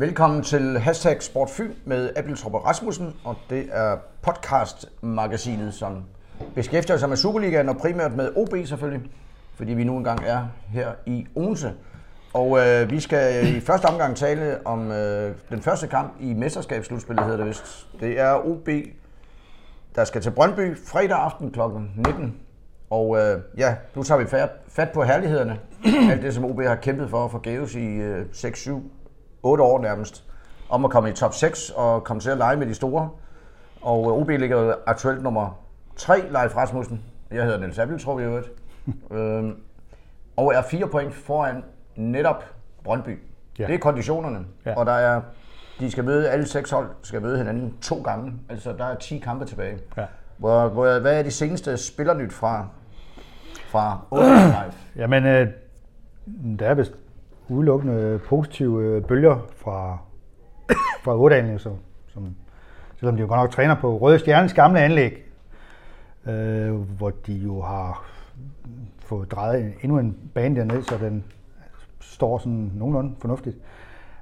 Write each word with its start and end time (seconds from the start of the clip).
Velkommen 0.00 0.42
til 0.42 0.78
Hashtag 0.78 1.22
Sportfyn 1.22 1.72
med 1.84 2.10
Abeltrup 2.16 2.54
og 2.54 2.66
Rasmussen, 2.66 3.14
og 3.24 3.36
det 3.50 3.68
er 3.72 3.96
podcast-magasinet, 4.22 5.74
som 5.74 6.04
beskæftiger 6.54 6.96
sig 6.96 7.08
med 7.08 7.16
Superligaen 7.16 7.68
og 7.68 7.76
primært 7.76 8.16
med 8.16 8.30
OB 8.36 8.66
selvfølgelig, 8.66 9.10
fordi 9.54 9.74
vi 9.74 9.84
nu 9.84 9.96
engang 9.96 10.20
er 10.26 10.46
her 10.68 10.92
i 11.06 11.26
Odense. 11.34 11.72
Og 12.34 12.58
øh, 12.58 12.90
vi 12.90 13.00
skal 13.00 13.56
i 13.56 13.60
første 13.60 13.86
omgang 13.86 14.16
tale 14.16 14.66
om 14.66 14.90
øh, 14.90 15.34
den 15.50 15.62
første 15.62 15.86
kamp 15.86 16.12
i 16.20 16.34
mesterskabsslutspillet, 16.34 17.24
hedder 17.24 17.38
det 17.38 17.46
vist. 17.46 17.88
Det 18.00 18.20
er 18.20 18.46
OB, 18.46 18.68
der 19.94 20.04
skal 20.04 20.20
til 20.22 20.30
Brøndby 20.30 20.76
fredag 20.86 21.18
aften 21.18 21.50
kl. 21.50 21.60
19. 21.96 22.36
Og 22.90 23.18
øh, 23.18 23.40
ja, 23.56 23.74
nu 23.94 24.02
tager 24.02 24.18
vi 24.18 24.26
fat, 24.26 24.50
fat 24.68 24.88
på 24.94 25.02
herlighederne. 25.02 25.58
Alt 26.10 26.22
det, 26.22 26.34
som 26.34 26.44
OB 26.44 26.60
har 26.60 26.74
kæmpet 26.74 27.10
for 27.10 27.28
for 27.28 27.38
Gaves 27.38 27.74
i 27.74 27.86
øh, 27.86 28.26
6, 28.32 28.60
7, 28.60 28.92
8 29.42 29.64
år 29.64 29.80
nærmest. 29.80 30.24
Om 30.68 30.84
at 30.84 30.90
komme 30.90 31.10
i 31.10 31.12
top 31.12 31.34
6 31.34 31.70
og 31.70 32.04
komme 32.04 32.20
til 32.20 32.30
at 32.30 32.38
lege 32.38 32.56
med 32.56 32.66
de 32.66 32.74
store. 32.74 33.10
Og 33.80 34.06
øh, 34.06 34.12
OB 34.12 34.28
ligger 34.28 34.74
aktuelt 34.86 35.22
nummer 35.22 35.58
3, 35.96 36.20
Leif 36.20 36.56
Rasmussen. 36.56 37.02
Jeg 37.30 37.44
hedder 37.44 37.58
Niels 37.58 38.04
tror 38.04 38.14
vi 38.14 38.22
jo 38.22 38.42
øhm, 39.10 39.56
Og 40.36 40.54
er 40.54 40.62
fire 40.62 40.88
point 40.88 41.14
foran 41.14 41.64
netop 41.96 42.44
Brøndby. 42.84 43.18
Ja. 43.58 43.66
Det 43.66 43.74
er 43.74 43.78
konditionerne. 43.78 44.44
Ja. 44.66 44.74
Og 44.74 44.86
der 44.86 44.92
er, 44.92 45.20
de 45.80 45.90
skal 45.90 46.04
møde, 46.04 46.30
alle 46.30 46.46
seks 46.46 46.70
hold 46.70 46.86
skal 47.02 47.22
møde 47.22 47.38
hinanden 47.38 47.74
to 47.82 48.02
gange. 48.02 48.32
Altså 48.48 48.72
der 48.72 48.84
er 48.84 48.94
10 48.94 49.18
kampe 49.18 49.44
tilbage. 49.44 49.78
Ja. 49.96 50.04
Hvor, 50.36 50.68
hvor, 50.68 50.98
hvad 50.98 51.18
er 51.18 51.22
de 51.22 51.30
seneste 51.30 51.76
spillernyt 51.76 52.32
fra, 52.32 52.66
fra 53.68 54.00
8 54.10 54.26
Live? 54.34 54.72
Jamen, 54.96 55.26
øh, 55.26 55.48
der 56.58 56.66
er 56.66 56.74
vist 56.74 56.92
udelukkende 57.48 58.20
positive 58.28 58.84
øh, 58.84 59.02
bølger 59.02 59.46
fra, 59.56 59.98
fra 61.04 61.16
Ådalen, 61.16 61.58
som, 61.58 61.72
som, 62.08 62.34
selvom 62.96 63.16
de 63.16 63.20
jo 63.20 63.28
godt 63.28 63.40
nok 63.40 63.50
træner 63.50 63.74
på 63.80 63.96
Røde 63.96 64.18
Stjernes 64.18 64.54
gamle 64.54 64.80
anlæg, 64.80 65.24
øh, 66.26 66.74
hvor 66.74 67.10
de 67.10 67.32
jo 67.32 67.60
har 67.60 68.04
fået 68.98 69.30
drejet 69.30 69.72
endnu 69.82 69.98
en 69.98 70.16
bane 70.34 70.56
derned, 70.56 70.82
så 70.82 70.98
den 70.98 71.24
står 72.00 72.38
sådan 72.38 72.72
nogenlunde 72.74 73.14
fornuftigt. 73.20 73.56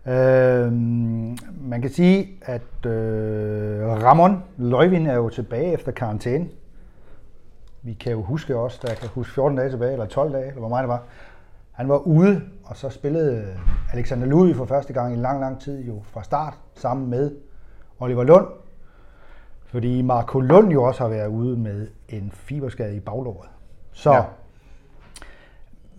Øh, 0.06 0.72
man 1.60 1.80
kan 1.82 1.90
sige, 1.90 2.28
at 2.42 2.86
øh, 2.86 3.86
Ramon 3.86 4.42
Løjvin 4.56 5.06
er 5.06 5.14
jo 5.14 5.28
tilbage 5.28 5.72
efter 5.72 5.92
karantæne. 5.92 6.48
Vi 7.82 7.92
kan 7.92 8.12
jo 8.12 8.22
huske 8.22 8.56
også, 8.56 8.78
der 8.82 8.94
kan 8.94 9.08
huske 9.08 9.34
14 9.34 9.58
dage 9.58 9.70
tilbage, 9.70 9.92
eller 9.92 10.06
12 10.06 10.32
dage, 10.32 10.46
eller 10.46 10.58
hvor 10.58 10.68
meget 10.68 10.82
det 10.82 10.88
var. 10.88 11.02
Han 11.76 11.88
var 11.88 11.98
ude, 11.98 12.42
og 12.64 12.76
så 12.76 12.90
spillede 12.90 13.58
Alexander 13.92 14.26
Louis 14.26 14.56
for 14.56 14.64
første 14.64 14.92
gang 14.92 15.14
i 15.14 15.16
lang, 15.16 15.40
lang 15.40 15.60
tid 15.60 15.84
jo 15.84 16.02
fra 16.04 16.22
start, 16.22 16.54
sammen 16.74 17.10
med 17.10 17.36
Oliver 17.98 18.24
Lund. 18.24 18.46
Fordi 19.64 20.02
Marco 20.02 20.40
Lund 20.40 20.72
jo 20.72 20.82
også 20.82 21.02
har 21.02 21.08
været 21.08 21.26
ude 21.26 21.56
med 21.56 21.88
en 22.08 22.30
fiberskade 22.34 22.96
i 22.96 23.00
baglåret. 23.00 23.48
Så 23.92 24.12
ja. 24.12 24.22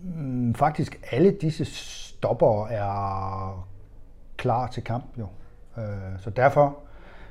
Mm, 0.02 0.54
faktisk 0.54 1.00
alle 1.10 1.30
disse 1.30 1.64
stopper 1.64 2.66
er 2.66 3.68
klar 4.36 4.66
til 4.66 4.84
kamp 4.84 5.18
jo. 5.18 5.26
Øh, 5.78 6.18
så 6.18 6.30
derfor, 6.30 6.78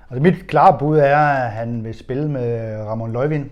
altså 0.09 0.23
mit 0.23 0.47
klare 0.47 0.79
bud 0.79 0.97
er, 0.97 1.17
at 1.17 1.51
han 1.51 1.83
vil 1.83 1.93
spille 1.93 2.29
med 2.29 2.77
Ramon 2.81 3.11
Løjvin 3.11 3.51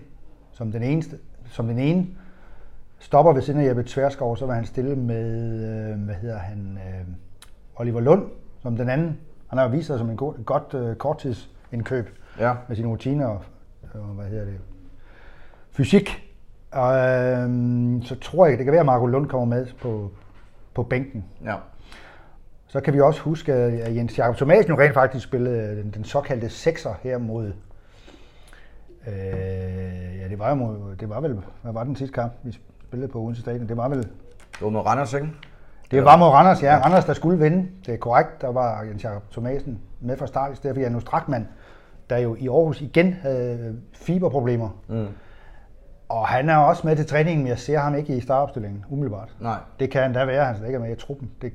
som 0.52 0.72
den 0.72 0.82
eneste, 0.82 1.18
som 1.50 1.66
den 1.66 1.78
ene 1.78 2.06
stopper 3.06 3.32
ved 3.32 3.42
siden 3.42 3.60
af 3.60 3.68
Jeppe 3.68 3.82
Tverskov, 3.82 4.36
så 4.36 4.46
vil 4.46 4.54
han 4.54 4.64
stille 4.64 4.96
med, 4.96 5.54
øh, 5.64 6.04
hvad 6.04 6.14
hedder 6.14 6.38
han, 6.38 6.78
øh, 6.86 7.06
Oliver 7.76 8.00
Lund 8.00 8.30
som 8.62 8.76
den 8.76 8.88
anden. 8.88 9.18
Han 9.48 9.58
har 9.58 9.64
jo 9.64 9.70
vist 9.70 9.86
sig 9.86 9.98
som 9.98 10.10
en 10.10 10.16
god, 10.16 10.44
godt 10.44 10.74
øh, 10.74 10.96
korttidsindkøb 10.96 12.08
ja. 12.40 12.54
med 12.68 12.76
sine 12.76 12.88
rutiner 12.88 13.26
og, 13.26 13.42
og 13.94 14.00
hvad 14.00 14.26
hedder 14.26 14.44
det, 14.44 14.58
fysik. 15.70 16.32
Og, 16.70 16.94
øh, 16.94 17.50
så 18.02 18.16
tror 18.20 18.46
jeg, 18.46 18.58
det 18.58 18.64
kan 18.64 18.72
være, 18.72 18.80
at 18.80 18.86
Marco 18.86 19.06
Lund 19.06 19.26
kommer 19.26 19.56
med 19.56 19.66
på, 19.80 20.10
på 20.74 20.82
bænken. 20.82 21.24
Ja. 21.44 21.54
Så 22.66 22.80
kan 22.80 22.94
vi 22.94 23.00
også 23.00 23.20
huske, 23.20 23.52
at 23.52 23.96
Jens 23.96 24.18
Jakob 24.18 24.36
Thomasen 24.36 24.72
jo 24.72 24.78
rent 24.78 24.94
faktisk 24.94 25.24
spillede 25.24 25.76
den, 25.76 25.90
den 25.90 26.04
såkaldte 26.04 26.48
sekser 26.48 26.94
her 27.02 27.18
mod... 27.18 27.52
Øh, 29.06 29.14
ja, 30.20 30.28
det 30.28 30.38
var 30.38 30.48
jo 30.48 30.54
mod, 30.54 30.96
det 30.96 31.08
var 31.08 31.20
vel, 31.20 31.40
hvad 31.62 31.72
var 31.72 31.84
den 31.84 31.96
sidste 31.96 32.14
kamp, 32.14 32.32
vi 32.42 32.58
spillede 32.88 33.12
på 33.12 33.18
Odense 33.18 33.40
Stadion? 33.40 33.68
Det 33.68 33.76
var 33.76 33.88
vel... 33.88 33.98
Det 33.98 34.60
var 34.60 34.70
mod 34.70 34.80
Randers, 34.80 35.14
ikke? 35.14 35.28
Det 35.90 36.04
var 36.04 36.16
mod 36.16 36.28
Randers, 36.28 36.62
ja. 36.62 36.80
Randers, 36.84 37.04
der 37.04 37.12
skulle 37.12 37.38
vinde. 37.38 37.68
Det 37.86 37.94
er 37.94 37.98
korrekt. 37.98 38.40
Der 38.40 38.52
var 38.52 38.82
Jens 38.82 39.04
Jakob 39.04 39.30
Thomasen 39.30 39.78
med 40.00 40.16
fra 40.16 40.26
start, 40.26 40.52
i 40.52 40.56
stedet 40.56 40.76
for 40.76 40.82
Janus 40.82 41.02
Strakman, 41.02 41.48
der 42.10 42.18
jo 42.18 42.36
i 42.38 42.48
Aarhus 42.48 42.80
igen 42.80 43.12
havde 43.12 43.80
fiberproblemer. 43.92 44.68
Mm. 44.88 45.06
Og 46.08 46.28
han 46.28 46.48
er 46.48 46.56
også 46.56 46.86
med 46.86 46.96
til 46.96 47.06
træningen, 47.06 47.42
men 47.42 47.48
jeg 47.48 47.58
ser 47.58 47.78
ham 47.78 47.94
ikke 47.94 48.16
i 48.16 48.20
startopstillingen 48.20 48.84
umiddelbart. 48.88 49.36
Nej. 49.40 49.58
Det 49.80 49.90
kan 49.90 50.12
da 50.12 50.24
være, 50.24 50.40
at 50.40 50.46
han 50.46 50.56
slet 50.56 50.66
ikke 50.66 50.76
er 50.76 50.80
med 50.80 50.92
i 50.92 50.94
truppen. 50.94 51.30
Det 51.42 51.52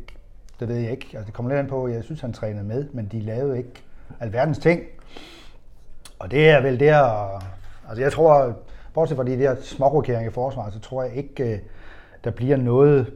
det 0.62 0.69
ved 0.69 0.78
jeg 0.78 0.92
ikke. 0.92 1.08
Altså, 1.13 1.25
det 1.25 1.34
kommer 1.34 1.52
lidt 1.52 1.59
an 1.59 1.68
på, 1.68 1.88
jeg 1.88 2.03
synes, 2.03 2.22
han 2.22 2.34
trænede 2.34 2.63
med, 2.63 2.86
men 2.94 3.06
de 3.12 3.19
lavede 3.19 3.58
ikke 3.58 3.84
alverdens 4.19 4.58
ting. 4.58 4.81
Og 6.19 6.31
det 6.31 6.50
er 6.50 6.62
vel 6.62 6.80
der, 6.80 7.03
altså 7.90 8.03
jeg 8.03 8.12
tror, 8.12 8.53
bortset 8.94 9.18
fra 9.18 9.24
de 9.24 9.40
der 9.40 9.56
smårokeringer 9.62 10.29
i 10.29 10.34
forsvaret, 10.34 10.74
så 10.74 10.79
tror 10.79 11.03
jeg 11.03 11.16
ikke, 11.16 11.53
øh, 11.53 11.59
der 12.24 12.31
bliver 12.31 12.57
noget, 12.57 13.13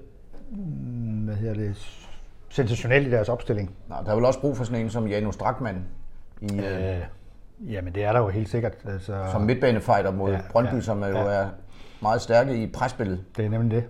mm, 0.49 1.25
hvad 1.25 1.35
hedder 1.35 1.53
det, 1.53 2.01
sensationelt 2.49 3.07
i 3.07 3.11
deres 3.11 3.29
opstilling. 3.29 3.71
Nej, 3.89 4.01
der 4.01 4.11
er 4.11 4.15
vel 4.15 4.25
også 4.25 4.41
brug 4.41 4.57
for 4.57 4.63
sådan 4.63 4.81
en 4.81 4.89
som 4.89 5.07
Janus 5.07 5.33
Strakman 5.33 5.85
i, 6.41 6.59
øh, 6.59 6.95
øh, 6.95 7.01
Jamen, 7.67 7.95
det 7.95 8.03
er 8.03 8.11
der 8.11 8.19
jo 8.19 8.27
helt 8.27 8.49
sikkert. 8.49 8.73
Altså, 8.87 9.23
som 9.31 9.41
midtbanefighter 9.41 10.11
mod 10.11 10.31
ja, 10.31 10.39
Brøndby, 10.51 10.75
ja, 10.75 10.81
som 10.81 11.03
er 11.03 11.07
jo 11.07 11.17
ja. 11.17 11.23
er 11.23 11.47
meget 12.01 12.21
stærke 12.21 12.63
i 12.63 12.67
presspillet. 12.67 13.23
Det 13.37 13.45
er 13.45 13.49
nemlig 13.49 13.71
det. 13.71 13.83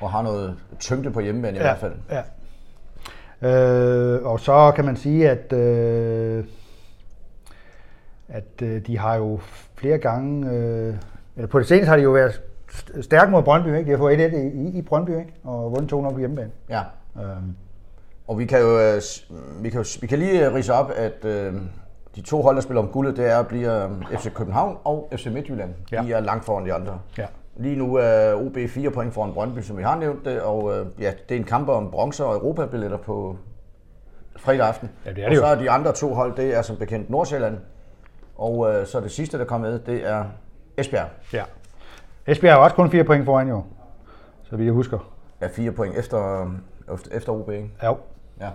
Og 0.00 0.10
har 0.10 0.22
noget 0.22 0.56
tyngde 0.78 1.10
på 1.10 1.20
hjemmebane 1.20 1.56
ja, 1.56 1.62
i 1.62 1.66
hvert 1.66 1.78
fald. 1.78 1.94
Ja, 2.10 2.22
Øh, 3.42 4.26
og 4.26 4.40
så 4.40 4.72
kan 4.76 4.84
man 4.84 4.96
sige, 4.96 5.30
at, 5.30 5.52
øh, 5.52 6.44
at 8.30 8.62
øh, 8.62 8.86
de 8.86 8.98
har 8.98 9.16
jo 9.16 9.40
flere 9.74 9.98
gange, 9.98 10.50
øh, 10.50 10.94
eller 11.36 11.48
på 11.48 11.58
det 11.58 11.66
seneste 11.66 11.88
har 11.88 11.96
de 11.96 12.02
jo 12.02 12.10
været 12.10 12.42
stærke 13.00 13.30
mod 13.30 13.42
Brøndby, 13.42 13.68
ikke? 13.68 13.84
De 13.86 13.90
har 13.90 13.98
fået 13.98 14.20
1 14.20 14.52
i, 14.54 14.78
i 14.78 14.82
Brøndby, 14.82 15.10
ikke? 15.10 15.32
Og 15.44 15.70
vundet 15.70 15.88
2 15.88 16.00
på 16.00 16.18
hjemmebane. 16.18 16.50
Ja. 16.68 16.82
Øhm. 17.16 17.56
Og 18.28 18.38
vi 18.38 18.46
kan 18.46 18.60
jo 18.60 18.80
øh, 18.80 19.00
vi 19.62 19.70
kan, 19.70 19.84
vi 20.00 20.06
kan 20.06 20.18
lige 20.18 20.54
rise 20.54 20.72
op, 20.72 20.90
at 20.96 21.24
øh, 21.24 21.54
de 22.16 22.20
to 22.20 22.42
hold, 22.42 22.56
der 22.56 22.62
spiller 22.62 22.82
om 22.82 22.88
guldet, 22.88 23.16
det 23.16 23.30
er 23.30 23.42
bliver 23.42 23.84
øh, 23.84 24.18
FC 24.18 24.32
København 24.32 24.76
og 24.84 25.12
FC 25.16 25.26
Midtjylland. 25.26 25.74
Ja. 25.92 26.02
De 26.02 26.12
er 26.12 26.20
langt 26.20 26.44
foran 26.44 26.66
de 26.66 26.72
andre. 26.72 26.98
Ja. 27.18 27.26
Lige 27.56 27.76
nu 27.76 27.94
er 27.94 28.34
OB 28.34 28.56
4 28.68 28.90
point 28.90 29.14
foran 29.14 29.32
Brøndby, 29.32 29.60
som 29.60 29.78
vi 29.78 29.82
har 29.82 29.98
nævnt 29.98 30.24
det, 30.24 30.40
og 30.40 30.78
øh, 30.78 30.86
ja, 31.00 31.12
det 31.28 31.34
er 31.34 31.38
en 31.38 31.44
kamp 31.44 31.68
om 31.68 31.90
bronze 31.90 32.24
og 32.24 32.34
europabilletter 32.34 32.96
på 32.96 33.36
fredag 34.36 34.66
aften. 34.66 34.90
Ja, 35.06 35.10
det 35.10 35.24
er 35.24 35.28
det 35.28 35.38
og 35.38 35.46
så 35.46 35.54
er 35.54 35.58
de 35.60 35.70
andre 35.70 35.92
to 35.92 36.14
hold, 36.14 36.36
det 36.36 36.56
er 36.56 36.62
som 36.62 36.76
bekendt 36.76 37.10
Nordsjælland, 37.10 37.56
og 38.40 38.72
øh, 38.72 38.86
så 38.86 39.00
det 39.00 39.10
sidste, 39.10 39.38
der 39.38 39.44
kommer 39.44 39.70
med, 39.70 39.78
det 39.78 40.06
er 40.06 40.24
Esbjerg. 40.76 41.08
Ja. 41.32 41.42
Esbjerg 42.26 42.52
er 42.52 42.56
også 42.56 42.76
kun 42.76 42.90
4 42.90 43.04
point 43.04 43.24
foran 43.24 43.48
jo, 43.48 43.62
så 44.42 44.56
vi 44.56 44.68
husker. 44.68 44.98
Ja, 45.40 45.48
4 45.48 45.72
point 45.72 45.98
efter, 45.98 46.50
efter 47.12 47.32
OB, 47.32 47.50
ikke? 47.50 47.70
Ja. 47.82 47.92
Ja. 48.40 48.48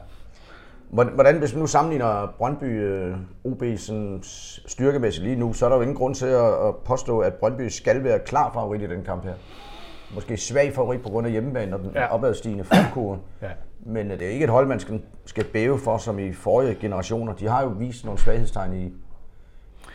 Hvordan, 0.89 1.39
hvis 1.39 1.53
man 1.53 1.61
nu 1.61 1.67
sammenligner 1.67 2.33
Brøndby 2.37 2.63
øh, 2.63 3.17
OB 3.43 3.63
sådan 3.77 4.19
styrkemæssigt 4.67 5.23
lige 5.23 5.35
nu, 5.35 5.53
så 5.53 5.65
er 5.65 5.69
der 5.69 5.75
jo 5.75 5.81
ingen 5.81 5.97
grund 5.97 6.15
til 6.15 6.25
at, 6.25 6.75
påstå, 6.85 7.19
at 7.19 7.33
Brøndby 7.33 7.67
skal 7.67 8.03
være 8.03 8.19
klar 8.19 8.51
favorit 8.53 8.81
i 8.81 8.87
den 8.87 9.03
kamp 9.03 9.23
her. 9.23 9.33
Måske 10.15 10.37
svag 10.37 10.73
favorit 10.73 11.01
på 11.01 11.09
grund 11.09 11.27
af 11.27 11.31
hjemmebane 11.31 11.75
og 11.75 11.81
den 11.81 11.91
ja. 11.95 12.15
opadstigende 12.15 12.63
formkurve. 12.63 13.19
Ja. 13.41 13.49
Men 13.85 14.11
øh, 14.11 14.19
det 14.19 14.27
er 14.27 14.31
ikke 14.31 14.43
et 14.43 14.49
hold, 14.49 14.67
man 14.67 14.79
skal, 14.79 15.01
skal 15.25 15.43
bæve 15.43 15.79
for, 15.79 15.97
som 15.97 16.19
i 16.19 16.33
forrige 16.33 16.75
generationer. 16.75 17.33
De 17.33 17.47
har 17.47 17.63
jo 17.63 17.69
vist 17.69 18.05
nogle 18.05 18.19
svaghedstegn 18.19 18.73
i, 18.73 18.93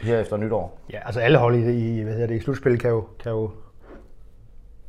her 0.02 0.20
efter 0.20 0.36
nytår. 0.36 0.78
Ja, 0.92 0.98
altså 1.06 1.20
alle 1.20 1.38
hold 1.38 1.56
i, 1.56 1.98
i, 1.98 2.02
hvad 2.02 2.12
hedder 2.12 2.26
det, 2.26 2.36
i 2.36 2.40
slutspil 2.40 2.78
kan 2.78 2.90
jo, 2.90 3.04
kan 3.20 3.32
jo 3.32 3.50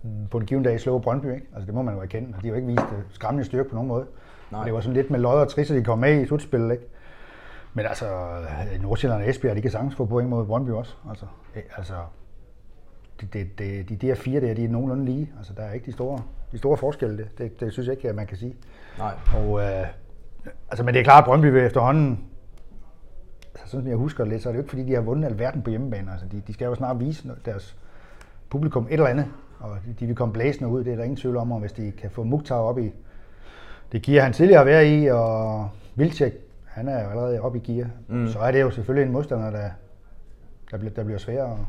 mm, 0.03 0.27
på 0.31 0.37
en 0.37 0.45
given 0.45 0.63
dag 0.63 0.79
slå 0.79 0.99
Brøndby. 0.99 1.25
Ikke? 1.25 1.47
Altså 1.55 1.65
det 1.65 1.73
må 1.73 1.81
man 1.81 1.95
jo 1.95 2.01
erkende. 2.01 2.27
De 2.27 2.33
har 2.33 2.47
jo 2.47 2.55
ikke 2.55 2.67
vist 2.67 2.81
øh, 2.81 3.03
skræmmende 3.09 3.45
styrke 3.45 3.69
på 3.69 3.75
nogen 3.75 3.87
måde. 3.87 4.05
Nej. 4.51 4.63
Det 4.63 4.73
var 4.73 4.81
sådan 4.81 4.93
lidt 4.93 5.09
med 5.09 5.19
lod 5.19 5.39
og 5.39 5.49
trisse, 5.49 5.75
de 5.75 5.83
kom 5.83 5.99
med 5.99 6.21
i 6.21 6.25
slutspillet, 6.25 6.71
ikke? 6.71 6.83
Men 7.73 7.85
altså, 7.85 8.05
Nordsjælland 8.81 9.23
og 9.23 9.29
Esbjerg, 9.29 9.55
de 9.55 9.61
kan 9.61 9.71
sagtens 9.71 9.95
få 9.95 10.05
point 10.05 10.29
mod 10.29 10.45
Brøndby 10.45 10.69
også. 10.69 10.95
Altså, 11.09 11.25
altså 11.77 11.93
de, 13.21 13.27
de, 13.33 13.47
de, 13.57 13.83
de 13.83 14.07
der 14.07 14.15
fire 14.15 14.41
der, 14.41 14.53
de 14.53 14.65
er 14.65 14.69
nogenlunde 14.69 15.05
lige. 15.05 15.31
Altså, 15.37 15.53
der 15.57 15.63
er 15.63 15.73
ikke 15.73 15.85
de 15.85 15.91
store, 15.91 16.21
de 16.51 16.57
store 16.57 16.77
forskelle. 16.77 17.17
Det, 17.17 17.37
det, 17.37 17.59
det 17.59 17.73
synes 17.73 17.87
jeg 17.87 17.95
ikke, 17.95 18.09
at 18.09 18.15
man 18.15 18.27
kan 18.27 18.37
sige. 18.37 18.55
Nej. 18.97 19.13
Og, 19.35 19.59
øh, 19.59 19.87
altså, 20.69 20.83
men 20.83 20.93
det 20.93 20.99
er 20.99 21.03
klart, 21.03 21.21
at 21.21 21.25
Brøndby 21.25 21.45
vil 21.45 21.65
efterhånden, 21.65 22.11
altså, 22.11 22.30
sådan 23.71 23.83
som 23.83 23.89
jeg 23.89 23.97
husker 23.97 24.23
det 24.23 24.33
lidt, 24.33 24.43
så 24.43 24.49
er 24.49 24.53
det 24.53 24.57
jo 24.57 24.61
ikke 24.61 24.69
fordi, 24.69 24.83
de 24.83 24.93
har 24.93 25.01
vundet 25.01 25.25
alverden 25.25 25.61
på 25.61 25.69
hjemmebane. 25.69 26.11
Altså, 26.11 26.25
de, 26.31 26.41
de 26.47 26.53
skal 26.53 26.65
jo 26.65 26.75
snart 26.75 26.99
vise 26.99 27.31
deres 27.45 27.75
publikum 28.49 28.83
et 28.83 28.93
eller 28.93 29.07
andet, 29.07 29.25
og 29.59 29.69
de, 29.85 29.93
de 29.99 30.05
vil 30.05 30.15
komme 30.15 30.33
blæsende 30.33 30.69
ud, 30.69 30.83
det 30.83 30.93
er 30.93 30.95
der 30.95 31.03
ingen 31.03 31.17
tvivl 31.17 31.37
om, 31.37 31.51
og 31.51 31.59
hvis 31.59 31.71
de 31.71 31.91
kan 31.91 32.11
få 32.11 32.23
Mukhtar 32.23 32.55
op 32.55 32.79
i, 32.79 32.91
det 33.91 34.01
giver 34.01 34.21
han 34.21 34.33
tidligere 34.33 34.59
at 34.59 34.65
være 34.65 34.87
i, 34.87 35.07
og 35.07 35.69
Vilcek, 35.95 36.33
han 36.65 36.87
er 36.87 37.03
jo 37.03 37.09
allerede 37.09 37.41
oppe 37.41 37.57
i 37.57 37.61
gear. 37.61 37.87
Mm. 38.07 38.27
Så 38.27 38.39
er 38.39 38.51
det 38.51 38.61
jo 38.61 38.71
selvfølgelig 38.71 39.05
en 39.05 39.13
modstander, 39.13 39.49
der, 39.49 39.69
der, 40.71 40.77
bliver, 40.77 40.93
der 40.93 41.03
bliver 41.03 41.19
sværere. 41.19 41.65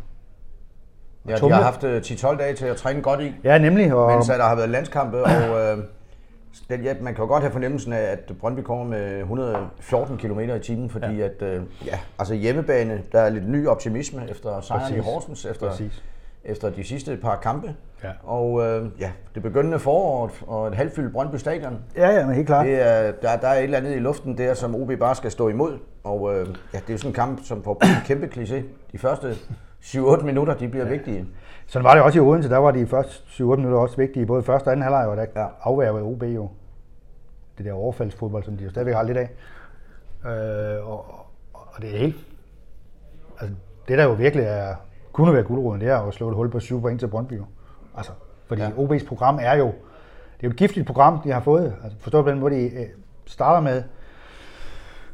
Ja, 1.28 1.36
de 1.36 1.50
har 1.50 1.62
haft 1.62 1.84
øh, 1.84 2.00
10-12 2.00 2.36
dage 2.36 2.54
til 2.54 2.66
at 2.66 2.76
træne 2.76 3.02
godt 3.02 3.20
i, 3.20 3.34
Ja, 3.44 3.58
nemlig. 3.58 3.94
Og, 3.94 4.10
mens 4.12 4.26
der 4.26 4.42
har 4.42 4.54
været 4.54 4.68
landskampe, 4.68 5.22
og 5.22 5.60
øh, 5.60 5.78
den, 6.70 6.82
ja, 6.82 6.94
man 7.00 7.14
kan 7.14 7.22
jo 7.24 7.28
godt 7.28 7.42
have 7.42 7.52
fornemmelsen 7.52 7.92
af, 7.92 8.02
at 8.02 8.32
Brøndby 8.40 8.60
kommer 8.60 8.84
med 8.84 9.18
114 9.20 10.18
km 10.18 10.40
i 10.40 10.58
timen, 10.58 10.90
fordi 10.90 11.16
ja. 11.16 11.24
at, 11.24 11.42
øh, 11.42 11.62
ja, 11.86 11.98
altså 12.18 12.34
hjemmebane, 12.34 13.02
der 13.12 13.20
er 13.20 13.30
lidt 13.30 13.48
ny 13.48 13.66
optimisme 13.66 14.30
efter 14.30 14.60
sejren 14.60 14.94
i. 14.94 14.98
Horsens, 14.98 15.44
efter, 15.44 15.68
Præcis. 15.68 16.02
efter 16.44 16.70
de 16.70 16.84
sidste 16.84 17.16
par 17.16 17.36
kampe. 17.36 17.74
Ja. 18.04 18.10
Og 18.22 18.62
øh, 18.66 18.86
ja, 19.00 19.10
det 19.34 19.42
begyndende 19.42 19.78
forår 19.78 20.30
og 20.46 20.68
et 20.68 20.74
halvfyldt 20.74 21.12
Brøndby 21.12 21.36
Stadion, 21.36 21.78
ja, 21.96 22.10
ja, 22.10 22.26
men 22.26 22.34
helt 22.34 22.46
klart. 22.46 22.66
det 22.66 22.80
er, 22.88 23.12
der, 23.12 23.36
der 23.36 23.48
er 23.48 23.58
et 23.58 23.64
eller 23.64 23.78
andet 23.78 23.96
i 23.96 23.98
luften 23.98 24.38
der, 24.38 24.54
som 24.54 24.74
OB 24.74 24.92
bare 25.00 25.14
skal 25.14 25.30
stå 25.30 25.48
imod. 25.48 25.78
Og 26.04 26.34
øh, 26.34 26.46
ja, 26.72 26.78
det 26.78 26.88
er 26.88 26.92
jo 26.92 26.98
sådan 26.98 27.10
en 27.10 27.14
kamp, 27.14 27.44
som 27.44 27.62
på 27.62 27.78
en 27.82 27.88
kæmpe 28.06 28.26
kliché. 28.26 28.62
De 28.92 28.98
første 28.98 29.36
7-8 29.82 30.24
minutter, 30.24 30.54
de 30.54 30.68
bliver 30.68 30.84
ja. 30.84 30.90
vigtige. 30.90 31.26
Sådan 31.66 31.84
var 31.84 31.94
det 31.94 32.02
også 32.02 32.18
i 32.18 32.20
Odense, 32.20 32.48
der 32.48 32.58
var 32.58 32.70
de 32.70 32.86
første 32.86 33.12
7-8 33.26 33.42
minutter 33.42 33.78
også 33.78 33.96
vigtige. 33.96 34.26
Både 34.26 34.42
første 34.42 34.66
og 34.66 34.72
anden 34.72 34.82
halvleg, 34.82 35.06
og 35.06 35.16
der 35.16 35.26
Ja. 35.36 35.46
afværgede 35.62 36.02
OB 36.02 36.22
jo 36.22 36.50
det 37.58 37.66
der 37.66 37.72
overfaldsfodbold, 37.72 38.44
som 38.44 38.56
de 38.56 38.64
jo 38.64 38.70
stadigvæk 38.70 38.94
har 38.94 39.02
lidt 39.02 39.18
af. 39.18 39.30
Øh, 40.26 40.88
og, 40.88 41.04
og 41.52 41.82
det 41.82 41.94
er 41.94 41.98
helt... 41.98 42.16
Altså, 43.40 43.56
det 43.88 43.98
der 43.98 44.04
jo 44.04 44.12
virkelig 44.12 44.44
er, 44.46 44.74
kunne 45.12 45.32
være 45.32 45.42
guldråden, 45.42 45.80
det 45.80 45.88
er 45.88 45.98
at 45.98 46.14
slå 46.14 46.28
et 46.28 46.34
hul 46.34 46.50
på 46.50 46.60
7 46.60 46.80
point 46.80 47.00
til 47.00 47.08
Brøndby. 47.08 47.40
Altså, 47.96 48.12
fordi 48.46 48.62
ja. 48.62 48.68
OB's 48.68 49.06
program 49.06 49.38
er 49.42 49.54
jo... 49.54 49.66
Det 49.66 50.46
er 50.46 50.48
jo 50.48 50.50
et 50.50 50.56
giftigt 50.56 50.86
program, 50.86 51.20
de 51.22 51.30
har 51.32 51.40
fået. 51.40 51.74
Altså, 51.84 51.98
forstået 51.98 52.24
på 52.24 52.30
den 52.30 52.40
måde, 52.40 52.54
de 52.54 52.64
øh, 52.64 52.86
starter 53.26 53.60
med 53.60 53.82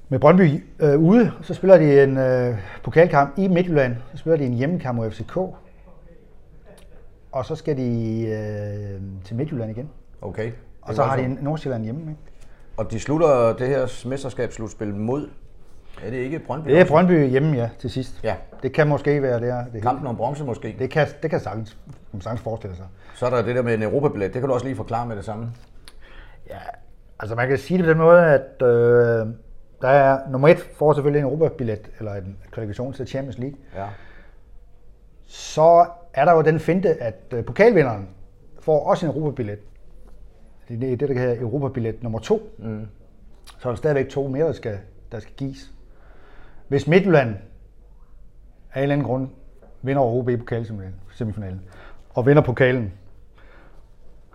med 0.08 0.19
Brøndby 0.19 0.64
øh, 0.81 1.00
ude, 1.00 1.32
så 1.43 1.55
spiller 1.55 1.78
de 1.78 2.02
en 2.02 2.16
øh, 2.16 2.58
pokalkamp 2.84 3.38
i 3.38 3.49
Midtjylland, 3.49 3.96
så 4.12 4.19
spiller 4.19 4.37
de 4.37 4.46
en 4.46 4.55
hjemmekamp 4.55 4.96
mod 4.96 5.10
FCK, 5.10 5.37
og 7.32 7.44
så 7.44 7.55
skal 7.55 7.76
de 7.76 8.20
øh, 8.26 9.00
til 9.25 9.37
Midtjylland 9.37 9.70
igen. 9.70 9.90
Okay. 10.20 10.52
Og 10.82 10.94
så 10.94 11.02
har 11.02 11.16
de 11.16 11.22
en 11.22 11.38
Nordsjælland 11.43 11.84
hjemme. 11.84 12.00
Ikke? 12.00 12.22
Og 12.76 12.90
de 12.90 13.00
slutter 13.00 13.52
det 13.52 13.69
her 13.69 14.08
mesterskabsslutspil 14.08 14.94
mod, 14.94 15.28
er 16.05 16.11
det 16.11 16.16
ikke 16.16 16.38
Brøndby? 16.38 16.69
Det 16.70 16.81
er 16.81 16.84
Brøndby 16.84 17.28
hjemme, 17.28 17.56
ja, 17.56 17.69
til 17.78 17.90
sidst. 17.90 18.20
Ja. 18.25 18.34
Det 18.62 18.72
kan 18.72 18.88
måske 18.88 19.22
være 19.22 19.40
der. 19.40 19.64
Det, 19.72 19.82
Kampen 19.82 20.06
om 20.06 20.16
bronze 20.16 20.44
måske. 20.44 20.76
det 20.78 20.90
kan, 20.90 21.06
det 21.22 21.31
kan 21.31 21.40
sagtens, 21.40 21.76
man 22.12 22.20
sagtens 22.20 22.40
forestille 22.40 22.76
sig. 22.76 22.87
Så 23.14 23.26
er 23.26 23.31
der 23.31 23.43
det 23.43 23.56
der 23.56 23.62
med 23.62 23.75
en 23.75 23.82
Europabillet. 23.82 24.34
Det 24.34 24.40
kan 24.40 24.49
du 24.49 24.54
også 24.54 24.66
lige 24.66 24.76
forklare 24.76 25.06
med 25.06 25.16
det 25.16 25.25
samme. 25.25 25.52
Ja, 26.50 26.58
altså 27.20 27.37
man 27.37 27.49
kan 27.49 27.58
sige 27.58 27.78
det 27.78 27.84
på 27.84 27.90
den 27.90 27.99
måde, 27.99 28.25
at 28.25 28.62
øh, 28.62 29.26
der 29.82 29.88
er 29.88 30.30
nummer 30.30 30.48
et 30.48 30.58
får 30.58 30.92
selvfølgelig 30.92 31.19
en 31.19 31.25
Europabillet, 31.25 31.90
eller 31.98 32.14
en 32.14 32.36
kvalifikation 32.50 32.92
til 32.92 33.06
Champions 33.06 33.38
League. 33.38 33.58
Ja. 33.75 33.86
Så 35.25 35.86
er 36.12 36.25
der 36.25 36.32
jo 36.32 36.42
den 36.42 36.60
finte, 36.60 37.02
at 37.02 37.14
øh, 37.32 37.44
pokalvinderen 37.44 38.08
får 38.60 38.88
også 38.88 39.06
en 39.06 39.12
Europabillet. 39.12 39.58
Det 40.69 40.92
er 40.92 40.96
det, 40.96 41.08
der 41.08 41.19
hedder 41.19 41.40
Europabillet 41.40 42.02
nummer 42.02 42.19
to. 42.19 42.54
Mm. 42.58 42.86
Så 43.58 43.69
er 43.69 43.72
der 43.72 43.76
stadigvæk 43.76 44.08
to 44.08 44.28
mere, 44.28 44.46
der 44.46 44.52
skal, 44.52 44.78
der 45.12 45.20
skal 45.20 45.34
gives. 45.34 45.72
Hvis 46.69 46.86
Midtjylland 46.86 47.36
af 48.75 48.78
en 48.78 48.82
eller 48.82 48.92
anden 48.92 49.06
grund 49.06 49.28
vinder 49.82 50.02
over 50.02 50.19
OB 50.19 50.38
pokalsemifinalen 50.38 51.62
og 52.10 52.26
vinder 52.26 52.42
pokalen, 52.42 52.92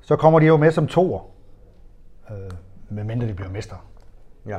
så 0.01 0.15
kommer 0.15 0.39
de 0.39 0.45
jo 0.45 0.57
med 0.57 0.71
som 0.71 0.87
toer, 0.87 1.29
øh, 2.31 2.51
medmindre 2.89 3.27
de 3.27 3.33
bliver 3.33 3.49
mester. 3.49 3.75
Ja. 4.45 4.57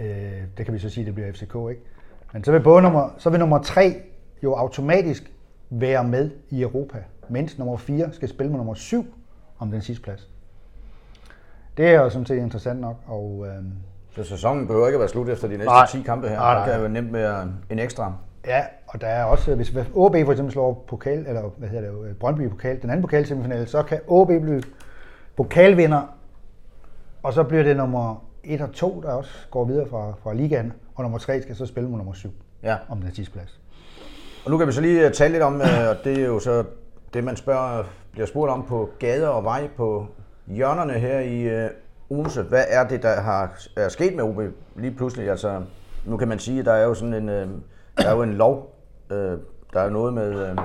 Øh, 0.00 0.42
det 0.58 0.64
kan 0.66 0.74
vi 0.74 0.78
så 0.78 0.90
sige, 0.90 1.06
det 1.06 1.14
bliver 1.14 1.32
FCK, 1.32 1.54
ikke? 1.70 1.82
Men 2.32 2.44
så 2.44 2.52
vil, 2.52 2.60
både 2.60 2.82
nummer, 2.82 3.08
så 3.18 3.30
vil 3.30 3.40
nummer 3.40 3.58
3 3.58 3.94
jo 4.42 4.54
automatisk 4.54 5.32
være 5.70 6.04
med 6.04 6.30
i 6.50 6.62
Europa, 6.62 6.98
mens 7.28 7.58
nummer 7.58 7.76
4 7.76 8.12
skal 8.12 8.28
spille 8.28 8.50
med 8.50 8.56
nummer 8.58 8.74
7 8.74 9.14
om 9.58 9.70
den 9.70 9.80
sidste 9.82 10.02
plads. 10.02 10.28
Det 11.76 11.88
er 11.88 11.94
jo 12.00 12.10
sådan 12.10 12.26
set 12.26 12.36
interessant 12.36 12.80
nok, 12.80 12.96
og 13.06 13.46
øh, 13.48 13.64
Så 14.16 14.24
sæsonen 14.24 14.66
behøver 14.66 14.86
ikke 14.86 14.96
at 14.96 15.00
være 15.00 15.08
slut 15.08 15.28
efter 15.28 15.48
de 15.48 15.56
næste 15.56 15.66
Nej. 15.66 15.86
10 15.86 16.02
kampe 16.02 16.28
her. 16.28 16.36
Nej, 16.36 16.54
Der 16.54 16.60
nej. 16.66 16.72
kan 16.72 16.82
jo 16.82 16.88
nemt 16.88 17.12
være 17.12 17.52
en 17.70 17.78
ekstra. 17.78 18.12
ja, 18.46 18.62
og 18.86 19.00
der 19.00 19.06
er 19.06 19.24
også, 19.24 19.54
hvis 19.54 19.74
OB 19.94 20.16
for 20.24 20.30
eksempel 20.30 20.52
slår 20.52 20.84
pokal, 20.88 21.18
eller 21.26 21.42
hvad 21.56 21.68
hedder 21.68 21.90
det, 21.92 22.08
øh, 22.08 22.14
Brøndby 22.14 22.48
pokal, 22.48 22.82
den 22.82 22.90
anden 22.90 23.02
pokalsemifinale, 23.02 23.66
så 23.66 23.82
kan 23.82 24.00
OB 24.06 24.26
blive 24.26 24.62
pokalvinder, 25.36 26.02
og 27.22 27.32
så 27.32 27.42
bliver 27.42 27.62
det 27.62 27.76
nummer 27.76 28.24
1 28.44 28.60
og 28.60 28.72
2, 28.72 29.00
der 29.00 29.12
også 29.12 29.30
går 29.50 29.64
videre 29.64 29.88
fra, 29.88 30.12
fra 30.22 30.34
ligaen, 30.34 30.72
og 30.94 31.02
nummer 31.02 31.18
3 31.18 31.42
skal 31.42 31.56
så 31.56 31.66
spille 31.66 31.88
med 31.88 31.96
nummer 31.98 32.12
7 32.12 32.28
Ja. 32.62 32.76
om 32.88 33.00
den 33.00 33.14
sidste 33.14 33.32
plads. 33.32 33.60
Og 34.44 34.50
nu 34.50 34.58
kan 34.58 34.66
vi 34.66 34.72
så 34.72 34.80
lige 34.80 35.06
øh, 35.06 35.12
tale 35.12 35.32
lidt 35.32 35.42
om, 35.42 35.60
øh, 35.60 35.88
og 35.90 35.96
det 36.04 36.20
er 36.20 36.26
jo 36.26 36.38
så 36.38 36.64
det, 37.14 37.24
man 37.24 37.36
spørger, 37.36 37.84
bliver 38.12 38.26
spurgt 38.26 38.52
om 38.52 38.64
på 38.66 38.90
gader 38.98 39.28
og 39.28 39.44
vej 39.44 39.68
på 39.76 40.06
hjørnerne 40.46 40.92
her 40.92 41.20
i 41.20 41.40
øh, 41.42 41.70
Odense. 42.10 42.42
Hvad 42.42 42.64
er 42.68 42.88
det, 42.88 43.02
der 43.02 43.20
har 43.20 43.58
er 43.76 43.88
sket 43.88 44.14
med 44.16 44.24
OB 44.24 44.40
lige 44.76 44.94
pludselig? 44.96 45.30
Altså, 45.30 45.62
nu 46.06 46.16
kan 46.16 46.28
man 46.28 46.38
sige, 46.38 46.58
at 46.60 46.64
der 46.66 46.72
er 46.72 46.84
jo 46.84 46.94
sådan 46.94 47.14
en, 47.14 47.28
der 47.28 48.06
er 48.08 48.14
jo 48.14 48.22
en 48.22 48.34
lov, 48.34 48.76
der 49.72 49.80
er 49.80 49.90
noget 49.90 50.14
med, 50.14 50.56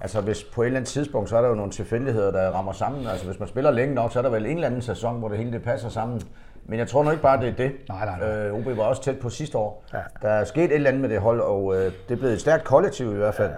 altså 0.00 0.20
hvis 0.20 0.44
på 0.44 0.62
et 0.62 0.66
eller 0.66 0.78
andet 0.78 0.88
tidspunkt, 0.88 1.28
så 1.28 1.36
er 1.36 1.40
der 1.40 1.48
jo 1.48 1.54
nogle 1.54 1.72
tilfældigheder, 1.72 2.30
der 2.30 2.50
rammer 2.50 2.72
sammen. 2.72 3.06
Altså 3.06 3.26
hvis 3.26 3.38
man 3.38 3.48
spiller 3.48 3.70
længe 3.70 3.94
nok, 3.94 4.12
så 4.12 4.18
er 4.18 4.22
der 4.22 4.30
vel 4.30 4.46
en 4.46 4.54
eller 4.54 4.66
anden 4.66 4.82
sæson, 4.82 5.18
hvor 5.18 5.28
det 5.28 5.38
hele 5.38 5.52
det 5.52 5.62
passer 5.62 5.88
sammen. 5.88 6.22
Men 6.66 6.78
jeg 6.78 6.88
tror 6.88 7.02
nu 7.04 7.10
ikke 7.10 7.22
bare, 7.22 7.40
det 7.40 7.48
er 7.48 7.52
det. 7.56 7.72
Nej, 7.88 8.04
nej, 8.04 8.18
nej. 8.18 8.46
Øh, 8.46 8.54
OB 8.54 8.76
var 8.76 8.82
også 8.84 9.02
tæt 9.02 9.18
på 9.18 9.28
sidste 9.28 9.58
år. 9.58 9.84
Ja. 9.92 9.98
Der 10.22 10.28
er 10.28 10.44
sket 10.44 10.64
et 10.64 10.72
eller 10.72 10.88
andet 10.88 11.00
med 11.02 11.08
det 11.08 11.20
hold, 11.20 11.40
og 11.40 11.74
øh, 11.76 11.84
det 11.84 12.14
er 12.14 12.16
blevet 12.16 12.32
et 12.34 12.40
stærkt 12.40 12.64
kollektiv 12.64 13.12
i 13.12 13.16
hvert 13.16 13.34
fald. 13.34 13.52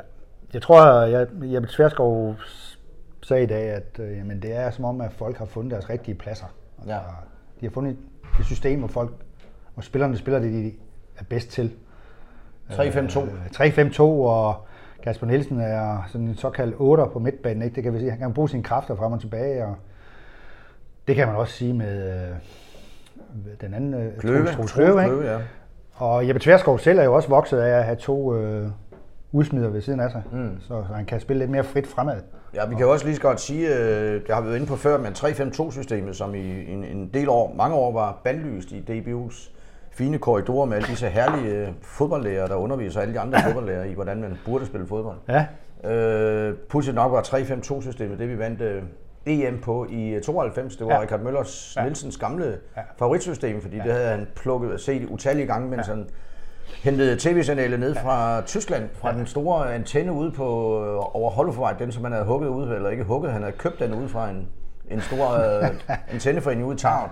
Jeg 0.55 0.63
tror, 0.63 1.03
jeg, 1.03 1.27
Jeppe 1.43 1.69
Tverskov 1.69 2.35
sagde 3.23 3.43
i 3.43 3.47
dag, 3.47 3.71
at 3.71 3.99
øh, 3.99 4.17
jamen, 4.17 4.43
det 4.43 4.57
er 4.57 4.71
som 4.71 4.85
om, 4.85 5.01
at 5.01 5.13
folk 5.13 5.39
har 5.39 5.45
fundet 5.45 5.71
deres 5.73 5.91
rigtige 5.91 6.15
pladser. 6.15 6.47
Altså, 6.79 6.95
Ja. 6.95 6.99
De 7.61 7.67
har 7.67 7.71
fundet 7.71 7.97
et 8.41 8.45
system, 8.47 8.79
hvor 8.79 8.89
folk 8.89 9.11
og 9.77 9.85
spillerne 9.85 10.17
spiller 10.17 10.39
det, 10.41 10.53
de 10.53 10.73
er 11.19 11.25
bedst 11.29 11.51
til. 11.51 11.73
3-5-2. 12.71 13.21
Øh, 13.21 13.29
3-5-2, 13.55 14.01
og 14.03 14.67
Kasper 15.03 15.27
Nielsen 15.27 15.61
er 15.61 16.03
sådan 16.09 16.27
en 16.27 16.35
såkaldt 16.35 16.75
8 16.79 17.05
på 17.13 17.19
midtbanen. 17.19 17.63
Ikke? 17.63 17.75
Det 17.75 17.83
kan 17.83 17.95
vi 17.95 17.99
sige. 17.99 18.11
Han 18.11 18.19
kan 18.19 18.35
bruge 18.35 18.49
sine 18.49 18.63
kræfter 18.63 18.97
frem 18.97 19.13
og 19.13 19.21
tilbage, 19.21 19.65
og 19.65 19.77
det 21.09 21.17
kan 21.17 21.27
man 21.27 21.37
også 21.37 21.53
sige 21.55 21.73
med 21.75 22.13
øh, 22.31 22.37
den 23.61 23.75
anden 23.75 23.95
øh, 23.95 24.19
Kløve. 24.19 24.47
Troels- 24.47 24.75
Kløve, 24.75 25.03
ikke? 25.05 25.17
Kløve, 25.17 25.33
ja. 25.33 25.39
Og 25.95 26.29
Jeppe 26.29 26.41
Tverskov 26.41 26.79
selv 26.79 26.99
er 26.99 27.05
jo 27.05 27.15
også 27.15 27.29
vokset 27.29 27.59
af 27.59 27.79
at 27.79 27.85
have 27.85 27.97
to 27.97 28.35
øh, 28.37 28.69
udsmider 29.33 29.69
ved 29.69 29.81
siden 29.81 30.01
af 30.01 30.11
sig, 30.11 30.23
mm. 30.33 30.61
så, 30.61 30.69
så 30.89 30.95
han 30.95 31.05
kan 31.05 31.21
spille 31.21 31.39
lidt 31.39 31.51
mere 31.51 31.65
frit 31.65 31.87
fremad. 31.87 32.17
Ja, 32.55 32.67
vi 32.67 32.75
kan 32.75 32.85
jo 32.85 32.93
også 32.93 33.05
lige 33.05 33.17
så 33.17 33.23
godt 33.23 33.41
sige, 33.41 33.69
øh, 33.79 34.15
det 34.27 34.31
har 34.35 34.41
vi 34.41 34.47
været 34.47 34.57
inde 34.57 34.67
på 34.69 34.77
før, 34.77 34.99
men 34.99 35.13
3-5-2-systemet, 35.13 36.17
som 36.17 36.35
i 36.35 36.73
en, 36.73 36.85
en 36.85 37.11
del 37.15 37.29
år, 37.29 37.55
mange 37.57 37.77
år 37.77 37.93
var 37.93 38.21
bandlyst 38.25 38.73
i 38.73 38.85
DBU's 38.91 39.51
fine 39.91 40.19
korridorer 40.19 40.67
med 40.67 40.77
alle 40.77 40.89
disse 40.89 41.07
herlige 41.09 41.55
øh, 41.55 41.69
fodboldlærere, 41.83 42.49
der 42.49 42.55
underviser 42.55 43.01
alle 43.01 43.15
de 43.15 43.21
andre 43.21 43.39
fodboldlærere 43.47 43.89
i, 43.91 43.95
hvordan 43.95 44.21
man 44.21 44.39
burde 44.47 44.67
spille 44.67 44.87
fodbold. 44.87 45.17
Ja, 45.29 45.47
Øh, 45.85 46.55
pudsigt 46.69 46.95
nok 46.95 47.13
var 47.13 47.23
3-5-2-systemet 47.23 48.19
det, 48.19 48.29
vi 48.29 48.39
vandt 48.39 48.61
øh, 48.61 48.83
EM 49.27 49.61
på 49.61 49.87
i 49.91 50.09
øh, 50.09 50.23
92. 50.23 50.77
Det 50.77 50.87
var 50.87 50.93
ja. 50.93 50.97
Ja. 50.99 51.03
Richard 51.03 51.21
Møllers 51.21 51.77
ja. 51.77 51.83
Nielsens 51.83 52.17
gamle 52.17 52.59
ja. 52.77 52.83
favoritsystem, 52.99 53.61
fordi 53.63 53.77
ja. 53.77 53.83
det 53.83 53.93
havde 53.93 54.09
han 54.09 54.27
plukket 54.37 54.81
set 54.81 55.09
utallige 55.09 55.47
gange, 55.47 55.69
mens 55.69 55.89
ja. 55.89 55.93
han 55.93 56.09
hentede 56.83 57.17
tv-signalet 57.19 57.81
ned 57.81 57.95
fra 57.95 58.41
Tyskland, 58.41 58.89
fra 58.95 59.11
ja. 59.11 59.19
den 59.19 59.27
store 59.27 59.75
antenne 59.75 60.13
ude 60.13 60.31
på 60.31 60.45
øh, 60.85 61.17
over 61.17 61.31
Hollofvej, 61.31 61.73
den 61.73 61.93
som 61.93 62.05
han 62.05 62.13
havde 62.13 62.25
hugget 62.27 62.49
ud, 62.49 62.69
eller 62.69 62.91
ikke 62.91 63.05
hugget, 63.05 63.33
han 63.33 63.43
havde 63.43 63.57
købt 63.57 63.79
den 63.81 63.95
ud 63.95 64.09
fra 64.09 64.31
en, 64.31 64.49
en 64.91 65.01
stor 65.01 65.31
øh, 65.33 65.69
antenneforening 66.15 66.67
ude 66.67 66.75
i 66.75 66.79
Tarvet. 66.79 67.11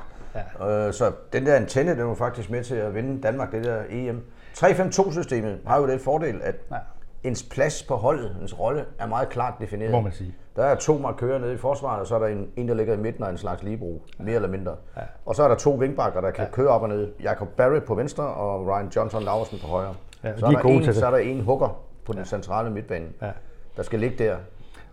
Ja. 0.60 0.86
Øh, 0.86 0.92
så 0.92 1.12
den 1.32 1.46
der 1.46 1.54
antenne, 1.54 1.96
den 1.96 2.06
var 2.08 2.14
faktisk 2.14 2.50
med 2.50 2.64
til 2.64 2.74
at 2.74 2.94
vinde 2.94 3.22
Danmark, 3.22 3.52
det 3.52 3.64
der 3.64 3.82
EM. 3.90 4.22
3-5-2-systemet 4.58 5.58
har 5.66 5.80
jo 5.80 5.86
den 5.86 6.00
fordel, 6.00 6.40
at 6.42 6.54
Ja. 6.70 6.76
Ens 7.24 7.42
plads 7.42 7.82
på 7.82 7.94
holdet, 7.94 8.36
ens 8.42 8.60
rolle, 8.60 8.84
er 8.98 9.06
meget 9.06 9.28
klart 9.28 9.54
defineret. 9.60 9.90
Må 9.92 10.00
man 10.00 10.12
sige. 10.12 10.34
Der 10.56 10.64
er 10.64 10.74
to 10.74 10.98
markører 10.98 11.38
nede 11.38 11.54
i 11.54 11.56
forsvaret, 11.56 12.00
og 12.00 12.06
så 12.06 12.14
er 12.14 12.18
der 12.18 12.26
en, 12.26 12.48
en 12.56 12.68
der 12.68 12.74
ligger 12.74 12.94
i 12.94 12.96
midten 12.96 13.24
og 13.24 13.30
en 13.30 13.36
slags 13.36 13.62
ligebro, 13.62 14.02
mere 14.18 14.34
eller 14.34 14.48
mindre. 14.48 14.72
Ja. 14.96 15.02
Og 15.26 15.34
så 15.34 15.42
er 15.42 15.48
der 15.48 15.54
to 15.54 15.70
vingbakker, 15.70 16.20
der 16.20 16.30
kan 16.30 16.44
ja. 16.44 16.50
køre 16.50 16.68
op 16.68 16.82
og 16.82 16.88
ned. 16.88 17.08
Jacob 17.22 17.48
Barry 17.48 17.80
på 17.80 17.94
venstre 17.94 18.24
og 18.24 18.66
Ryan 18.66 18.88
Johnson 18.96 19.22
Laversen 19.22 19.58
på 19.62 19.66
højre. 19.66 19.94
Ja, 20.24 20.36
så, 20.36 20.46
de 20.46 20.52
er 20.52 20.56
er 20.56 20.62
der 20.62 20.62
gode 20.62 20.74
en, 20.74 20.82
til 20.82 20.94
så 20.94 21.06
er 21.06 21.10
der 21.10 21.18
en 21.18 21.40
hugger 21.40 21.80
på 22.06 22.12
den 22.12 22.24
centrale 22.24 22.70
midtbane, 22.70 23.06
Ja. 23.22 23.30
der 23.76 23.82
skal 23.82 23.98
ligge 23.98 24.24
der. 24.24 24.36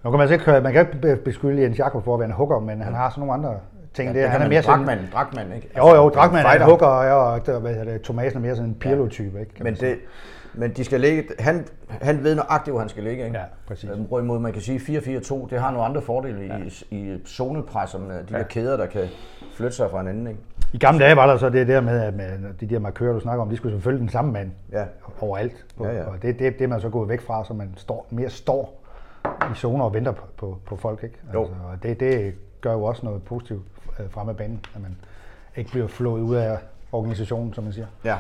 Nu 0.04 0.10
kan 0.10 0.18
man, 0.20 0.28
så 0.28 0.34
ikke, 0.34 0.62
man 0.64 0.74
kan 0.74 0.82
ikke 0.88 1.02
be- 1.02 1.16
beskylde 1.16 1.62
Jens 1.62 1.80
Jakob 1.80 2.04
for 2.04 2.14
at 2.14 2.20
være 2.20 2.30
en 2.30 2.36
hugger, 2.36 2.60
men 2.60 2.82
han 2.82 2.94
har 2.94 3.10
sådan 3.10 3.20
nogle 3.28 3.34
andre 3.34 3.60
ting. 3.94 4.08
Ja, 4.08 4.14
det, 4.14 4.22
det 4.24 4.30
han 4.32 4.42
er 4.42 4.50
mere 4.50 4.62
sådan, 4.64 4.80
Drakman, 4.80 5.10
Drakman, 5.14 5.52
ikke? 5.56 5.70
jo, 5.78 5.96
jo, 5.96 6.10
Drakman 6.10 6.46
er 6.46 6.50
en 6.52 6.62
hugger, 6.62 6.88
og, 6.88 7.42
og 7.48 7.60
hvad 7.62 7.74
hedder 7.74 7.92
det, 7.94 8.02
Thomasen 8.02 8.38
er 8.38 8.42
mere 8.42 8.56
sådan 8.56 8.70
en 8.70 8.76
Pirlo-type. 8.76 9.40
Ikke, 9.40 9.64
Men, 9.64 9.76
det, 9.76 9.98
men 10.54 10.72
de 10.72 10.84
skal 10.84 11.02
ligge, 11.02 11.24
han, 11.40 11.66
han 11.90 12.24
ved 12.24 12.36
nøjagtigt, 12.36 12.74
hvor 12.74 12.80
han 12.80 12.90
skal 12.90 13.04
ligge. 13.04 13.26
Ikke? 13.26 13.38
Ja, 13.38 13.44
præcis. 13.68 13.90
Øh, 13.90 14.00
Hvorimod 14.00 14.40
man 14.40 14.54
kan 14.54 14.62
sige 14.62 14.80
4-4-2, 14.80 15.48
det 15.50 15.60
har 15.60 15.72
nogle 15.72 15.86
andre 15.86 16.02
fordele 16.02 16.42
ja. 16.42 16.58
i, 16.92 16.96
i 17.16 17.22
zonepresserne, 17.28 18.14
de 18.14 18.26
ja. 18.32 18.38
der 18.38 18.44
kæder, 18.44 18.78
der 18.78 18.86
kan 18.86 19.08
flytte 19.56 19.76
sig 19.76 19.90
fra 19.92 19.98
hinanden. 19.98 20.28
Ikke? 20.28 20.40
I 20.74 20.78
gamle 20.78 21.00
dage 21.06 21.16
var 21.16 21.26
der 21.28 21.38
så 21.38 21.50
det 21.50 21.68
der 21.68 21.82
med, 21.82 22.00
at 22.02 22.16
med 22.16 22.54
de 22.60 22.66
der 22.66 22.80
markører, 22.80 23.14
du 23.14 23.20
snakker 23.20 23.42
om, 23.44 23.50
de 23.50 23.58
skulle 23.58 23.76
selvfølgelig 23.76 24.02
den 24.02 24.10
samme 24.10 24.32
mand 24.32 24.52
Ja. 24.72 24.84
overalt. 25.22 25.66
På, 25.78 25.86
Ja, 25.86 25.94
ja. 25.98 26.04
Og 26.04 26.22
det, 26.22 26.40
det, 26.40 26.60
det 26.60 26.70
man 26.70 26.82
så 26.82 26.90
gået 26.90 27.10
væk 27.10 27.22
fra, 27.22 27.46
så 27.46 27.54
man 27.54 27.74
står, 27.78 28.08
mere 28.10 28.30
står 28.30 28.82
i 29.26 29.56
zoner 29.56 29.86
og 29.86 29.94
venter 29.94 30.12
på, 30.12 30.24
på, 30.38 30.58
på 30.66 30.76
folk. 30.76 31.04
Ikke? 31.04 31.16
Jo. 31.34 31.40
Altså, 31.42 31.56
og 31.72 31.84
det, 31.84 32.00
det 32.00 32.34
gør 32.62 32.72
jo 32.74 32.84
også 32.84 33.06
noget 33.06 33.24
positivt 33.24 33.62
øh, 34.00 34.10
frem 34.10 34.30
af 34.30 34.38
banen, 34.38 34.60
at 34.76 34.82
man 34.82 34.98
ikke 35.56 35.72
bliver 35.72 35.88
flået 35.88 36.22
ud 36.22 36.36
af 36.36 36.58
organisationen, 36.92 37.54
som 37.54 37.64
man 37.64 37.74
siger. 37.74 37.86
Ja. 38.06 38.16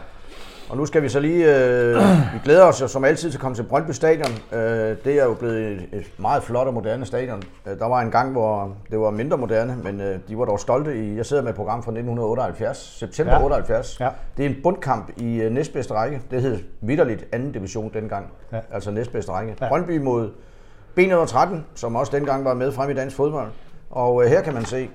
Og 0.70 0.78
nu 0.78 0.86
skal 0.86 1.04
vi 1.04 1.10
så 1.10 1.20
lige, 1.20 1.56
øh, 1.58 1.96
vi 2.34 2.40
glæder 2.44 2.64
os 2.66 2.82
jo 2.82 2.88
som 2.88 3.04
altid 3.06 3.30
til 3.32 3.38
at 3.38 3.42
komme 3.42 3.56
til 3.56 3.64
Brøndby 3.64 3.92
Stadion. 3.92 4.32
Øh, 4.52 4.60
det 5.06 5.08
er 5.20 5.24
jo 5.26 5.34
blevet 5.34 5.72
et, 5.72 5.90
et 5.94 6.12
meget 6.18 6.44
flot 6.44 6.68
og 6.68 6.74
moderne 6.74 7.06
stadion. 7.06 7.44
Øh, 7.68 7.80
der 7.80 7.86
var 7.88 8.02
en 8.02 8.12
gang, 8.12 8.32
hvor 8.32 8.76
det 8.92 9.00
var 9.00 9.10
mindre 9.12 9.38
moderne, 9.38 9.78
men 9.84 10.02
øh, 10.02 10.20
de 10.28 10.38
var 10.38 10.46
dog 10.46 10.60
stolte 10.60 10.98
i, 11.06 11.16
jeg 11.18 11.26
sidder 11.26 11.44
med 11.44 11.50
et 11.50 11.56
program 11.56 11.84
fra 11.84 11.92
1978, 11.92 12.78
september 13.00 13.34
Ja. 13.34 13.40
ja. 13.40 13.44
78. 13.46 14.00
Ja. 14.00 14.10
Det 14.38 14.46
er 14.46 14.50
en 14.50 14.56
bundkamp 14.64 15.12
i 15.18 15.36
øh, 15.42 15.52
næstbedste 15.52 15.94
række. 15.94 16.22
Det 16.32 16.42
hed 16.42 16.60
vidderligt 16.82 17.26
anden 17.32 17.52
division 17.52 17.92
dengang, 17.94 18.26
Ja. 18.54 18.60
altså 18.72 18.92
næstbedste 18.92 19.32
række. 19.32 19.56
Ja. 19.62 19.68
Brøndby 19.68 19.98
mod 19.98 20.30
B113, 21.00 21.50
som 21.76 21.96
også 21.96 22.12
dengang 22.18 22.46
var 22.46 22.54
med 22.54 22.72
frem 22.72 22.90
i 22.90 22.94
dansk 22.94 23.16
fodbold. 23.16 23.48
Og 23.90 24.24
øh, 24.24 24.30
her 24.30 24.42
kan 24.42 24.54
man 24.54 24.66
se, 24.66 24.90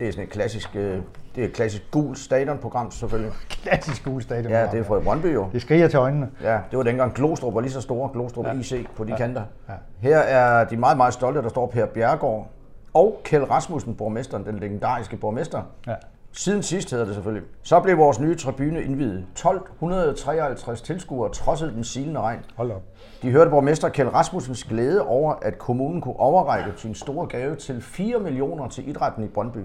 det 0.00 0.08
er 0.08 0.12
sådan 0.12 0.24
et 0.24 0.30
klassisk, 0.30 0.76
øh, 0.76 0.98
det 1.34 1.44
er 1.44 1.48
et 1.48 1.52
klassisk 1.52 1.82
gult 1.90 2.18
stadionprogram 2.18 2.90
selvfølgelig. 2.90 3.32
Klassisk 3.62 4.04
gul 4.04 4.22
stadion. 4.22 4.52
Ja, 4.52 4.66
det 4.72 4.80
er 4.80 4.84
fra 4.84 4.98
Brøndby 5.00 5.34
jo. 5.34 5.46
Det 5.52 5.62
skriger 5.62 5.88
til 5.88 5.96
øjnene. 5.98 6.30
Ja, 6.42 6.58
det 6.70 6.76
var 6.76 6.82
dengang 6.82 7.14
Glostrup 7.14 7.54
var 7.54 7.60
lige 7.60 7.72
så 7.72 7.80
store, 7.80 8.10
Glostrup 8.12 8.46
Ja. 8.46 8.52
IC 8.52 8.86
på 8.96 9.04
de 9.04 9.10
Ja. 9.10 9.16
kanter. 9.16 9.42
Ja. 9.68 9.74
Her 9.98 10.18
er 10.18 10.64
de 10.64 10.76
meget, 10.76 10.96
meget 10.96 11.14
stolte, 11.14 11.42
der 11.42 11.48
står 11.48 11.66
Per 11.66 11.86
Bjergård 11.86 12.48
og 12.94 13.20
Kjeld 13.24 13.50
Rasmussen, 13.50 13.94
borgmesteren, 13.94 14.44
den 14.44 14.58
legendariske 14.58 15.16
borgmester. 15.16 15.62
Ja. 15.86 15.94
Siden 16.32 16.62
sidst 16.62 16.90
hedder 16.90 17.04
det 17.04 17.14
selvfølgelig. 17.14 17.48
Så 17.62 17.80
blev 17.80 17.98
vores 17.98 18.20
nye 18.20 18.36
tribune 18.36 18.82
indvidet. 18.82 19.24
1253 19.34 20.82
tilskuere 20.82 21.30
trodsede 21.32 21.72
den 21.74 21.84
silende 21.84 22.20
regn. 22.20 22.38
Hold 22.56 22.70
op. 22.72 22.82
De 23.22 23.30
hørte 23.30 23.50
borgmester 23.50 23.88
Kjeld 23.88 24.14
Rasmussens 24.14 24.64
glæde 24.64 25.06
over, 25.06 25.34
at 25.42 25.58
kommunen 25.58 26.00
kunne 26.00 26.16
overrække 26.20 26.72
sin 26.76 26.94
store 26.94 27.26
gave 27.26 27.56
til 27.56 27.82
4 27.82 28.18
millioner 28.18 28.68
til 28.68 28.88
idrætten 28.88 29.24
i 29.24 29.28
Brøndby. 29.28 29.58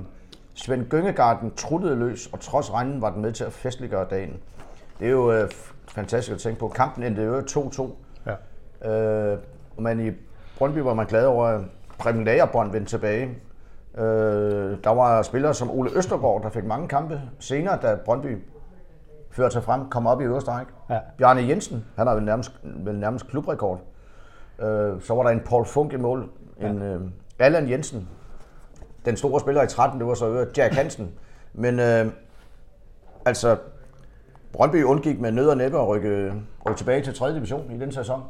Svend 0.55 0.85
Gyngegarden 0.85 1.53
truttede 1.55 1.95
løs, 1.95 2.29
og 2.33 2.39
trods 2.39 2.73
regnen 2.73 3.01
var 3.01 3.09
den 3.09 3.21
med 3.21 3.31
til 3.31 3.43
at 3.43 3.53
festliggøre 3.53 4.05
dagen. 4.09 4.39
Det 4.99 5.07
er 5.07 5.11
jo 5.11 5.31
øh, 5.31 5.49
fantastisk 5.87 6.33
at 6.33 6.39
tænke 6.39 6.59
på. 6.59 6.67
Kampen 6.67 7.03
endte 7.03 7.23
jo 7.23 7.39
2-2. 7.39 7.89
Ja. 8.25 8.91
Øh, 8.91 9.39
og 9.77 9.83
man 9.83 10.07
i 10.07 10.11
Brøndby 10.57 10.77
var 10.77 10.93
man 10.93 11.05
glad 11.05 11.25
over, 11.25 11.45
at 11.47 11.61
Preben 11.99 12.23
Lagerbånd 12.23 12.71
vendte 12.71 12.89
tilbage. 12.89 13.29
Øh, 13.97 14.03
der 14.83 14.89
var 14.89 15.21
spillere 15.21 15.53
som 15.53 15.71
Ole 15.71 15.97
Østergaard, 15.97 16.41
der 16.43 16.49
fik 16.49 16.65
mange 16.65 16.87
kampe. 16.87 17.21
Senere, 17.39 17.79
da 17.81 17.95
Brøndby 18.05 18.37
førte 19.31 19.53
sig 19.53 19.63
frem, 19.63 19.89
kom 19.89 20.07
op 20.07 20.21
i 20.21 20.23
øverste 20.23 20.51
række. 20.51 20.71
Ja. 20.89 20.99
Bjarne 21.17 21.41
Jensen, 21.41 21.85
han 21.97 22.07
har 22.07 22.15
vel 22.15 22.23
nærmest, 22.23 22.51
vel 22.63 22.95
nærmest 22.95 23.27
klubrekord. 23.27 23.81
Øh, 24.59 25.01
så 25.01 25.13
var 25.15 25.23
der 25.23 25.29
en 25.29 25.39
Paul 25.39 25.65
Funk 25.65 25.93
i 25.93 25.97
mål. 25.97 26.29
En 26.61 26.81
øh, 26.81 27.01
Allan 27.39 27.69
Jensen. 27.69 28.09
Den 29.05 29.17
store 29.17 29.39
spiller 29.39 29.63
i 29.63 29.67
13, 29.67 29.99
det 29.99 30.07
var 30.07 30.13
så 30.13 30.27
øvrigt 30.27 30.57
Jack 30.57 30.73
Hansen. 30.73 31.11
Men 31.53 31.79
øh, 31.79 32.05
altså, 33.25 33.57
Brøndby 34.53 34.83
undgik 34.83 35.19
med 35.19 35.31
nød 35.31 35.47
og 35.47 35.57
næppe 35.57 35.79
at 35.79 35.87
rykke, 35.87 36.33
rykke 36.65 36.77
tilbage 36.77 37.01
til 37.01 37.13
3. 37.13 37.33
division 37.33 37.71
i 37.71 37.79
den 37.79 37.91
sæson. 37.91 38.23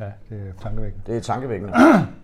ja, 0.00 0.04
det 0.04 0.38
er 0.48 0.62
tankevækkende. 0.62 1.06
Det 1.06 1.16
er 1.16 1.20
tankevækkende. 1.20 1.74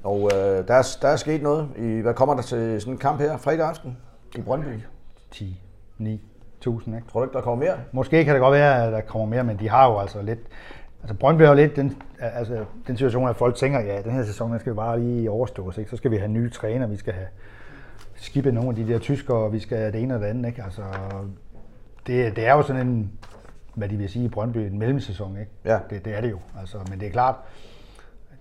og 0.03 0.31
øh, 0.35 0.69
der, 0.69 0.75
er, 0.75 0.97
der 1.03 1.09
er 1.09 1.17
sket 1.17 1.43
noget. 1.43 1.69
I, 1.77 2.01
hvad 2.01 2.15
kommer 2.15 2.35
der 2.35 2.43
til 2.43 2.81
sådan 2.81 2.95
en 2.95 2.99
kamp 2.99 3.21
her 3.21 3.37
fredag 3.37 3.69
aften 3.69 3.97
i 4.37 4.41
Brøndby? 4.41 4.81
10, 5.31 5.61
9, 5.99 6.21
1000, 6.59 6.97
ikke? 6.97 7.09
Tror 7.09 7.21
du 7.21 7.25
ikke, 7.25 7.35
der 7.35 7.41
kommer 7.41 7.65
mere? 7.65 7.77
Måske 7.93 8.25
kan 8.25 8.35
det 8.35 8.41
godt 8.41 8.53
være, 8.53 8.87
at 8.87 8.93
der 8.93 9.01
kommer 9.01 9.27
mere, 9.27 9.45
men 9.45 9.59
de 9.59 9.69
har 9.69 9.91
jo 9.91 9.99
altså 9.99 10.23
lidt... 10.23 10.41
Altså 11.01 11.15
Brøndby 11.15 11.43
har 11.43 11.49
jo 11.49 11.55
lidt 11.55 11.77
den, 11.77 12.03
altså, 12.19 12.65
den 12.87 12.97
situation, 12.97 13.29
at 13.29 13.37
folk 13.37 13.57
tænker, 13.57 13.81
ja, 13.81 14.03
den 14.03 14.13
her 14.13 14.25
sæson 14.25 14.53
den 14.53 14.61
skal 14.61 14.73
vi 14.73 14.77
bare 14.77 15.01
lige 15.01 15.31
overstås, 15.31 15.79
ikke? 15.79 15.91
Så 15.91 15.97
skal 15.97 16.11
vi 16.11 16.17
have 16.17 16.29
nye 16.29 16.51
træner, 16.51 16.87
vi 16.87 16.97
skal 16.97 17.13
have 17.13 17.27
skibet 18.23 18.55
nogle 18.55 18.71
af 18.71 18.77
de 18.77 18.93
der 18.93 18.99
tyskere, 18.99 19.37
og 19.37 19.53
vi 19.53 19.59
skal 19.59 19.93
det 19.93 20.03
ene 20.03 20.15
og 20.15 20.21
det 20.21 20.27
andet, 20.27 20.49
ikke? 20.49 20.63
Altså, 20.63 20.83
det, 22.07 22.37
det 22.37 22.47
er 22.47 22.53
jo 22.53 22.63
sådan 22.63 22.87
en, 22.87 23.13
hvad 23.75 23.89
de 23.89 23.97
vil 23.97 24.09
sige 24.09 24.25
i 24.25 24.29
Brøndby, 24.29 24.59
en 24.59 24.79
mellemsæson, 24.79 25.37
ikke? 25.39 25.51
Ja. 25.65 25.79
Det, 25.91 26.05
det 26.05 26.17
er 26.17 26.21
det 26.21 26.31
jo, 26.31 26.39
altså, 26.61 26.79
men 26.91 27.01
det 27.01 27.09
er 27.09 27.13
klart, 27.13 27.35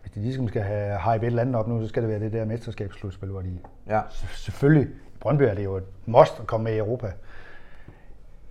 hvis 0.02 0.12
de 0.12 0.20
ligesom 0.20 0.48
skal 0.48 0.62
have 0.62 0.98
hype 1.00 1.26
et 1.26 1.28
eller 1.28 1.42
andet 1.42 1.56
op 1.56 1.68
nu, 1.68 1.82
så 1.82 1.88
skal 1.88 2.02
det 2.04 2.10
være 2.10 2.20
det 2.20 2.34
der 2.34 2.46
mesterskabsslutspil, 2.46 3.30
hvor 3.30 3.42
de 3.42 3.58
Ja. 3.90 4.02
selvfølgelig, 4.36 4.88
i 4.88 5.18
Brøndby 5.20 5.42
er 5.42 5.54
det 5.54 5.64
jo 5.64 5.76
et 5.76 5.84
must 6.06 6.40
at 6.40 6.48
komme 6.48 6.64
med 6.64 6.74
i 6.74 6.78
Europa. 6.78 7.12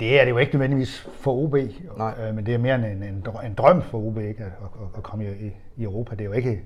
Det 0.01 0.21
er 0.21 0.25
det 0.25 0.31
jo 0.31 0.39
ikke 0.39 0.53
nødvendigvis 0.53 1.09
for 1.21 1.33
OB, 1.33 1.55
Nej. 1.99 2.15
øh, 2.29 2.35
men 2.35 2.47
det 2.47 2.55
er 2.55 2.59
mere 2.59 2.75
en, 2.75 3.03
en, 3.03 3.25
en 3.45 3.55
drøm 3.55 3.83
for 3.83 3.99
OB 3.99 4.19
ikke? 4.19 4.45
At, 4.45 4.51
at, 4.63 4.97
at 4.97 5.03
komme 5.03 5.25
i, 5.25 5.29
i, 5.47 5.57
i 5.77 5.83
Europa. 5.83 6.11
Det 6.15 6.21
er 6.21 6.25
jo 6.25 6.33
ikke... 6.33 6.63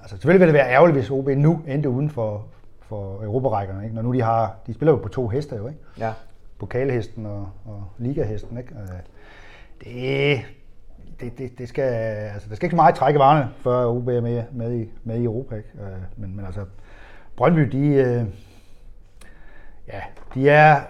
Altså 0.00 0.16
selvfølgelig 0.16 0.40
vil 0.40 0.46
det 0.46 0.54
være 0.54 0.70
ærgerligt, 0.70 0.96
hvis 0.98 1.10
OB 1.10 1.28
nu 1.28 1.62
endte 1.66 1.88
uden 1.88 2.10
for, 2.10 2.46
for 2.86 3.22
Europarækkerne, 3.22 3.82
ikke? 3.84 3.94
når 3.94 4.02
nu 4.02 4.14
de 4.14 4.22
har... 4.22 4.56
De 4.66 4.74
spiller 4.74 4.92
jo 4.92 4.98
på 4.98 5.08
to 5.08 5.28
heste 5.28 5.56
jo, 5.56 5.68
ikke? 5.68 5.80
Ja. 5.98 6.12
Pokalhesten 6.58 7.26
og, 7.26 7.48
og 7.64 7.84
ligahesten, 7.98 8.58
ikke? 8.58 8.74
Øh, 8.74 9.00
Det, 9.84 10.40
det, 11.20 11.38
det, 11.38 11.58
det 11.58 11.68
skal, 11.68 11.82
altså, 11.82 12.48
der 12.48 12.54
skal 12.56 12.66
ikke 12.66 12.72
så 12.72 12.76
meget 12.76 12.94
træk 12.94 13.14
i 13.14 13.18
varerne, 13.18 13.50
før 13.56 13.86
OB 13.86 14.08
er 14.08 14.20
med, 14.20 14.44
med, 14.52 14.80
i, 14.80 14.90
med 15.04 15.16
i 15.20 15.24
Europa. 15.24 15.56
Ikke? 15.56 15.68
Øh, 15.80 15.98
Men, 16.16 16.36
men 16.36 16.44
altså, 16.46 16.64
Brøndby, 17.36 17.60
de, 17.60 17.86
øh, 17.86 18.24
ja, 19.88 20.00
de 20.34 20.48
er 20.48 20.80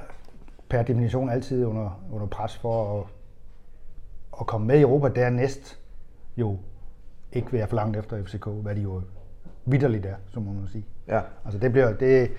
per 0.69 0.83
definition 0.83 1.31
altid 1.31 1.65
under, 1.65 2.01
under 2.13 2.27
pres 2.27 2.57
for 2.57 2.99
at, 3.01 3.07
at 4.41 4.47
komme 4.47 4.67
med 4.67 4.79
i 4.79 4.83
Europa 4.83 5.09
dernæst 5.21 5.79
jo 6.37 6.59
ikke 7.33 7.53
være 7.53 7.67
for 7.67 7.77
langt 7.77 7.97
efter 7.97 8.25
FCK, 8.25 8.47
hvad 8.47 8.75
de 8.75 8.81
jo 8.81 9.03
vidderligt 9.65 10.07
er, 10.07 10.15
som 10.33 10.43
må 10.43 10.53
man 10.53 10.69
sige. 10.69 10.85
Ja. 11.09 11.21
Altså 11.45 11.59
det 11.59 11.73
bliver, 11.73 11.93
det, 11.93 12.31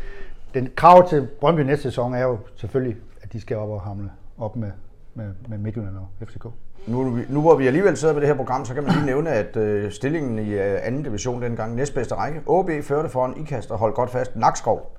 den 0.53 0.69
krav 0.75 1.09
til 1.09 1.27
Brøndby 1.39 1.61
næste 1.61 1.83
sæson 1.83 2.13
er 2.13 2.21
jo 2.23 2.37
selvfølgelig, 2.55 2.95
at 3.21 3.33
de 3.33 3.41
skal 3.41 3.57
op 3.57 3.69
og 3.69 3.81
hamle 3.81 4.09
op 4.37 4.55
med, 4.55 4.71
med, 5.13 5.25
med 5.47 5.57
Midtjylland 5.57 5.95
og 5.97 6.27
FCK. 6.27 6.45
Nu, 6.87 7.17
nu 7.29 7.41
hvor 7.41 7.55
vi 7.55 7.67
alligevel 7.67 7.97
sidder 7.97 8.13
med 8.13 8.21
det 8.21 8.29
her 8.29 8.35
program, 8.35 8.65
så 8.65 8.73
kan 8.73 8.83
man 8.83 8.91
lige 8.93 9.05
nævne, 9.05 9.29
at 9.29 9.57
øh, 9.57 9.91
stillingen 9.91 10.39
i 10.39 10.49
øh, 10.53 10.79
anden 10.83 11.03
division 11.03 11.41
dengang, 11.41 11.75
næstbedste 11.75 12.15
række, 12.15 12.41
OB 12.45 12.69
førte 12.83 13.09
foran 13.09 13.33
IKAST 13.37 13.71
og 13.71 13.77
holdt 13.77 13.95
godt 13.95 14.09
fast 14.09 14.35
Nakskov. 14.35 14.97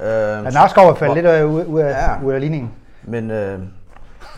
Øh, 0.00 0.06
Ja, 0.06 0.40
Narskov 0.50 0.88
er 0.88 0.94
faldet 0.94 1.16
lidt 1.16 1.26
af- 1.26 1.44
ud, 1.44 1.64
ud, 1.66 1.80
af, 1.80 1.88
Ja. 1.90 2.24
ud 2.26 2.32
af 2.32 2.40
ligningen. 2.40 2.72
Men 3.02 3.30
øh, 3.30 3.58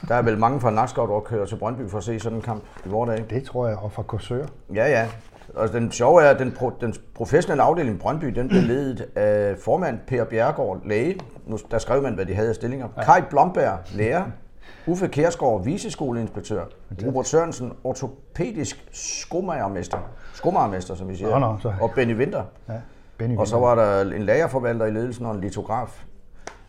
der 0.09 0.15
er 0.15 0.23
vel 0.23 0.39
mange 0.39 0.61
fra 0.61 0.71
Nakskov, 0.71 1.09
der 1.15 1.21
kører 1.21 1.47
til 1.47 1.57
Brøndby 1.57 1.89
for 1.91 1.99
at 1.99 2.05
se 2.05 2.21
sådan 2.21 2.39
en 2.39 2.43
kamp 2.43 2.63
i 2.87 2.89
vores 2.89 3.11
dage. 3.11 3.25
Det 3.31 3.45
tror 3.45 3.69
jeg, 3.69 3.77
og 3.77 3.93
fra 3.93 4.03
Korsør. 4.03 4.45
Ja, 4.75 4.87
ja. 4.89 5.09
Og 5.57 5.73
den 5.73 5.93
sjove 5.93 6.23
er, 6.23 6.31
at 6.31 6.39
den, 6.39 6.53
pro, 6.53 6.71
den 6.81 6.95
professionelle 7.15 7.63
afdeling 7.63 7.99
Brøndby, 7.99 8.27
den 8.27 8.49
blev 8.49 8.63
ledet 8.63 9.09
af 9.17 9.57
formand 9.59 9.99
Per 10.07 10.25
Bjergård, 10.25 10.81
læge. 10.85 11.21
Nu, 11.47 11.59
der 11.71 11.79
skrev 11.79 12.03
man, 12.03 12.15
hvad 12.15 12.27
de 12.27 12.35
havde 12.35 12.49
af 12.49 12.55
stillinger. 12.55 12.89
Ja. 12.97 13.05
Kai 13.05 13.21
Blomberg, 13.31 13.79
lærer. 13.95 14.25
Uffe 14.87 15.09
Kjærsgaard, 15.09 15.65
viseskoleinspektør. 15.65 16.65
Robert 17.07 17.27
Sørensen, 17.27 17.73
ortopædisk 17.85 18.89
skomagermester. 18.93 19.99
Skomagermester, 20.35 20.95
som 20.95 21.09
vi 21.09 21.17
siger. 21.17 21.31
Nå, 21.31 21.39
nå, 21.39 21.57
så- 21.63 21.73
Og 21.81 21.91
Benny 21.95 22.17
Winter. 22.19 22.43
Ja, 22.69 22.75
Benny 23.19 23.37
Og 23.37 23.47
så 23.49 23.59
var 23.59 23.75
der 23.75 24.01
en 24.01 24.23
lagerforvalter 24.23 24.87
i 24.87 24.91
ledelsen 24.91 25.27
og 25.27 25.35
en 25.35 25.41
litograf. 25.41 26.05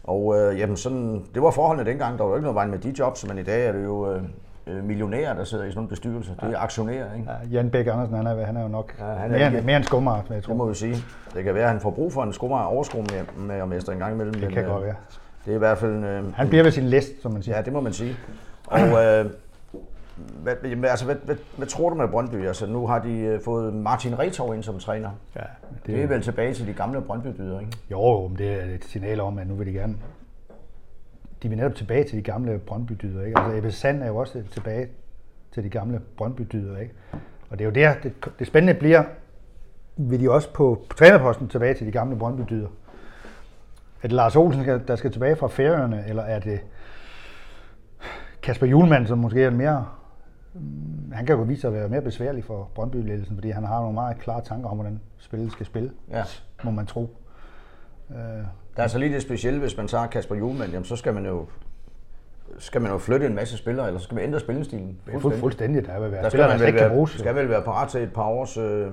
Og 0.04 0.36
øh, 0.40 0.60
jamen 0.60 0.78
sådan, 0.78 1.26
det 1.34 1.42
var 1.42 1.52
forholdene 1.52 1.90
dengang. 1.90 2.18
Der 2.18 2.24
var 2.24 2.30
jo 2.32 2.36
ikke 2.36 2.44
noget 2.44 2.56
vejen 2.56 2.72
med 2.72 2.80
de 2.80 2.94
jobs, 3.00 3.28
men 3.28 3.38
i 3.38 3.44
dag 3.44 3.68
er 3.68 3.72
det 3.72 3.84
jo 3.84 4.12
øh, 4.14 4.22
øh, 4.70 4.84
millionærer, 4.84 5.34
der 5.34 5.44
sidder 5.44 5.66
i 5.66 5.72
sådan 5.72 5.84
en 5.84 5.88
bestyrelse. 5.90 6.32
Det 6.42 6.54
er 6.54 6.60
aktionærer, 6.60 7.14
ikke? 7.14 7.32
Ja, 7.32 7.58
Jan 7.58 7.70
Bæk 7.70 7.88
Andersen, 7.88 8.16
han 8.16 8.28
er, 8.28 8.46
han 8.46 8.58
er 8.58 8.62
jo 8.62 8.68
nok 8.68 8.96
Ja, 9.00 9.06
han 9.06 9.34
er 9.36 9.50
mere, 9.50 9.62
mere 9.62 9.78
end 9.78 9.84
skummer, 9.86 10.16
jeg 10.16 10.24
Det 10.36 10.44
tror. 10.44 10.54
må 10.54 10.66
vi 10.66 10.76
sige. 10.76 10.96
Det 11.34 11.44
kan 11.44 11.54
være, 11.56 11.64
at 11.64 11.70
han 11.70 11.80
får 11.80 11.92
brug 11.92 12.14
for 12.14 12.24
en 12.24 12.34
at 13.62 13.68
mestre 13.68 13.94
en 13.94 14.00
gang 14.00 14.14
imellem. 14.14 14.34
Det 14.34 14.52
kan 14.54 14.66
godt 14.66 14.84
være. 14.84 14.96
Det 15.46 15.52
er 15.52 15.56
i 15.56 15.60
hvert 15.60 15.78
fald... 15.78 16.04
Øh, 16.04 16.34
Han 16.34 16.50
bliver 16.50 16.64
ved 16.64 16.72
sin 16.72 16.84
læst, 16.84 17.22
som 17.22 17.32
man 17.32 17.42
siger. 17.44 17.56
Ja, 17.56 17.62
det 17.62 17.74
må 17.74 17.82
man 17.82 17.94
sige. 17.94 18.16
Og 18.66 18.80
øh, 18.80 19.26
hvad, 20.44 20.56
altså, 20.90 21.06
hvad, 21.06 21.16
hvad, 21.24 21.36
hvad, 21.58 21.68
tror 21.68 21.90
du 21.90 21.96
med 21.96 22.08
Brøndby? 22.08 22.48
Altså, 22.48 22.66
nu 22.66 22.88
har 22.88 23.00
de 23.00 23.20
øh, 23.20 23.42
fået 23.46 23.74
Martin 23.74 24.20
Retov 24.20 24.56
ind 24.56 24.64
som 24.64 24.80
træner. 24.80 25.10
Ja, 25.36 25.42
Det 25.86 26.04
er 26.04 26.08
vel 26.08 26.22
tilbage 26.22 26.54
til 26.54 26.68
de 26.68 26.74
gamle 26.74 27.02
Brøndby-dyder, 27.02 27.60
ikke? 27.60 27.72
Jo, 27.92 28.28
men 28.28 28.38
det 28.38 28.52
er 28.52 28.76
et 28.76 28.86
signal 28.86 29.20
om, 29.20 29.38
at 29.38 29.48
nu 29.48 29.56
vil 29.56 29.68
de 29.68 29.72
gerne... 29.72 29.96
De 31.44 31.50
vil 31.50 31.58
netop 31.58 31.76
tilbage 31.76 32.04
til 32.04 32.18
de 32.18 32.22
gamle 32.22 32.60
Brøndby-dyder, 32.60 33.24
ikke? 33.26 33.40
Altså 33.40 33.58
Ebbe 33.58 33.72
Sand 33.72 34.04
er 34.04 34.08
jo 34.08 34.16
også 34.18 34.44
tilbage 34.52 34.88
til 35.52 35.64
de 35.64 35.70
gamle 35.70 36.02
Brøndby-dyder, 36.18 36.78
ikke? 36.78 36.94
Og 37.50 37.60
det 37.60 37.66
er 37.66 37.70
jo 37.70 37.74
der, 37.74 37.94
det, 38.04 38.14
det 38.40 38.48
spændende 38.48 38.74
bliver, 38.80 39.04
vil 39.98 40.20
de 40.20 40.32
også 40.32 40.54
på, 40.54 40.86
på 40.90 40.98
trænerposten 40.98 41.48
tilbage 41.48 41.74
til 41.74 41.88
de 41.88 41.92
gamle 41.92 42.18
Brøndby-dyder? 42.18 42.68
Er 44.04 44.08
det 44.08 44.12
Lars 44.12 44.36
Olsen, 44.36 44.66
der- 44.88 44.96
skal 44.96 45.12
tilbage 45.12 45.36
fra 45.36 45.48
Færøerne, 45.48 46.04
eller 46.08 46.24
er 46.24 46.40
det 46.40 46.60
Kasper 48.44 48.68
Julemand, 48.68 49.08
som 49.08 49.18
måske 49.18 49.44
er 49.44 49.50
mere... 49.50 49.86
mm, 50.54 51.12
Han 51.12 51.26
kan 51.26 51.36
jo 51.36 51.42
vise 51.42 51.62
sig 51.62 51.68
at 51.68 51.74
være 51.74 51.90
mere 51.90 52.02
besværlig 52.02 52.44
for 52.44 52.70
Brøndby-ledelsen, 52.76 53.36
fordi 53.36 53.50
han 53.50 53.64
har 53.64 53.80
nogle 53.80 53.94
meget 53.94 54.18
klare 54.20 54.42
tanker 54.42 54.70
om, 54.70 54.78
hvordan 54.78 55.00
spillet 55.18 55.52
skal 55.52 55.66
spille 55.66 55.92
Ja. 56.12 56.24
må 56.64 56.72
man 56.72 56.86
tro. 56.86 57.16
Der 58.78 58.84
er 58.84 58.88
så 58.88 58.98
lige 58.98 59.14
det 59.14 59.22
specielle, 59.22 59.60
hvis 59.60 59.78
man 59.78 59.88
tager 59.88 60.08
Kasper 60.08 60.36
Juhlmann, 60.36 60.72
jamen 60.72 60.86
så 60.86 60.96
skal 60.96 61.14
man 61.14 61.26
jo 61.26 61.46
skal 62.60 62.82
man 62.82 62.92
jo 62.92 62.98
flytte 62.98 63.26
en 63.26 63.36
masse 63.36 63.58
spillere, 63.58 63.88
eller 63.88 64.00
så 64.00 64.04
skal 64.04 64.16
man 64.16 64.24
ændre 64.24 64.40
spillestilen. 64.40 65.00
fuld, 65.20 65.38
fuldstændig. 65.38 65.86
Der 65.86 66.00
vil 66.00 66.12
være 66.12 66.24
Der 66.24 66.30
skal 66.30 66.32
spillere, 66.32 66.58
man 66.58 66.68
vel 66.68 66.76
være, 66.76 66.90
bruges. 66.90 67.12
skal 67.12 67.36
vel 67.36 67.50
være 67.50 67.62
parat 67.62 67.90
til 67.90 68.02
et 68.04 68.14
par 68.14 68.28
års, 68.28 68.58
øh, 68.58 68.88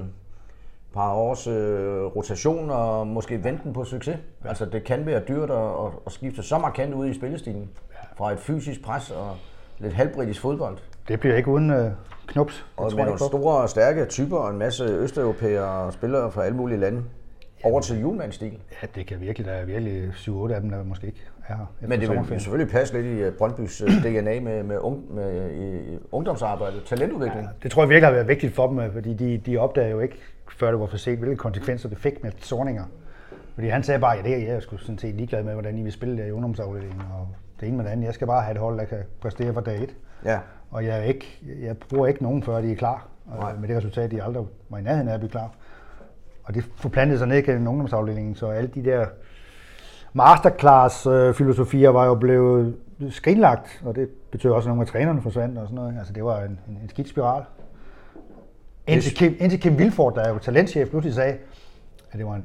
par 0.94 1.12
års 1.12 1.46
øh, 1.46 2.04
rotation 2.04 2.70
og 2.70 3.06
måske 3.06 3.44
venten 3.44 3.72
på 3.72 3.84
succes. 3.84 4.18
Ja. 4.44 4.48
Altså 4.48 4.64
det 4.64 4.84
kan 4.84 5.06
være 5.06 5.20
dyrt 5.28 5.50
at, 5.50 5.56
at, 5.56 5.92
at 6.06 6.12
skifte 6.12 6.42
så 6.42 6.58
markant 6.58 6.94
ud 6.94 7.06
i 7.06 7.14
spillestilen. 7.14 7.70
Fra 8.16 8.32
et 8.32 8.38
fysisk 8.38 8.84
pres 8.84 9.10
og 9.10 9.36
lidt 9.78 9.94
halvbritisk 9.94 10.40
fodbold. 10.40 10.78
Det 11.08 11.20
bliver 11.20 11.36
ikke 11.36 11.48
uden 11.48 11.70
øh, 11.70 11.90
knups. 12.26 12.54
Det 12.54 12.64
Og 12.84 12.92
med 12.96 13.04
nogle 13.04 13.18
store 13.18 13.62
og 13.62 13.68
stærke 13.68 14.04
typer 14.04 14.36
og 14.36 14.50
en 14.50 14.58
masse 14.58 14.84
østeuropæere 14.84 15.84
og 15.86 15.92
spillere 15.92 16.30
fra 16.30 16.44
alle 16.44 16.56
mulige 16.56 16.78
lande. 16.78 17.02
Over 17.64 17.80
til 17.80 18.00
julmandsstil. 18.00 18.58
Ja, 18.82 18.86
det 18.94 19.06
kan 19.06 19.20
virkelig. 19.20 19.46
Der 19.46 19.52
er 19.52 19.64
virkelig 19.64 20.08
7-8 20.08 20.52
af 20.52 20.60
dem, 20.60 20.70
der 20.70 20.84
måske 20.84 21.06
ikke 21.06 21.20
er 21.48 21.54
her. 21.54 21.66
Men 21.80 22.00
det 22.00 22.10
vil 22.10 22.40
selvfølgelig 22.40 22.72
passe 22.72 22.94
lidt 22.94 23.06
i 23.06 23.22
øh, 23.22 23.32
Brøndbys 23.32 23.80
øh, 23.80 23.88
DNA 23.88 24.40
med, 24.40 24.62
med, 24.62 24.78
ung, 24.78 25.14
med 25.14 25.50
i, 25.52 25.98
ungdomsarbejde, 26.12 26.80
talentudvikling. 26.86 27.48
Det 27.62 27.70
tror 27.70 27.82
jeg 27.82 27.88
virkelig 27.88 28.06
har 28.06 28.12
været 28.12 28.28
vigtigt 28.28 28.54
for 28.54 28.66
dem, 28.68 28.78
øh, 28.78 28.92
fordi 28.92 29.14
de, 29.14 29.38
de 29.38 29.58
opdagede 29.58 29.90
jo 29.90 30.00
ikke, 30.00 30.18
før 30.56 30.70
det 30.70 30.80
var 30.80 30.86
for 30.86 30.96
sent, 30.96 31.18
hvilke 31.18 31.36
konsekvenser 31.36 31.88
det 31.88 31.98
fik 31.98 32.22
med 32.22 32.32
sorninger. 32.38 32.84
Fordi 33.54 33.68
han 33.68 33.82
sagde 33.82 34.00
bare, 34.00 34.18
at 34.18 34.24
ja, 34.24 34.30
jeg 34.30 34.48
er 34.48 34.60
sgu 34.60 34.76
sådan 34.76 34.98
set 34.98 35.14
ligeglad 35.14 35.42
med, 35.42 35.52
hvordan 35.52 35.78
I 35.78 35.82
vil 35.82 35.92
spille 35.92 36.18
der 36.18 36.24
i 36.24 36.30
ungdomsafdelingen, 36.30 37.00
og 37.00 37.28
det 37.60 37.68
ene 37.68 37.76
med 37.76 37.84
det 37.84 37.90
andet. 37.90 38.06
Jeg 38.06 38.14
skal 38.14 38.26
bare 38.26 38.42
have 38.42 38.52
et 38.52 38.60
hold, 38.60 38.78
der 38.78 38.84
kan 38.84 38.98
præstere 39.20 39.54
fra 39.54 39.60
dag 39.60 39.82
et. 39.82 39.96
Ja. 40.24 40.38
Og 40.70 40.84
jeg, 40.84 40.98
er 40.98 41.02
ikke, 41.02 41.38
jeg 41.62 41.76
bruger 41.78 42.06
ikke 42.06 42.22
nogen, 42.22 42.42
før 42.42 42.60
de 42.60 42.72
er 42.72 42.76
klar. 42.76 43.08
Nej. 43.40 43.56
Med 43.56 43.68
det 43.68 43.76
resultat, 43.76 44.10
de 44.10 44.22
aldrig 44.22 44.46
var 44.68 44.78
i 44.78 44.82
nærheden 44.82 45.08
af 45.08 45.14
at 45.14 45.20
blive 45.20 45.30
klar. 45.30 45.50
Og 46.44 46.54
det 46.54 46.64
forplantede 46.76 47.18
sig 47.18 47.28
ned 47.28 47.42
gennem 47.42 47.68
ungdomsafdelingen, 47.68 48.34
så 48.34 48.46
alle 48.46 48.70
de 48.74 48.84
der 48.84 49.06
masterclass-filosofier 50.12 51.88
var 51.88 52.06
jo 52.06 52.14
blevet 52.14 52.76
skrinlagt, 53.10 53.82
og 53.84 53.96
det 53.96 54.08
betød 54.30 54.50
også, 54.50 54.68
at 54.68 54.70
nogle 54.70 54.82
af 54.82 54.88
trænerne 54.88 55.22
forsvandt 55.22 55.58
og 55.58 55.66
sådan 55.66 55.74
noget. 55.74 55.98
Altså 55.98 56.12
det 56.12 56.24
var 56.24 56.40
en, 56.40 56.60
en, 56.68 56.78
en 56.82 56.88
skidt 56.88 57.08
spiral. 57.08 57.44
Indtil 58.86 59.14
Kim, 59.16 59.36
indtil 59.38 59.60
Kim 59.60 59.78
Vilfort, 59.78 60.14
der 60.14 60.22
er 60.22 60.28
jo 60.32 60.38
talentchef, 60.38 60.88
pludselig 60.88 61.14
sagde, 61.14 61.36
at 62.12 62.18
det 62.18 62.26
var 62.26 62.34
en, 62.34 62.44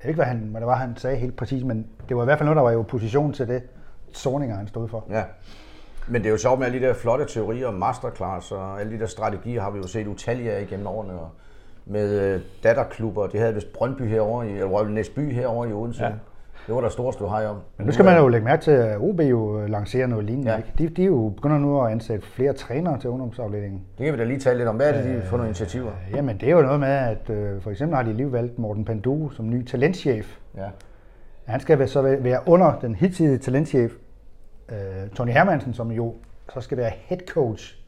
jeg 0.00 0.04
ved 0.04 0.08
ikke, 0.08 0.16
hvad, 0.16 0.26
han, 0.26 0.38
hvad 0.38 0.60
det 0.60 0.66
var, 0.66 0.76
han 0.76 0.96
sagde 0.96 1.16
helt 1.16 1.36
præcis, 1.36 1.64
men 1.64 1.86
det 2.08 2.16
var 2.16 2.22
i 2.22 2.24
hvert 2.24 2.38
fald 2.38 2.46
noget, 2.46 2.56
der 2.56 2.62
var 2.62 2.70
i 2.70 2.76
opposition 2.76 3.32
til 3.32 3.48
det, 3.48 3.62
Sorninger 4.12 4.56
han 4.56 4.68
stod 4.68 4.88
for. 4.88 5.04
Ja. 5.10 5.22
Men 6.08 6.22
det 6.22 6.26
er 6.28 6.30
jo 6.30 6.38
sjovt 6.38 6.58
med 6.58 6.66
alle 6.66 6.80
de 6.80 6.86
der 6.86 6.94
flotte 6.94 7.24
teorier 7.24 7.66
om 7.66 7.74
masterclass 7.74 8.52
og 8.52 8.80
alle 8.80 8.92
de 8.92 8.98
der 8.98 9.06
strategier 9.06 9.62
har 9.62 9.70
vi 9.70 9.78
jo 9.78 9.86
set 9.86 10.06
utallige 10.06 10.52
af 10.52 10.62
igennem 10.62 10.86
årene. 10.86 11.12
Og 11.12 11.30
med 11.86 12.20
øh, 12.34 12.40
datterklubber, 12.62 13.26
det 13.26 13.40
havde 13.40 13.54
vist 13.54 13.72
Brøndby 13.72 14.02
herovre 14.02 14.48
i, 14.48 14.52
eller 14.52 14.88
Næsby 14.88 15.32
herovre 15.32 15.68
i 15.68 15.72
Odense. 15.72 16.04
Ja. 16.04 16.12
Det 16.66 16.74
var 16.74 16.80
der 16.80 16.88
store 16.88 17.12
stå 17.12 17.28
hej 17.28 17.46
om. 17.46 17.56
Men 17.76 17.86
nu 17.86 17.92
skal 17.92 18.04
man 18.04 18.16
jo 18.18 18.28
lægge 18.28 18.44
mærke 18.44 18.62
til, 18.62 18.70
at 18.70 18.98
OB 19.00 19.20
jo 19.20 19.66
lancerer 19.66 20.06
noget 20.06 20.24
lignende. 20.24 20.50
Ja. 20.50 20.56
Ikke? 20.56 20.72
De, 20.78 20.88
de 20.88 21.02
er 21.02 21.06
jo 21.06 21.32
begynder 21.36 21.58
nu 21.58 21.80
at 21.82 21.92
ansætte 21.92 22.26
flere 22.26 22.52
trænere 22.52 22.98
til 23.00 23.10
ungdomsafdelingen. 23.10 23.80
Det 23.98 24.04
kan 24.04 24.14
vi 24.14 24.18
da 24.18 24.24
lige 24.24 24.38
tale 24.38 24.56
lidt 24.58 24.68
om. 24.68 24.76
Hvad 24.76 24.90
er 24.94 25.02
det, 25.02 25.22
de 25.22 25.22
får 25.26 25.36
nogle 25.36 25.48
initiativer? 25.48 25.90
Jamen 26.14 26.36
det 26.40 26.48
er 26.48 26.52
jo 26.52 26.62
noget 26.62 26.80
med, 26.80 26.88
at 26.88 27.30
øh, 27.30 27.60
for 27.62 27.70
eksempel 27.70 27.96
har 27.96 28.02
de 28.02 28.12
lige 28.12 28.32
valgt 28.32 28.58
Morten 28.58 28.84
Pandu 28.84 29.30
som 29.30 29.50
ny 29.50 29.64
talentchef. 29.66 30.38
Ja. 30.56 30.66
Han 31.44 31.60
skal 31.60 31.78
være- 31.78 31.88
så 31.88 32.02
være 32.02 32.40
under 32.46 32.78
den 32.80 32.94
hidtidige 32.94 33.38
talentchef, 33.38 33.92
øh, 34.68 34.76
Tony 35.14 35.30
Hermansen, 35.30 35.74
som 35.74 35.90
jo 35.92 36.14
så 36.54 36.60
skal 36.60 36.78
være 36.78 36.90
head 36.96 37.20
coach 37.28 37.78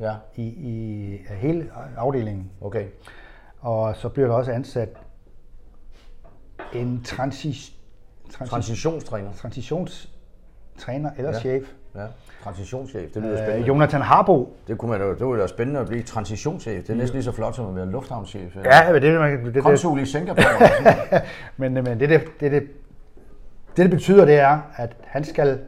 Ja, 0.00 0.12
i, 0.36 0.42
i 0.42 1.18
hele 1.30 1.66
afdelingen. 1.96 2.50
okay. 2.60 2.84
Og 3.62 3.96
så 3.96 4.08
bliver 4.08 4.28
der 4.28 4.34
også 4.34 4.52
ansat 4.52 4.88
en 6.74 7.02
transi, 7.04 7.76
transi, 8.32 8.50
Transitionstræner. 8.50 9.32
transitionstræner 9.32 11.10
eller 11.18 11.30
Ja. 11.30 11.38
chef. 11.40 11.72
Ja, 11.94 12.06
transitionschef. 12.44 13.10
Det 13.12 13.22
lyder 13.22 13.36
spændende. 13.36 13.60
Øh, 13.62 13.68
Jonathan 13.68 14.00
Harbo. 14.00 14.56
Det 14.68 14.78
kunne 14.78 14.90
man 14.90 15.00
jo, 15.00 15.10
det 15.14 15.20
ville 15.26 15.38
være 15.38 15.48
spændende 15.48 15.80
at 15.80 15.86
blive 15.86 16.02
transitionschef. 16.02 16.82
Det 16.84 16.90
er 16.92 16.96
næsten 16.96 17.16
lige 17.16 17.24
så 17.24 17.32
flot 17.32 17.56
som 17.56 17.66
at 17.68 17.76
være 17.76 17.86
lufthavnschef. 17.90 18.56
Ja, 18.64 18.92
men 18.92 19.02
det, 19.02 19.20
man, 19.20 19.32
det, 19.36 19.44
det, 19.46 19.54
det, 19.54 19.62
Konsul 19.62 20.00
i 20.00 20.06
Singapore. 20.06 20.44
men, 21.56 21.72
men 21.74 21.86
det, 21.86 22.00
det, 22.00 22.08
det, 22.40 22.52
det, 22.52 22.52
det, 22.52 22.68
det 23.76 23.90
betyder, 23.90 24.24
det 24.24 24.34
er, 24.38 24.60
at 24.76 24.96
han 25.04 25.24
skal 25.24 25.60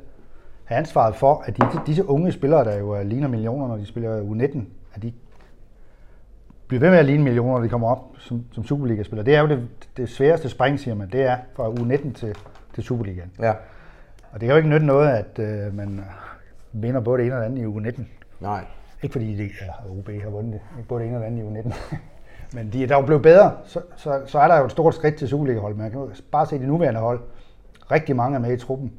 have 0.65 0.79
ansvaret 0.79 1.17
for, 1.17 1.43
at 1.47 1.57
de, 1.57 1.63
disse 1.87 2.09
unge 2.09 2.33
spillere, 2.33 2.65
der 2.65 2.79
jo 2.79 2.91
er- 2.91 3.03
ligner 3.03 3.29
millioner, 3.29 3.69
når 3.69 3.77
de 3.77 3.87
spiller 3.87 4.21
U19, 4.23 4.59
at 4.95 5.03
de 5.03 5.13
bliver 6.79 6.91
ved 6.91 6.91
med 6.91 6.99
at 6.99 7.07
ligne 7.07 7.25
millioner, 7.25 7.53
når 7.53 7.61
de 7.63 7.69
kommer 7.69 7.89
op 7.89 7.99
som, 8.19 8.45
som 8.53 8.65
Superliga-spillere. 8.65 9.27
Det 9.27 9.35
er 9.35 9.41
jo 9.41 9.49
det, 9.49 9.69
det 9.97 10.09
sværeste 10.09 10.49
spring, 10.49 10.81
siger 10.81 10.95
man. 10.95 11.11
Det 11.11 11.23
er 11.23 11.37
fra 11.57 11.71
U19 11.71 12.13
til, 12.13 12.35
til 12.75 12.85
Superligaen. 12.85 13.31
ja. 13.41 13.53
Og 14.33 14.41
det 14.41 14.41
kan 14.41 14.49
jo 14.49 14.57
ikke 14.57 14.69
nytte 14.69 14.87
noget, 14.87 15.09
at 15.09 15.39
øh, 15.39 15.77
man 15.77 16.01
vinder 16.73 17.01
både 17.01 17.19
det 17.19 17.27
ene 17.27 17.37
og 17.37 17.41
det 17.41 17.47
andet 17.47 17.63
i 17.63 17.65
U19. 17.65 18.03
Nej. 18.41 18.65
Ikke 19.03 19.13
fordi 19.13 19.37
det, 19.37 19.51
ja, 19.61 19.99
OB 19.99 20.11
har 20.23 20.31
vundet 20.31 20.53
det. 20.53 20.61
Ikke 20.79 20.89
både 20.89 21.03
det 21.03 21.09
ene 21.09 21.17
og 21.17 21.21
det 21.21 21.27
andet 21.27 21.65
i 21.65 21.69
U19. 21.69 21.75
Men 22.57 22.73
de 22.73 22.83
er 22.83 22.89
dog 22.89 23.07
blevet 23.07 23.23
bedre. 23.23 23.53
Så, 23.65 23.81
så, 23.97 24.21
så 24.27 24.39
er 24.39 24.49
der 24.49 24.59
jo 24.59 24.65
et 24.65 24.71
stort 24.71 24.95
skridt 24.95 25.17
til 25.17 25.29
Superliga-hold. 25.29 25.75
Man 25.75 25.91
kan 25.91 26.01
jo 26.01 26.11
bare 26.33 26.47
se 26.47 26.59
de 26.59 26.67
nuværende 26.67 27.01
hold. 27.01 27.21
Rigtig 27.91 28.17
mange 28.17 28.37
er 28.37 28.41
med 28.41 28.53
i 28.53 28.57
truppen. 28.57 28.93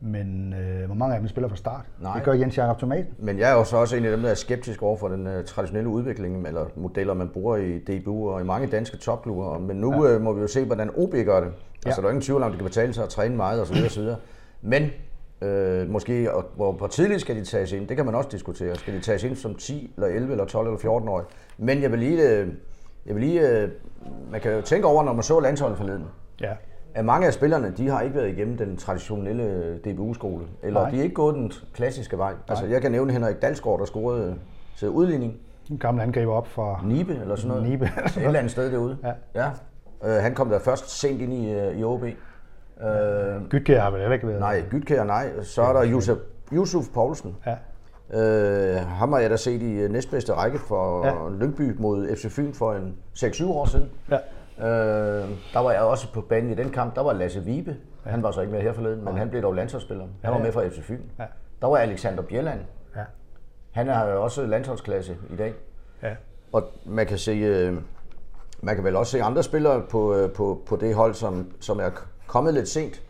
Men 0.00 0.54
øh, 0.54 0.86
hvor 0.86 0.94
mange 0.94 1.14
af 1.14 1.20
dem 1.20 1.28
spiller 1.28 1.48
fra 1.48 1.56
start? 1.56 1.84
Nej. 2.02 2.14
Det 2.14 2.22
gør 2.22 2.32
Jens 2.32 2.58
Jakob 2.58 2.78
Tomat. 2.78 3.06
Men 3.18 3.38
jeg 3.38 3.50
er 3.50 3.54
jo 3.54 3.64
så 3.64 3.76
også 3.76 3.96
en 3.96 4.04
af 4.04 4.10
dem, 4.10 4.22
der 4.22 4.30
er 4.30 4.34
skeptisk 4.34 4.82
over 4.82 4.96
for 4.96 5.08
den 5.08 5.26
uh, 5.26 5.44
traditionelle 5.46 5.88
udvikling, 5.90 6.46
eller 6.46 6.66
modeller, 6.76 7.14
man 7.14 7.28
bruger 7.28 7.56
i 7.56 7.78
DBU 7.78 8.30
og 8.30 8.40
i 8.40 8.44
mange 8.44 8.66
danske 8.66 8.96
topklubber. 8.96 9.58
Men 9.58 9.76
nu 9.76 10.06
ja. 10.06 10.16
uh, 10.16 10.22
må 10.22 10.32
vi 10.32 10.40
jo 10.40 10.46
se, 10.46 10.64
hvordan 10.64 10.90
OB 10.96 11.12
gør 11.24 11.40
det. 11.40 11.52
Altså, 11.86 12.00
Ja. 12.00 12.02
der 12.02 12.02
er 12.02 12.08
ingen 12.10 12.22
tvivl 12.22 12.42
om, 12.42 12.50
det 12.50 12.58
kan 12.58 12.64
betale 12.66 12.92
sig 12.92 13.04
at 13.04 13.08
træne 13.10 13.36
meget 13.36 13.60
osv. 13.62 13.76
osv. 13.86 14.02
Men 14.62 14.90
øh, 15.42 15.90
måske, 15.90 16.34
og, 16.34 16.44
hvor, 16.56 16.72
hvor 16.72 16.86
tidligt 16.86 17.20
skal 17.20 17.36
de 17.36 17.44
tages 17.44 17.72
ind, 17.72 17.88
det 17.88 17.96
kan 17.96 18.06
man 18.06 18.14
også 18.14 18.28
diskutere. 18.32 18.74
Skal 18.76 18.94
de 18.94 19.00
tages 19.00 19.24
ind 19.24 19.36
som 19.36 19.54
10, 19.54 19.92
eller 19.96 20.08
11, 20.08 20.30
eller 20.32 20.44
12, 20.44 20.66
eller 20.66 20.78
14 20.78 21.08
år? 21.08 21.30
Men 21.58 21.82
jeg 21.82 21.90
vil 21.90 21.98
lige, 21.98 22.30
øh, 22.30 22.48
jeg 23.06 23.14
vil 23.14 23.24
lige 23.24 23.50
øh, 23.62 23.68
man 24.30 24.40
kan 24.40 24.52
jo 24.52 24.60
tænke 24.60 24.86
over, 24.86 25.04
når 25.04 25.12
man 25.12 25.22
så 25.22 25.40
landsholdet 25.40 25.78
forleden, 25.78 26.04
Ja. 26.40 26.52
At 26.96 27.04
mange 27.04 27.26
af 27.26 27.32
spillerne, 27.32 27.72
de 27.76 27.88
har 27.88 28.00
ikke 28.00 28.16
været 28.16 28.28
igennem 28.28 28.56
den 28.56 28.76
traditionelle 28.76 29.76
DBU-skole, 29.78 30.44
eller 30.62 30.80
Nej. 30.80 30.90
de 30.90 30.98
er 30.98 31.02
ikke 31.02 31.14
gået 31.14 31.34
den 31.34 31.52
klassiske 31.74 32.18
vej. 32.18 32.32
Altså, 32.48 32.66
jeg 32.66 32.82
kan 32.82 32.92
nævne 32.92 33.12
Henrik 33.12 33.42
Dalsgaard, 33.42 33.78
der 33.78 33.84
scorede 33.84 34.34
til 34.76 34.88
udligning. 34.88 35.34
En 35.70 35.78
gammel 35.78 36.02
angriber 36.02 36.32
op 36.32 36.46
fra... 36.46 36.80
Nibe, 36.84 37.14
eller 37.20 37.36
sådan 37.36 37.48
noget. 37.48 37.62
Nibe. 37.62 37.84
Et 38.06 38.16
eller 38.16 38.38
andet 38.38 38.52
sted 38.52 38.72
derude. 38.72 38.96
Ja. 39.04 39.12
ja. 39.34 39.50
Øh, 40.04 40.22
han 40.22 40.34
kom 40.34 40.48
der 40.48 40.58
først 40.58 41.00
sent 41.00 41.20
ind 41.20 41.32
i, 41.32 41.50
øh, 41.52 41.78
i 41.78 41.84
OB. 41.84 42.02
Øh, 42.04 42.10
Gytkær 43.48 43.80
har 43.80 43.90
vel 43.90 44.00
heller 44.00 44.14
ikke 44.14 44.26
været... 44.26 44.40
nej, 44.40 44.62
Gytkær, 44.70 45.04
nej. 45.04 45.42
Så 45.42 45.62
er 45.62 45.72
der 45.72 45.92
Yusuf, 45.92 46.18
Yusuf 46.52 46.84
Poulsen. 46.94 47.36
Ja. 47.46 47.56
Øh, 48.20 48.76
ham 48.86 49.12
har 49.12 49.18
jeg 49.20 49.30
da 49.30 49.36
set 49.36 49.62
i 49.62 49.72
øh, 49.72 49.90
næstbedste 49.90 50.32
række 50.32 50.58
for 50.58 51.06
ja. 51.06 51.14
Lyngby 51.40 51.76
mod 51.78 52.16
FC 52.16 52.30
Fyn 52.30 52.52
for 52.52 52.72
en 52.72 52.94
6-7 53.18 53.46
år 53.46 53.64
siden. 53.66 53.90
ja. 54.10 54.18
Øh, 54.58 54.64
der 55.52 55.58
var 55.58 55.72
jeg 55.72 55.80
også 55.80 56.12
på 56.12 56.20
banen 56.20 56.50
i 56.50 56.54
den 56.54 56.70
kamp. 56.70 56.94
Der 56.94 57.02
var 57.02 57.12
Lasse 57.12 57.44
Vibe. 57.44 57.76
Ja. 58.06 58.10
Han 58.10 58.22
var 58.22 58.30
så 58.30 58.40
ikke 58.40 58.52
med 58.52 58.60
her 58.62 58.72
forleden, 58.72 59.04
men 59.04 59.16
han 59.16 59.30
blev 59.30 59.42
dog 59.42 59.54
landsholdsspiller. 59.54 60.04
Han 60.04 60.12
Ja, 60.24 60.30
var 60.30 60.36
ja. 60.36 60.42
med 60.44 60.52
fra 60.52 60.68
FC 60.68 60.80
Fyn. 60.82 61.00
Ja. 61.18 61.24
Der 61.62 61.66
var 61.68 61.76
Alexander 61.76 62.22
Bjelland. 62.22 62.60
Ja. 62.96 63.00
Han 63.70 63.88
er 63.88 64.04
jo 64.12 64.22
også 64.22 64.46
landsholdsklasse 64.46 65.16
i 65.32 65.36
dag. 65.36 65.54
ja. 66.02 66.10
Og 66.52 66.62
man 66.84 67.06
kan 67.06 67.18
se, 67.18 67.32
øh, 67.32 67.74
man 68.62 68.74
kan 68.74 68.84
vel 68.84 68.96
også 68.96 69.12
se 69.12 69.22
andre 69.22 69.42
spillere 69.42 69.82
på, 69.90 70.16
øh, 70.16 70.30
på, 70.32 70.62
på 70.66 70.76
det 70.76 70.94
hold, 70.94 71.14
som, 71.14 71.46
som 71.60 71.78
er 71.80 71.90
kommet 72.26 72.54
lidt 72.54 72.68
sent 72.68 73.02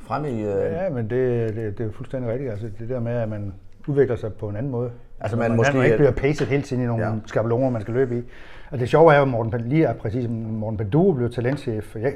frem 0.00 0.24
i... 0.24 0.40
Øh, 0.42 0.46
Ja, 0.72 0.88
men 0.90 1.10
det, 1.10 1.54
det, 1.56 1.78
det 1.78 1.86
er 1.86 1.92
fuldstændig 1.92 2.30
rigtigt. 2.30 2.50
Altså, 2.50 2.66
det 2.78 2.88
der 2.88 3.00
med, 3.00 3.12
at 3.12 3.28
man 3.28 3.54
udvikler 3.88 4.16
sig 4.16 4.32
på 4.34 4.48
en 4.48 4.56
anden 4.56 4.72
måde. 4.72 4.90
Altså, 5.20 5.36
man 5.36 5.50
man 5.50 5.56
måske- 5.56 5.84
ikke 5.84 5.96
bliver 5.96 6.10
pacet 6.12 6.46
hele 6.46 6.62
tiden 6.62 6.82
i 6.82 6.86
nogle 6.86 7.04
Ja. 7.06 7.10
ja. 7.12 7.16
skabeloner, 7.26 7.70
man 7.70 7.82
skal 7.82 7.94
løbe 7.94 8.18
i. 8.18 8.22
Og 8.70 8.78
det 8.78 8.88
sjove 8.88 9.12
er 9.12 9.16
jo, 9.16 9.22
at 9.22 9.28
Morten, 9.28 9.60
lige 9.60 9.84
er 9.84 9.94
præcis 9.94 10.28
Morten 10.30 10.76
Pandu 10.76 11.12
blev 11.12 11.30
talentchef. 11.32 11.96
Jeg, 11.96 12.12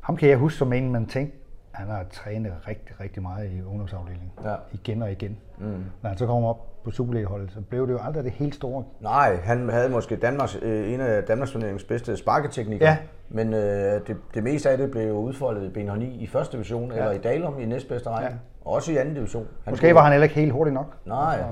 ham 0.00 0.16
kan 0.16 0.28
jeg 0.28 0.38
huske 0.38 0.58
som 0.58 0.72
en, 0.72 0.92
man 0.92 1.06
tænkte, 1.06 1.38
han 1.72 1.88
har 1.88 2.04
trænet 2.12 2.52
rigtig, 2.68 3.00
rigtig 3.00 3.22
meget 3.22 3.50
i 3.52 3.62
ungdomsafdelingen. 3.62 4.30
Ja. 4.44 4.54
Igen 4.72 5.02
og 5.02 5.12
igen. 5.12 5.36
Mm. 5.58 5.84
Når 6.02 6.08
han 6.08 6.18
så 6.18 6.26
kommer 6.26 6.48
op 6.48 6.82
på 6.84 6.90
Superliga-holdet, 6.90 7.52
så 7.52 7.60
blev 7.60 7.86
det 7.86 7.92
jo 7.92 7.98
aldrig 8.02 8.24
det 8.24 8.32
helt 8.32 8.54
store. 8.54 8.84
Nej, 9.00 9.36
han 9.36 9.68
havde 9.68 9.88
måske 9.88 10.16
Danmarks, 10.16 10.58
øh, 10.62 10.92
en 10.92 11.00
af 11.00 11.22
Danmarks 11.22 11.50
turneringens 11.50 11.84
bedste 11.84 12.16
sparketeknikker. 12.16 12.86
Ja. 12.86 12.96
Men 13.28 13.54
øh, 13.54 13.60
det, 14.06 14.16
det 14.34 14.42
meste 14.42 14.70
af 14.70 14.78
det 14.78 14.90
blev 14.90 15.08
jo 15.08 15.14
udfoldet 15.14 15.76
i 15.76 15.80
BNH9 15.80 16.02
i 16.02 16.26
første 16.26 16.56
division, 16.56 16.90
ja. 16.90 16.96
eller 16.96 17.10
i 17.10 17.18
Dalum 17.18 17.60
i 17.60 17.64
næstbedste 17.66 18.10
række. 18.10 18.30
Ja. 18.30 18.36
Og 18.64 18.72
også 18.72 18.92
i 18.92 18.96
anden 18.96 19.14
division. 19.14 19.46
Han 19.64 19.72
Måske 19.72 19.94
var 19.94 20.02
han 20.02 20.12
heller 20.12 20.24
ikke 20.24 20.34
helt 20.34 20.52
hurtig 20.52 20.74
nok. 20.74 20.96
Nej, 21.04 21.42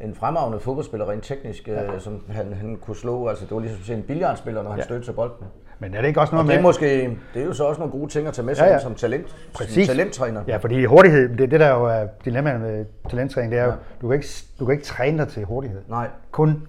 en 0.00 0.14
fremragende 0.14 0.60
fodboldspiller 0.60 1.10
rent 1.10 1.24
teknisk, 1.24 1.68
ja. 1.68 1.94
øh, 1.94 2.00
som 2.00 2.22
han, 2.28 2.52
han 2.52 2.78
kunne 2.80 2.96
slå. 2.96 3.28
Altså, 3.28 3.44
det 3.44 3.54
var 3.54 3.60
ligesom 3.60 3.94
en 3.94 4.02
billiardspiller, 4.02 4.62
når 4.62 4.70
han 4.70 4.78
ja. 4.78 4.84
Stødte 4.84 5.04
til 5.04 5.12
bolden. 5.12 5.46
Men 5.78 5.94
er 5.94 6.00
det 6.00 6.08
ikke 6.08 6.20
også 6.20 6.34
noget 6.34 6.46
Og 6.46 6.52
det 6.52 6.58
er, 6.58 6.62
måske, 6.62 7.18
det 7.34 7.42
er 7.42 7.46
jo 7.46 7.52
så 7.52 7.64
også 7.64 7.78
nogle 7.78 7.92
gode 7.92 8.10
ting 8.10 8.26
at 8.26 8.34
tage 8.34 8.46
med 8.46 8.54
sig 8.54 8.64
Ja, 8.64 8.72
ja, 8.72 8.78
som 8.78 8.94
talent, 8.94 9.36
Præcis. 9.54 9.86
som 9.86 9.96
talenttræner. 9.96 10.42
Ja, 10.48 10.56
fordi 10.56 10.84
hurtighed, 10.84 11.36
det, 11.36 11.50
det 11.50 11.60
der 11.60 11.68
jo 11.68 11.84
er 11.84 12.06
dilemmaet 12.24 12.60
med 12.60 12.84
talenttræning, 13.10 13.52
det 13.52 13.60
er 13.60 13.64
jo, 13.64 13.70
Ja. 13.70 13.76
du, 14.02 14.08
kan 14.08 14.14
ikke, 14.14 14.28
du 14.60 14.64
kan 14.64 14.72
ikke 14.72 14.84
træne 14.84 15.18
dig 15.18 15.28
til 15.28 15.44
hurtighed. 15.44 15.80
Nej, 15.88 16.08
Kun 16.30 16.62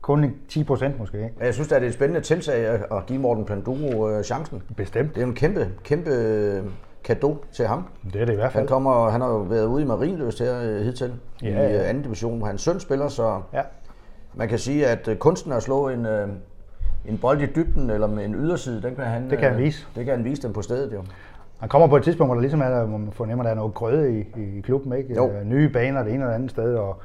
kun 0.00 0.34
10 0.48 0.64
procent 0.64 0.98
måske. 0.98 1.16
Ikke? 1.18 1.34
Jeg 1.40 1.54
synes, 1.54 1.72
at 1.72 1.80
det 1.80 1.86
er 1.86 1.88
et 1.88 1.94
spændende 1.94 2.20
tiltag 2.20 2.66
at 2.92 3.06
give 3.06 3.18
Morten 3.18 3.44
Panduro 3.44 4.08
øh, 4.10 4.24
chancen. 4.24 4.62
Bestemt. 4.76 5.14
Det 5.14 5.22
er 5.22 5.26
en 5.26 5.34
kæmpe, 5.34 5.68
kæmpe 5.84 6.10
kado 7.04 7.44
til 7.52 7.66
ham. 7.66 7.84
Det 8.12 8.20
er 8.20 8.24
det 8.26 8.32
i 8.32 8.36
hvert 8.36 8.52
Han, 8.52 8.60
fald. 8.60 8.68
kommer, 8.68 9.10
han 9.10 9.20
har 9.20 9.28
jo 9.28 9.36
været 9.38 9.66
ude 9.66 9.82
i 9.82 9.86
Marienløst 9.86 10.38
her 10.38 10.60
øh, 10.62 10.80
hidtil, 10.80 11.12
Ja, 11.42 11.48
i 11.48 11.52
ja. 11.52 11.82
øh, 11.82 11.88
anden 11.88 12.02
division, 12.02 12.38
hvor 12.38 12.46
hans 12.46 12.60
søn 12.62 12.80
spiller, 12.80 13.08
så 13.08 13.40
Ja. 13.52 13.62
man 14.34 14.48
kan 14.48 14.58
sige, 14.58 14.86
at 14.86 15.08
øh, 15.08 15.16
kunsten 15.16 15.52
at 15.52 15.62
slå 15.62 15.88
en, 15.88 16.06
en 17.04 17.18
bold 17.18 17.40
i 17.42 17.46
dybden 17.46 17.90
eller 17.90 18.06
med 18.06 18.24
en 18.24 18.34
yderside, 18.34 18.82
den 18.82 18.94
kan 18.96 19.04
han, 19.04 19.30
Det 19.30 19.38
kan 19.38 19.50
han 19.52 19.62
vise. 19.62 19.86
Det 19.96 20.04
kan 20.04 20.14
han 20.16 20.24
vise 20.24 20.42
dem 20.42 20.52
på 20.52 20.62
stedet 20.62 20.92
jo. 20.92 21.02
Han 21.58 21.68
kommer 21.68 21.88
på 21.88 21.96
et 21.96 22.02
tidspunkt, 22.02 22.28
hvor 22.28 22.34
der 22.34 22.40
ligesom 22.40 22.60
er, 22.60 22.84
hvor 22.84 22.98
man 22.98 23.12
fornemmer, 23.12 23.44
at 23.44 23.46
der 23.46 23.50
er 23.50 23.56
noget 23.56 23.74
grøde 23.74 24.18
i, 24.20 24.24
i 24.58 24.60
klubben. 24.60 24.92
Ikke? 24.92 25.14
Jo. 25.14 25.30
Nye 25.44 25.68
baner 25.68 26.02
det 26.02 26.14
ene 26.14 26.24
og 26.24 26.28
det 26.28 26.34
andet 26.34 26.50
sted, 26.50 26.74
og 26.74 27.00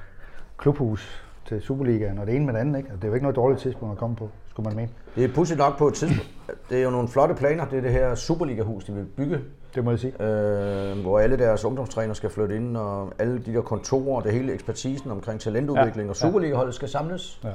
klubhus 0.57 1.23
til 1.45 1.62
Superligaen, 1.62 2.17
og 2.19 2.27
det 2.27 2.36
ene 2.36 2.45
med 2.45 2.53
det 2.53 2.60
andet. 2.60 2.77
Ikke? 2.77 2.88
Altså, 2.89 2.97
det 2.97 3.03
er 3.03 3.07
jo 3.07 3.13
ikke 3.13 3.23
noget 3.23 3.36
dårligt 3.36 3.62
tidspunkt 3.62 3.91
at 3.91 3.97
komme 3.97 4.15
på, 4.15 4.29
skulle 4.49 4.67
man 4.69 4.75
mene. 4.75 4.89
Det 5.15 5.23
er 5.23 5.33
pudsigt 5.33 5.57
nok 5.60 5.77
på 5.77 5.88
et 5.88 5.93
tidspunkt. 5.93 6.29
Det 6.69 6.77
er 6.79 6.83
jo 6.83 6.89
nogle 6.89 7.07
flotte 7.07 7.36
planer, 7.36 7.65
det 7.65 7.77
er 7.77 7.81
det 7.81 7.91
her 7.91 8.15
Superliga-hus, 8.15 8.83
de 8.86 8.93
vil 8.93 9.05
bygge, 9.05 9.39
Det 9.75 9.84
må 9.84 9.89
jeg 9.91 9.99
sige. 9.99 10.23
øh, 10.23 10.97
hvor 11.01 11.19
alle 11.19 11.38
deres 11.38 11.65
ungdomstræner 11.65 12.13
skal 12.13 12.30
flytte 12.30 12.56
ind, 12.56 12.77
og 12.77 13.12
alle 13.19 13.39
de 13.45 13.53
der 13.53 13.62
kontorer, 13.62 14.21
det 14.21 14.32
hele 14.32 14.53
ekspertisen 14.53 15.12
omkring 15.12 15.39
talentudvikling 15.39 16.06
Ja, 16.08 16.10
og. 16.10 16.15
Superliga-holdet 16.15 16.73
skal 16.75 16.89
samles. 16.89 17.39
Ja. 17.43 17.49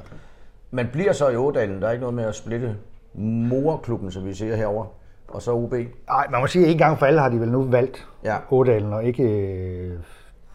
Man 0.71 0.89
bliver 0.93 1.11
så 1.13 1.29
i 1.29 1.35
Ådalen, 1.35 1.81
der 1.81 1.87
er 1.87 1.91
ikke 1.91 2.01
noget 2.01 2.13
med 2.15 2.23
at 2.23 2.35
splitte 2.35 2.75
morklubben, 3.13 4.11
som 4.11 4.25
vi 4.25 4.33
ser 4.33 4.55
herover, 4.55 4.85
og 5.27 5.41
så 5.41 5.51
UB. 5.51 5.71
Nej, 6.07 6.27
man 6.31 6.41
må 6.41 6.47
sige, 6.47 6.65
at 6.65 6.71
en 6.71 6.77
gang 6.77 6.99
for 6.99 7.05
alle 7.05 7.19
har 7.19 7.29
de 7.29 7.39
vel 7.39 7.49
nu 7.51 7.63
valgt 7.63 8.07
Ja. 8.23 8.35
Ådalen, 8.51 8.93
og 8.93 9.03
ikke 9.03 9.23
øh, 9.23 9.91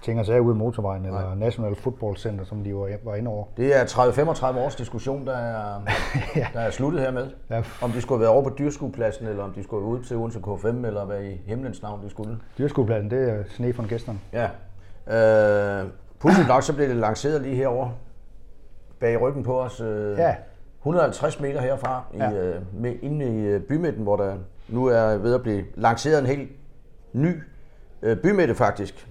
ting 0.09 0.21
og 0.21 0.27
sager 0.27 0.41
ude 0.41 0.55
i 0.55 0.59
motorvejen, 0.59 1.05
eller 1.07 1.35
National 1.35 1.75
Football 1.75 2.17
Center, 2.17 2.45
som 2.45 2.65
de 2.65 2.75
var, 2.75 2.89
var 3.05 3.15
inde 3.15 3.31
over. 3.31 3.45
Det 3.57 3.77
er 3.81 3.85
30-35 3.85 4.59
års 4.59 4.75
diskussion, 4.77 5.27
der 5.27 5.37
er, 5.37 5.81
der 6.55 6.61
er 6.61 6.71
sluttet 6.71 7.01
hermed. 7.03 7.27
Ja. 7.51 7.63
Om 7.83 7.91
de 7.93 8.01
skulle 8.01 8.21
været 8.21 8.31
over 8.33 8.43
på 8.43 8.51
dyrskuepladsen, 8.59 9.27
eller 9.27 9.45
om 9.45 9.53
de 9.53 9.63
skulle 9.63 9.85
ud 9.85 10.03
til 10.03 10.17
Odense 10.17 10.39
K5, 10.39 10.67
eller 10.87 11.05
hvad 11.05 11.23
i 11.23 11.41
himlens 11.47 11.83
navn 11.83 12.05
de 12.05 12.11
skulle. 12.11 12.39
Dyrskuepladsen, 12.59 13.11
det 13.11 13.31
er 13.31 13.43
sne 13.49 13.73
fra 13.73 13.85
gæsterne. 13.89 14.19
Ja. 14.33 14.49
Øh, 15.83 15.89
Pudsigt 16.21 16.49
nok, 16.49 16.63
så 16.63 16.75
blev 16.75 16.89
det 16.89 16.97
lanceret 16.97 17.43
lige 17.43 17.55
herover 17.57 17.89
bag 19.01 19.21
ryggen 19.21 19.43
på 19.43 19.61
os. 19.61 19.81
Øh, 19.81 20.19
Ja. 20.19 20.35
150 20.79 21.41
meter 21.41 21.61
herfra, 21.61 22.03
i, 22.15 22.17
Ja. 22.17 22.33
øh, 22.33 22.63
med, 22.75 22.95
inde 23.03 23.27
i 23.27 23.41
øh, 23.47 23.61
bymidten, 23.61 24.03
hvor 24.03 24.17
der 24.17 24.35
nu 24.69 24.87
er 24.87 25.17
ved 25.17 25.35
at 25.35 25.43
blive 25.43 25.65
lanceret 25.75 26.19
en 26.19 26.27
helt 26.27 26.51
ny 27.13 27.43
øh, 28.03 28.17
bymidte 28.17 28.55
faktisk. 28.55 29.09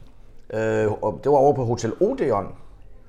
Øh, 0.53 0.91
og 1.03 1.19
det 1.23 1.31
var 1.31 1.38
over 1.38 1.53
på 1.53 1.65
Hotel 1.65 1.93
Odeon, 2.01 2.55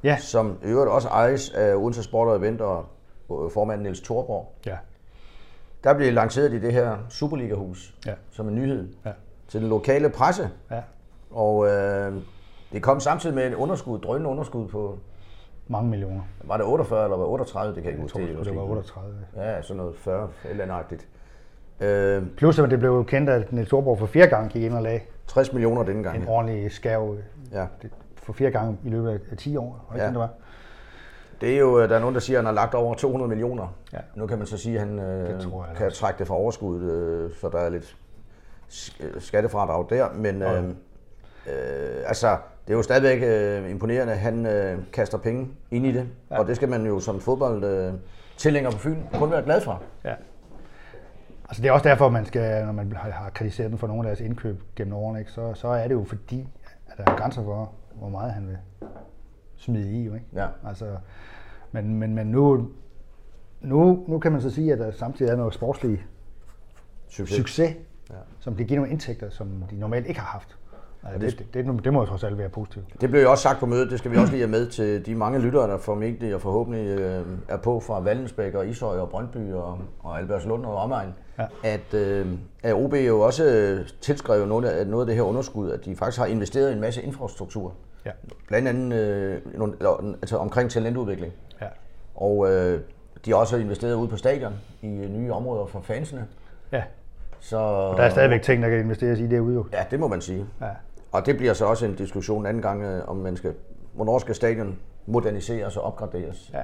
Ja. 0.04 0.16
som 0.20 0.58
i 0.64 0.66
øvrigt 0.66 0.90
også 0.90 1.08
ejes 1.08 1.50
af 1.50 1.74
Odense 1.74 2.02
Sport 2.02 2.28
og 2.28 2.36
Event 2.36 2.60
og 2.60 2.84
øh, 3.32 3.50
formanden 3.50 3.82
Niels 3.82 4.00
Thorborg. 4.00 4.52
Ja. 4.66 4.76
Der 5.84 5.94
blev 5.94 6.12
lanceret 6.12 6.52
i 6.52 6.60
det 6.60 6.72
her 6.72 6.96
Superliga-hus 7.08 7.94
Ja. 8.06 8.14
som 8.30 8.48
en 8.48 8.54
nyhed 8.54 8.88
Ja. 9.06 9.10
til 9.48 9.60
den 9.60 9.68
lokale 9.68 10.10
presse. 10.10 10.50
Ja. 10.70 10.80
Og 11.30 11.66
øh, 11.68 12.14
det 12.72 12.82
kom 12.82 13.00
samtidig 13.00 13.34
med 13.36 13.46
et 13.46 13.54
underskud, 13.54 13.98
drønende 13.98 14.30
underskud 14.30 14.68
på, 14.68 14.98
Mange 15.68 15.90
millioner. 15.90 16.20
var 16.44 16.56
det 16.56 16.66
48 16.66 17.04
eller 17.04 17.16
var 17.16 17.24
det 17.24 17.32
38, 17.32 17.74
det 17.74 17.82
kan 17.82 17.84
jeg 17.84 17.92
ikke 17.92 18.02
huske. 18.02 18.18
det 18.28 18.36
måske- 18.38 18.56
var 18.56 18.62
38. 18.62 19.16
Ja, 19.36 19.62
sådan 19.62 19.76
noget 19.76 19.96
40, 19.96 20.24
et 20.24 20.50
eller 20.50 20.64
andet. 20.74 21.06
Øh, 21.80 22.22
Plus 22.36 22.58
at 22.58 22.70
det 22.70 22.78
blev 22.78 23.04
kendt, 23.06 23.30
at 23.30 23.52
Niels 23.52 23.68
Thorborg 23.68 23.98
for 23.98 24.06
fire 24.06 24.26
gange 24.26 24.48
gik 24.48 24.62
ind 24.62 24.74
og 24.74 24.82
lagde 24.82 25.00
60 25.26 25.52
millioner 25.52 25.82
denne 25.82 26.02
gang. 26.02 26.16
en 26.22 26.28
ordentlig 26.28 26.72
skærv 26.72 27.16
Ja. 27.52 27.66
det- 27.82 27.90
for 28.16 28.32
fire 28.32 28.50
gange 28.50 28.78
i 28.84 28.88
løbet 28.90 29.08
af- 29.10 29.18
af 29.30 29.36
10 29.36 29.56
år. 29.56 29.86
Det 29.94 30.00
Ja. 30.00 30.06
det 30.08 30.14
var? 30.14 30.28
Det 31.40 31.54
er 31.54 31.58
jo, 31.58 31.80
øh, 31.80 31.88
der 31.88 31.96
er 31.96 32.00
nogen, 32.00 32.14
der 32.14 32.20
siger, 32.20 32.38
at 32.38 32.44
han 32.44 32.54
har 32.54 32.62
lagt 32.62 32.74
over 32.74 32.94
200 32.94 33.28
millioner. 33.28 33.74
Ja. 33.92 33.98
Nu 34.14 34.26
kan 34.26 34.38
man 34.38 34.46
så 34.46 34.58
sige, 34.58 34.74
at 34.80 34.86
han 34.86 34.98
øh, 34.98 35.30
jeg 35.30 35.40
kan 35.76 35.86
også. 35.86 36.00
trække 36.00 36.18
det 36.18 36.26
fra 36.26 36.34
overskuddet, 36.34 36.92
øh, 36.92 37.30
så 37.40 37.48
der 37.48 37.58
er 37.58 37.68
lidt 37.68 37.96
øh, 39.00 39.20
skattefradrag 39.20 39.86
der. 39.90 40.06
Men 40.14 40.42
øh, 40.42 40.64
øh, 40.64 42.02
altså, 42.06 42.36
det 42.66 42.72
er 42.72 42.76
jo 42.76 42.82
stadigvæk 42.82 43.22
øh, 43.22 43.70
imponerende, 43.70 44.12
at 44.12 44.18
han 44.18 44.46
øh, 44.46 44.78
kaster 44.92 45.18
penge 45.18 45.48
ind 45.70 45.86
i 45.86 45.92
det. 45.92 46.06
Ja. 46.30 46.38
Og 46.38 46.46
det 46.46 46.56
skal 46.56 46.68
man 46.68 46.86
jo 46.86 47.00
som 47.00 47.20
fodbold 47.20 47.64
øh, 47.64 47.92
tilhænger 48.36 48.70
på 48.70 48.78
Fyn 48.78 48.96
kun 49.14 49.30
være 49.30 49.42
glad 49.42 49.60
for. 49.60 49.82
Ja. 50.04 50.14
Altså 51.48 51.62
det 51.62 51.68
er 51.68 51.72
også 51.72 51.88
derfor, 51.88 52.08
man 52.08 52.24
skal, 52.26 52.64
når 52.66 52.72
man 52.72 52.92
har- 52.92 53.30
kritiseret 53.30 53.70
dem 53.70 53.78
for 53.78 53.86
nogle 53.86 54.08
af 54.08 54.16
deres 54.16 54.28
indkøb 54.30 54.62
gennem 54.76 54.94
årene, 54.94 55.18
ikke, 55.18 55.30
så, 55.32 55.54
så 55.54 55.68
er 55.68 55.88
det 55.88 55.94
jo 55.94 56.04
fordi, 56.04 56.48
at 56.86 56.98
der 56.98 57.12
er 57.12 57.16
grænser 57.16 57.42
for, 57.44 57.72
hvor 57.94 58.08
meget 58.08 58.32
han 58.32 58.48
vil 58.48 58.58
smide 59.56 59.92
i. 59.92 60.02
Jo, 60.04 60.14
ikke? 60.14 60.26
Ja. 60.34 60.46
Altså, 60.66 60.96
men, 61.72 61.94
men, 61.98 62.14
men 62.14 62.26
nu, 62.26 62.68
nu, 63.60 64.04
nu 64.08 64.18
kan 64.18 64.32
man 64.32 64.40
så 64.40 64.50
sige, 64.50 64.72
at 64.72 64.78
der 64.78 64.90
samtidig 64.90 65.32
er 65.32 65.36
noget 65.36 65.54
sportslig 65.54 66.06
Succes. 67.08 67.36
succes, 67.36 67.76
Ja. 68.10 68.14
som 68.40 68.54
kan 68.56 68.66
give 68.66 68.76
nogle 68.76 68.92
indtægter, 68.92 69.30
som 69.30 69.64
de 69.70 69.76
normalt 69.78 70.06
ikke 70.06 70.20
har 70.20 70.26
haft. 70.26 70.57
Altså, 71.12 71.26
det- 71.38 71.38
det, 71.54 71.66
det, 71.66 71.84
det, 71.84 71.92
må 71.92 72.00
jo 72.00 72.06
trods 72.06 72.24
alt 72.24 72.38
være 72.38 72.48
positivt. 72.48 72.84
Det 73.00 73.10
blev 73.10 73.22
jo 73.22 73.30
også 73.30 73.42
sagt 73.42 73.60
på 73.60 73.66
mødet, 73.66 73.90
det 73.90 73.98
skal 73.98 74.10
vi 74.10 74.16
også 74.16 74.32
lige 74.32 74.40
have 74.42 74.50
med 74.50 74.66
til 74.66 75.06
de 75.06 75.14
mange 75.14 75.38
lyttere, 75.38 75.68
der 75.70 75.78
formentlig 75.78 76.34
og 76.34 76.40
forhåbentlig 76.40 76.86
øh, 76.98 77.22
er 77.48 77.56
på 77.56 77.80
fra 77.80 78.00
Vallensbæk 78.00 78.54
og 78.54 78.66
Ishøj 78.66 78.98
og 78.98 79.08
Brøndby 79.08 79.52
og, 79.52 79.78
og 80.00 80.18
Albertslund 80.18 80.64
og 80.64 80.76
omegn, 80.76 81.14
Ja. 81.38 81.44
at, 81.64 81.94
øh, 81.94 82.26
at 82.62 82.74
OB 82.74 82.94
jo 82.94 83.20
også 83.20 83.44
øh, 83.44 83.86
tilskrev 84.00 84.46
noget 84.46 84.64
af, 84.64 84.86
noget 84.86 85.02
af 85.02 85.06
det 85.06 85.14
her 85.14 85.22
underskud, 85.22 85.70
at 85.70 85.84
de 85.84 85.96
faktisk 85.96 86.18
har 86.18 86.26
investeret 86.26 86.70
i 86.70 86.72
en 86.74 86.80
masse 86.80 87.02
infrastruktur. 87.02 87.72
Ja. 88.06 88.10
Blandt 88.48 88.68
andet 88.68 88.96
øh, 88.98 89.38
nogle, 89.58 89.74
altså 90.22 90.36
omkring 90.36 90.70
talentudvikling. 90.70 91.32
Ja. 91.60 91.66
Og 92.14 92.50
øh, 92.52 92.80
de 93.24 93.30
har 93.30 93.36
også 93.38 93.56
investeret 93.56 93.94
ude 93.94 94.08
på 94.08 94.16
stadion 94.16 94.52
i 94.82 94.86
nye 94.88 95.32
områder 95.32 95.66
for 95.66 95.80
fansene. 95.80 96.26
ja. 96.72 96.82
Så, 97.40 97.56
Der 97.96 98.02
er 98.02 98.10
stadigvæk 98.10 98.42
ting, 98.42 98.62
der 98.62 98.68
kan 98.68 98.78
investeres 98.78 99.18
i 99.20 99.26
derude 99.26 99.54
jo. 99.54 99.66
Ja, 99.72 99.84
det 99.90 100.00
må 100.00 100.08
man 100.08 100.20
sige. 100.20 100.46
Ja. 100.60 100.66
Og 101.12 101.26
det 101.26 101.36
bliver 101.36 101.52
så 101.52 101.64
også 101.66 101.86
en 101.86 101.94
diskussion 101.94 102.40
en 102.42 102.46
anden 102.46 102.62
gang, 102.62 102.82
øh, 102.82 103.08
om 103.08 103.16
man 103.16 103.36
skal, 103.36 103.54
hvornår 103.94 104.18
skal 104.18 104.34
stadion 104.34 104.78
moderniseres 105.06 105.76
og 105.76 105.84
opgraderes. 105.84 106.50
Ja. 106.54 106.60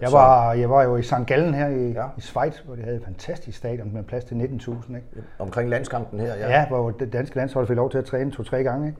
Jeg 0.00 0.12
var, 0.12 0.52
jeg 0.52 0.70
var 0.70 0.82
jo 0.82 0.96
i 0.96 1.02
St. 1.02 1.14
Gallen 1.26 1.54
her 1.54 1.68
i, 1.68 1.90
Ja. 1.90 2.06
i 2.16 2.20
Schweiz, 2.20 2.58
hvor 2.58 2.74
de 2.74 2.82
havde 2.82 2.96
et 2.96 3.04
fantastisk 3.04 3.58
stadion 3.58 3.94
med 3.94 4.02
plads 4.02 4.24
til 4.24 4.34
19.000. 4.34 4.96
Ikke? 4.96 5.06
Omkring 5.38 5.70
landskampen 5.70 6.20
her, 6.20 6.34
ja. 6.34 6.48
Ja. 6.48 6.60
ja, 6.60 6.66
hvor 6.68 6.90
det 6.90 7.12
danske 7.12 7.36
landshold 7.36 7.66
fik 7.66 7.76
lov 7.76 7.90
til 7.90 7.98
at 7.98 8.04
træne 8.04 8.30
to-tre 8.30 8.62
gange. 8.62 8.86
Ikke? 8.88 8.98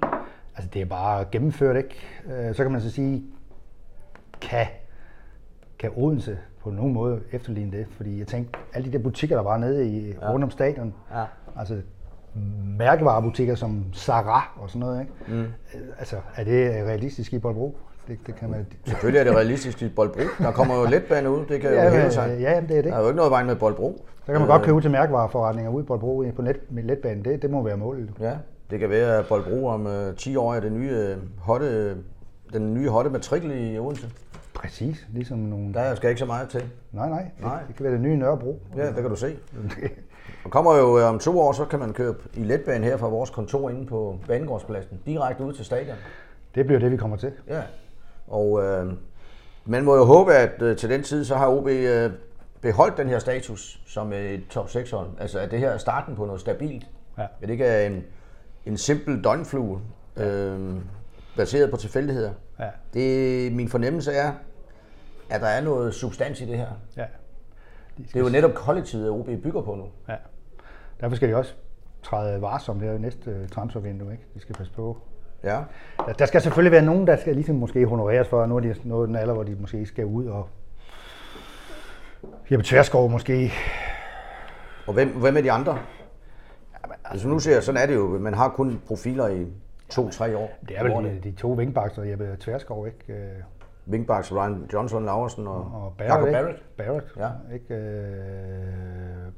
Altså 0.56 0.70
det 0.74 0.82
er 0.82 0.86
bare 0.86 1.24
gennemført, 1.32 1.76
ikke? 1.76 2.00
Øh, 2.48 2.54
Så 2.54 2.62
kan 2.62 2.72
man 2.72 2.80
så 2.80 2.90
sige, 2.90 3.24
kan, 4.40 4.66
kan 5.78 5.90
Odense 5.96 6.38
på 6.62 6.70
nogen 6.70 6.92
måde 6.92 7.20
efterligne 7.32 7.72
det? 7.78 7.86
Fordi 7.90 8.18
jeg 8.18 8.26
tænkte, 8.26 8.58
alle 8.74 8.88
de 8.92 8.98
der 8.98 9.02
butikker, 9.02 9.36
der 9.36 9.42
var 9.42 9.56
nede 9.56 9.86
i, 9.88 10.10
ja. 10.12 10.30
rundt 10.32 10.44
om 10.44 10.50
stadion, 10.50 10.94
Ja. 11.14 11.24
altså 11.58 11.80
mærkevarebutikker 12.78 13.54
som 13.54 13.84
Zara 13.94 14.52
og 14.56 14.68
sådan 14.70 14.80
noget, 14.80 15.00
ikke? 15.00 15.12
Mm. 15.42 15.46
Altså, 15.98 16.16
er 16.36 16.44
det 16.44 16.70
realistisk 16.86 17.32
i 17.32 17.38
Boldbro? 17.38 17.76
Det, 18.08 18.18
det 18.26 18.34
kan 18.36 18.50
man... 18.50 18.66
Selvfølgelig 18.86 19.20
er 19.20 19.24
det 19.24 19.34
realistisk 19.34 19.82
i 19.82 19.88
Boldbro. 19.88 20.20
Der 20.38 20.52
kommer 20.52 20.80
jo 20.80 20.86
letbane 20.90 21.30
ud, 21.30 21.46
det 21.46 21.60
kan 21.60 21.70
jo 21.70 21.76
Ja, 21.76 21.90
hæve 21.90 22.02
men, 22.02 22.12
sig. 22.12 22.36
ja, 22.40 22.60
det 22.68 22.78
er 22.78 22.82
det. 22.82 22.84
Der 22.84 22.94
er 22.96 23.00
jo 23.00 23.06
ikke 23.06 23.16
noget 23.16 23.30
vejen 23.30 23.46
med 23.46 23.56
Boldbro. 23.56 24.04
Så 24.26 24.32
kan 24.32 24.40
man 24.40 24.48
godt 24.48 24.62
købe 24.62 24.76
ud 24.76 24.82
til 24.82 24.90
mærkevareforretninger 24.90 25.70
ude 25.70 25.82
i 25.84 25.86
Boldbro 25.86 26.24
på 26.36 26.42
net, 26.42 26.56
med 26.70 26.82
letbanen. 26.82 27.24
Det, 27.24 27.42
det 27.42 27.50
må 27.50 27.62
være 27.62 27.76
målet. 27.76 28.10
Ja, 28.20 28.32
det 28.70 28.78
kan 28.80 28.90
være, 28.90 29.18
at 29.18 29.26
Boldbro 29.26 29.66
om 29.66 29.86
øh, 29.86 30.16
10 30.16 30.36
år 30.36 30.54
er 30.54 30.60
det 30.60 30.72
nye, 30.72 30.90
øh, 30.90 31.16
hotte, 31.38 31.96
den 32.52 32.74
nye 32.74 32.88
hotte 32.88 33.10
matrikel 33.10 33.74
i 33.74 33.78
Odense. 33.78 34.10
Præcis, 34.54 35.06
ligesom 35.12 35.38
nogle... 35.38 35.74
Der 35.74 35.94
skal 35.94 36.08
ikke 36.10 36.18
så 36.18 36.26
meget 36.26 36.48
til. 36.48 36.62
Nej, 36.92 37.08
nej, 37.08 37.22
det, 37.22 37.44
Nej. 37.44 37.60
det 37.68 37.76
kan 37.76 37.84
være 37.84 37.92
det 37.92 38.00
nye 38.00 38.16
Nørrebro. 38.16 38.60
Ja, 38.76 38.86
det 38.86 38.94
kan 38.94 39.08
du 39.10 39.16
se. 39.16 39.36
Og 40.44 40.50
kommer 40.50 40.76
jo 40.76 40.98
øh, 40.98 41.04
om 41.04 41.18
to 41.18 41.40
år, 41.40 41.52
så 41.52 41.64
kan 41.64 41.78
man 41.78 41.92
købe 41.92 42.18
i 42.34 42.44
letbane 42.44 42.86
her 42.86 42.96
fra 42.96 43.08
vores 43.08 43.30
kontor 43.30 43.70
inde 43.70 43.86
på 43.86 44.18
Banegårdspladsen, 44.26 45.00
direkte 45.06 45.44
ud 45.44 45.52
til 45.52 45.64
stadion. 45.64 45.96
det 46.54 46.66
bliver 46.66 46.78
det, 46.80 46.90
vi 46.90 46.96
kommer 46.96 47.16
til. 47.16 47.32
Ja, 47.48 47.62
og 48.26 48.62
øh, 48.64 48.92
man 49.64 49.84
må 49.84 49.96
jo 49.96 50.04
håbe, 50.04 50.34
at 50.34 50.62
øh, 50.62 50.76
til 50.76 50.90
den 50.90 51.02
tid, 51.02 51.24
så 51.24 51.36
har 51.36 51.48
OB 51.48 51.66
øh, 51.66 52.10
beholdt 52.60 52.96
den 52.96 53.08
her 53.08 53.18
status 53.18 53.80
som 53.86 54.12
et 54.12 54.44
top 54.50 54.70
6 54.70 54.90
hold. 54.90 55.08
Altså 55.20 55.38
at 55.38 55.50
det 55.50 55.58
her 55.58 55.70
er 55.70 55.78
starten 55.78 56.16
på 56.16 56.24
noget 56.26 56.40
stabilt. 56.40 56.86
Ja. 57.18 57.22
At 57.22 57.28
det 57.42 57.50
ikke 57.50 57.64
er 57.64 57.86
en, 57.86 58.04
en 58.66 58.76
simpel 58.76 59.24
døgnflue, 59.24 59.80
øh, 60.16 60.74
baseret 61.36 61.70
på 61.70 61.76
tilfældigheder. 61.76 62.32
Ja, 62.58 62.68
Det, 62.94 63.52
min 63.52 63.68
fornemmelse 63.68 64.12
er, 64.12 64.32
at 65.30 65.40
der 65.40 65.46
er 65.46 65.60
noget 65.60 65.94
substans 65.94 66.40
i 66.40 66.44
det 66.46 66.58
her. 66.58 66.66
ja, 66.96 67.04
Det 68.08 68.16
er 68.16 68.20
jo 68.20 68.28
netop 68.28 68.54
kollektivet, 68.54 69.10
OB 69.10 69.26
bygger 69.26 69.62
på 69.62 69.74
nu. 69.74 69.84
ja. 70.08 70.14
Derfor 71.00 71.16
skal 71.16 71.28
de 71.28 71.36
også 71.36 71.54
træde 72.02 72.42
varsom 72.42 72.78
det 72.80 72.88
her 72.88 72.98
næste 72.98 73.30
øh, 73.30 73.48
transfervindue, 73.48 74.12
ikke? 74.12 74.24
De 74.34 74.40
skal 74.40 74.54
passe 74.54 74.72
på. 74.72 74.98
Ja, 75.44 75.60
Der, 76.06 76.12
der 76.12 76.26
skal 76.26 76.40
selvfølgelig 76.40 76.72
være 76.72 76.82
nogen, 76.84 77.06
der 77.06 77.16
skal 77.16 77.34
ligesom 77.34 77.56
måske 77.56 77.86
honoreres 77.86 78.28
for, 78.28 78.42
at 78.42 78.48
nu 78.48 78.56
er 78.56 78.60
de 78.60 78.74
nået 78.84 79.08
den 79.08 79.16
alder, 79.16 79.34
hvor 79.34 79.42
de 79.42 79.54
måske 79.54 79.86
skal 79.86 80.04
ud 80.04 80.26
og... 80.26 80.48
Jeppe 82.52 82.64
Tverskov 82.64 83.10
måske. 83.10 83.52
og 84.86 84.94
hvem, 84.94 85.08
hvem 85.08 85.36
er 85.36 85.40
de 85.40 85.52
andre? 85.52 85.78
Hvis 87.10 87.24
man 87.24 87.32
nu 87.32 87.38
ser, 87.38 87.60
sådan 87.60 87.82
er 87.82 87.86
det 87.86 87.94
jo. 87.94 88.18
Man 88.18 88.34
har 88.34 88.48
kun 88.48 88.80
profiler 88.86 89.28
i 89.28 89.46
to-tre 89.88 90.36
år. 90.36 90.50
Det 90.68 90.78
er 90.78 90.82
vel 90.82 91.04
de, 91.04 91.20
de 91.30 91.32
to 91.32 91.50
vingbakser, 91.50 92.02
Jeppe 92.02 92.36
Tverskov, 92.40 92.86
ikke? 92.86 93.14
Wingbacks 93.90 94.32
Ryan 94.32 94.68
Johnson 94.72 95.04
Laversen 95.04 95.46
og, 95.46 95.54
Og 95.56 95.94
Jacob 96.00 96.18
Barrett, 96.20 96.32
Barrett. 96.32 96.48
ikke? 96.58 96.76
Barrett, 96.76 97.06
Ja. 97.16 97.54
ikke? 97.54 97.74
Øh, 97.74 99.32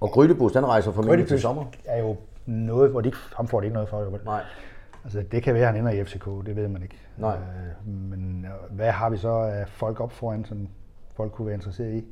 Og 0.00 0.08
Grydebus, 0.10 0.52
den 0.52 0.66
rejser 0.66 0.92
formentlig 0.92 1.28
til 1.28 1.40
sommer. 1.40 1.64
er 1.84 1.98
jo 2.00 2.16
noget, 2.46 2.90
hvor 2.90 3.00
de 3.00 3.08
ikke, 3.08 3.18
ham 3.36 3.48
får 3.48 3.60
de 3.60 3.66
ikke 3.66 3.74
noget 3.74 3.88
for. 3.88 4.00
Jo. 4.00 4.18
Nej. 4.24 4.42
Altså, 5.04 5.24
det 5.32 5.42
kan 5.42 5.54
være, 5.54 5.62
at 5.68 5.68
han 5.74 5.76
ender 5.86 5.92
i 5.92 6.04
FCK, 6.04 6.24
det 6.46 6.56
ved 6.56 6.68
man 6.68 6.82
ikke. 6.82 6.98
Nej. 7.16 7.34
Øh, 7.36 7.88
men 7.88 8.44
øh, 8.70 8.76
hvad 8.76 8.90
har 8.90 9.10
vi 9.10 9.16
så 9.16 9.28
af 9.32 9.68
folk 9.68 10.00
op 10.00 10.12
foran, 10.12 10.44
som 10.44 10.68
folk 11.16 11.32
kunne 11.32 11.46
være 11.46 11.54
interesseret 11.54 11.92
i? 11.94 12.04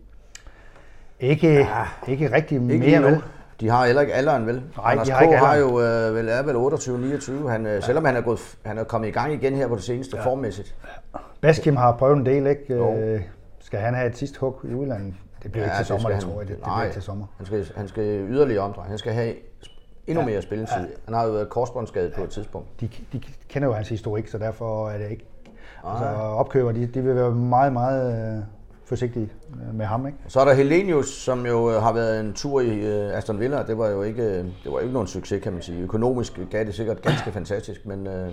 Ikke, 1.20 1.54
ja, 1.54 1.84
ikke 2.08 2.32
rigtig 2.32 2.54
Ikke 2.72 2.78
mere, 2.86 3.02
vel? 3.02 3.22
De 3.60 3.68
har 3.68 3.86
heller 3.86 4.02
ikke 4.02 4.14
alderen, 4.14 4.46
vel? 4.46 4.54
Nej, 4.54 4.92
Anders 4.92 5.08
de 5.08 5.12
K. 5.12 5.14
har 5.14 5.22
ikke 5.22 5.36
har 5.36 5.56
jo 5.56 5.80
øh, 5.80 6.14
vel, 6.14 6.28
er 6.28 6.42
vel 6.42 6.56
28-29. 7.44 7.48
Han, 7.48 7.66
øh, 7.66 7.82
selvom 7.82 8.04
han 8.04 8.16
er, 8.16 8.20
gået, 8.20 8.58
han 8.64 8.78
er 8.78 8.84
kommet 8.84 9.08
i 9.08 9.10
gang 9.10 9.32
igen 9.32 9.54
her 9.54 9.68
på 9.68 9.74
det 9.76 9.82
seneste 9.82 10.16
ja. 10.16 10.24
formmæssigt. 10.24 10.74
Baskim 11.40 11.76
har 11.76 11.92
prøvet 11.92 12.16
en 12.16 12.26
del, 12.26 12.46
ikke? 12.46 12.74
Jo. 12.74 12.94
Øh, 12.94 13.22
skal 13.60 13.80
han 13.80 13.94
have 13.94 14.08
et 14.08 14.16
sidste 14.16 14.40
hug 14.40 14.60
i 14.64 14.74
udlandet? 14.74 15.14
Det 15.42 15.52
bliver 15.52 15.64
ja, 15.64 15.70
ikke 15.70 15.78
til 15.78 15.86
sommer, 15.86 16.10
det 16.10 16.20
tror 16.20 16.40
jeg. 16.40 16.48
Det, 16.48 16.56
det 16.56 16.62
bliver 16.62 16.82
ikke 16.82 16.94
til 16.94 17.02
sommer. 17.02 17.26
Han 17.36 17.46
skal, 17.46 17.66
han 17.76 17.88
skal 17.88 18.04
yderligere 18.04 18.62
omdreje. 18.62 18.88
Han 18.88 18.98
skal 18.98 19.12
have 19.12 19.34
endnu 20.06 20.24
mere 20.24 20.42
spilletid. 20.42 20.88
Han 21.04 21.14
har 21.14 21.24
jo 21.24 21.32
været 21.32 21.48
korsbåndsskadet 21.48 22.12
på 22.14 22.24
et 22.24 22.30
tidspunkt. 22.30 22.80
De, 22.80 22.90
de 23.12 23.20
kender 23.48 23.68
jo 23.68 23.74
hans 23.74 23.88
historik, 23.88 24.28
så 24.28 24.38
derfor 24.38 24.90
er 24.90 24.98
det 24.98 25.10
ikke... 25.10 25.26
Altså, 25.84 26.04
opkøber, 26.14 26.72
de, 26.72 26.86
de 26.86 27.02
vil 27.02 27.14
være 27.14 27.30
meget, 27.30 27.72
meget 27.72 28.36
øh, 28.36 28.42
forsigtige 28.88 29.32
øh, 29.68 29.74
med 29.74 29.86
ham, 29.86 30.06
ikke? 30.06 30.18
Så 30.28 30.40
er 30.40 30.44
der 30.44 30.52
Helenius, 30.52 31.08
som 31.08 31.46
jo 31.46 31.70
øh, 31.70 31.82
har 31.82 31.92
været 31.92 32.20
en 32.20 32.32
tur 32.32 32.60
i 32.60 32.78
øh, 32.78 33.16
Aston 33.16 33.40
Villa. 33.40 33.62
Det 33.62 33.78
var 33.78 33.88
jo 33.88 34.02
ikke, 34.02 34.22
øh, 34.22 34.44
det 34.64 34.72
var 34.72 34.80
ikke 34.80 34.92
nogen 34.92 35.08
succes, 35.08 35.42
kan 35.42 35.52
man 35.52 35.62
sige. 35.62 35.82
Økonomisk 35.82 36.40
gav 36.50 36.64
det 36.64 36.74
sikkert 36.74 37.02
ganske 37.02 37.32
fantastisk, 37.32 37.86
men 37.86 38.06
øh, 38.06 38.32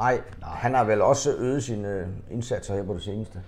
ej, 0.00 0.20
han 0.42 0.74
har 0.74 0.84
vel 0.84 1.02
også 1.02 1.30
øget 1.38 1.62
sine 1.62 2.06
indsatser 2.30 2.74
her 2.74 2.82
på 2.82 2.94
det 2.94 3.02
seneste. 3.02 3.38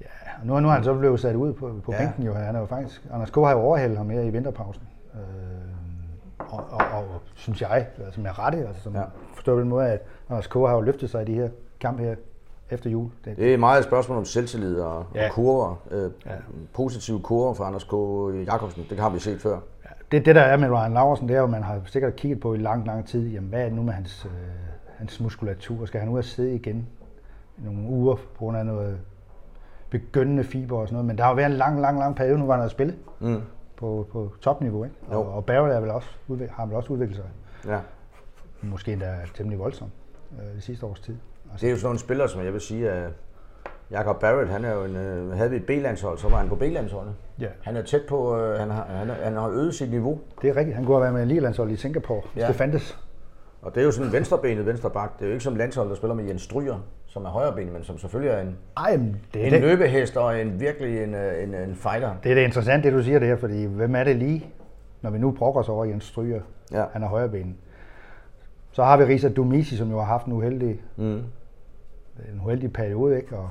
Ja, 0.00 0.06
og 0.40 0.46
nu, 0.46 0.60
nu 0.60 0.68
er 0.68 0.72
han 0.72 0.84
så 0.84 0.94
blevet 0.94 1.20
sat 1.20 1.34
ud 1.36 1.52
på, 1.52 1.72
på 1.84 1.92
Ja. 1.92 1.98
bænken 1.98 2.22
jo. 2.22 2.34
Han 2.34 2.56
er 2.56 2.60
jo 2.60 2.66
faktisk... 2.66 3.06
Anders 3.12 3.30
K. 3.30 3.34
har 3.34 3.50
jo 3.52 3.58
overhældet 3.58 3.98
ham 3.98 4.10
her 4.10 4.20
i 4.20 4.30
vinterpausen. 4.30 4.82
Øh, 5.14 5.20
og, 6.38 6.64
og, 6.70 6.80
og, 6.98 7.04
synes 7.34 7.62
jeg, 7.62 7.86
altså 8.04 8.20
med 8.20 8.38
rette, 8.38 8.58
altså 8.66 8.82
som 8.82 8.94
Ja. 8.94 9.02
forstår 9.34 9.54
på 9.54 9.60
den 9.60 9.68
måde, 9.68 9.88
at 9.88 10.02
Anders 10.30 10.46
K. 10.46 10.52
har 10.54 10.72
jo 10.74 10.80
løftet 10.80 11.10
sig 11.10 11.22
i 11.22 11.24
de 11.24 11.34
her 11.34 11.48
kampe 11.80 12.02
her 12.02 12.14
efter 12.70 12.90
jul. 12.90 13.10
Det, 13.24 13.36
Det 13.36 13.54
er 13.54 13.58
meget 13.58 13.78
et 13.78 13.84
spørgsmål 13.84 14.18
om 14.18 14.24
selvtillid 14.24 14.80
og, 14.80 15.04
ja. 15.14 15.26
Og 15.28 15.32
kurver. 15.34 15.74
Øh, 15.90 16.10
ja. 16.26 16.30
Positive 16.74 17.20
kurver 17.20 17.54
for 17.54 17.64
Anders 17.64 17.84
K. 17.84 17.92
Jacobsen. 18.52 18.86
Det 18.90 18.98
har 18.98 19.10
vi 19.10 19.18
set 19.18 19.40
før. 19.40 19.58
Ja, 19.84 19.90
det, 20.12 20.26
det 20.26 20.34
der 20.34 20.40
er 20.40 20.56
med 20.56 20.70
Ryan 20.70 20.92
Laversen, 20.94 21.28
det 21.28 21.34
er 21.34 21.38
jo, 21.38 21.44
at 21.44 21.50
man 21.50 21.62
har 21.62 21.80
sikkert 21.84 22.16
kigget 22.16 22.40
på 22.40 22.54
i 22.54 22.58
lang, 22.58 22.86
lang 22.86 23.06
tid, 23.08 23.28
jamen 23.28 23.48
hvad 23.50 23.60
er 23.60 23.64
det 23.64 23.74
nu 23.74 23.82
med 23.82 23.92
hans, 23.92 24.24
øh, 24.24 24.30
hans 24.98 25.20
muskulatur? 25.20 25.86
Skal 25.86 26.00
han 26.00 26.08
ud 26.08 26.18
og 26.18 26.24
sidde 26.24 26.54
igen 26.54 26.86
i 27.58 27.64
nogle 27.64 27.88
uger 27.88 28.14
på 28.14 28.38
grund 28.38 28.56
af 28.56 28.66
noget 28.66 28.98
begyndende 29.90 30.44
fiber 30.44 30.78
og 30.78 30.86
sådan 30.88 30.94
noget? 30.94 31.06
Men 31.06 31.18
der 31.18 31.24
har 31.24 31.30
jo 31.30 31.36
været 31.36 31.50
en 31.50 31.56
lang, 31.56 31.80
lang, 31.80 31.98
lang 31.98 32.16
periode, 32.16 32.38
nu 32.38 32.46
var 32.46 32.54
han 32.54 32.64
at 32.64 32.70
spille 32.70 32.94
Mm. 33.20 33.40
på, 33.76 34.06
på 34.12 34.32
topniveau, 34.40 34.84
ikke? 34.84 34.96
Jo. 35.12 35.20
Og, 35.20 35.32
og 35.34 35.44
Barrett 35.44 35.74
er 35.74 35.80
vel 35.80 35.90
også, 35.90 36.08
har 36.50 36.66
vel 36.66 36.74
også 36.76 36.92
udviklet 36.92 37.16
sig, 37.16 37.24
Ja. 37.72 37.78
måske 38.62 38.92
endda 38.92 39.16
temmelig 39.34 39.58
voldsomt 39.58 39.90
øh, 40.40 40.54
det 40.54 40.62
sidste 40.62 40.86
års 40.86 41.00
tid. 41.00 41.16
Altså, 41.52 41.66
Det 41.66 41.66
er 41.66 41.70
jo 41.70 41.76
sådan 41.76 41.86
nogle 41.86 41.98
spillere, 41.98 42.28
som 42.28 42.44
jeg 42.44 42.52
vil 42.52 42.60
sige, 42.60 42.90
at 42.90 43.08
Jacob 43.90 44.20
Barrett, 44.20 44.50
han 44.50 44.64
er 44.64 44.72
jo 44.74 44.84
en, 44.84 44.96
øh, 44.96 45.30
havde 45.32 45.50
vi 45.50 45.56
et 45.56 45.66
B-landshold, 45.66 46.18
så 46.18 46.28
var 46.28 46.36
han 46.36 46.48
på 46.48 46.54
B-landsholdet. 46.56 47.14
Ja. 47.40 47.46
Han 47.62 47.76
er 47.76 47.82
tæt 47.82 48.02
på, 48.08 48.38
øh, 48.40 48.58
han, 48.60 48.70
har, 48.70 48.84
han, 48.84 49.08
han 49.08 49.36
har 49.36 49.48
øget 49.48 49.74
sit 49.74 49.90
niveau. 49.90 50.20
det 50.42 50.50
er 50.50 50.56
rigtigt. 50.56 50.76
Han 50.76 50.84
kunne 50.84 50.94
have 50.94 51.02
været 51.02 51.14
med 51.14 51.22
i 51.22 51.26
Ligelandshold 51.26 51.70
i 51.70 51.76
Singapore, 51.76 52.22
hvis 52.32 52.42
Ja. 52.42 52.48
det 52.48 52.56
fandtes. 52.56 52.98
Og 53.62 53.74
det 53.74 53.80
er 53.80 53.84
jo 53.84 53.90
sådan 53.92 54.06
en 54.06 54.12
venstrebenet 54.12 54.66
venstreback. 54.66 55.18
Det 55.18 55.22
er 55.22 55.26
jo 55.26 55.32
ikke 55.32 55.44
som 55.44 55.56
landshold, 55.56 55.88
der 55.88 55.94
spiller 55.94 56.14
med 56.14 56.24
Jens 56.24 56.42
Stryger, 56.42 56.76
som 57.06 57.24
er 57.24 57.28
højrebenet, 57.28 57.72
men 57.72 57.84
som 57.84 57.98
selvfølgelig 57.98 58.32
er 58.34 58.40
en, 58.40 58.56
Ej, 58.76 58.96
men 58.96 59.16
det 59.34 59.42
er 59.42 59.46
en 59.46 59.52
det. 59.52 59.60
løbehest 59.60 60.16
og 60.16 60.40
en, 60.40 60.60
virkelig 60.60 61.02
en, 61.02 61.14
øh, 61.14 61.42
en, 61.42 61.54
en 61.54 61.74
fighter. 61.74 62.10
Det 62.22 62.30
er 62.30 62.34
det 62.34 62.42
interessant, 62.42 62.84
det 62.84 62.92
du 62.92 63.02
siger 63.02 63.18
det 63.18 63.28
her, 63.28 63.36
fordi 63.36 63.64
hvem 63.64 63.94
er 63.94 64.04
det 64.04 64.16
lige, 64.16 64.46
når 65.02 65.10
vi 65.10 65.18
nu 65.18 65.30
brokker 65.30 65.60
os 65.60 65.68
over 65.68 65.84
Jens 65.84 66.04
Stryger, 66.04 66.40
Ja. 66.72 66.84
han 66.92 67.02
er 67.02 67.08
højreben. 67.08 67.56
Så 68.76 68.84
har 68.84 68.96
vi 68.96 69.04
Risa 69.04 69.28
Dumisi, 69.28 69.76
som 69.76 69.90
jo 69.90 69.98
har 69.98 70.04
haft 70.04 70.26
en 70.26 70.32
uheldig, 70.32 70.80
Mm. 70.96 71.22
en 72.32 72.40
uheldig 72.44 72.72
periode, 72.72 73.16
ikke? 73.16 73.36
og 73.36 73.48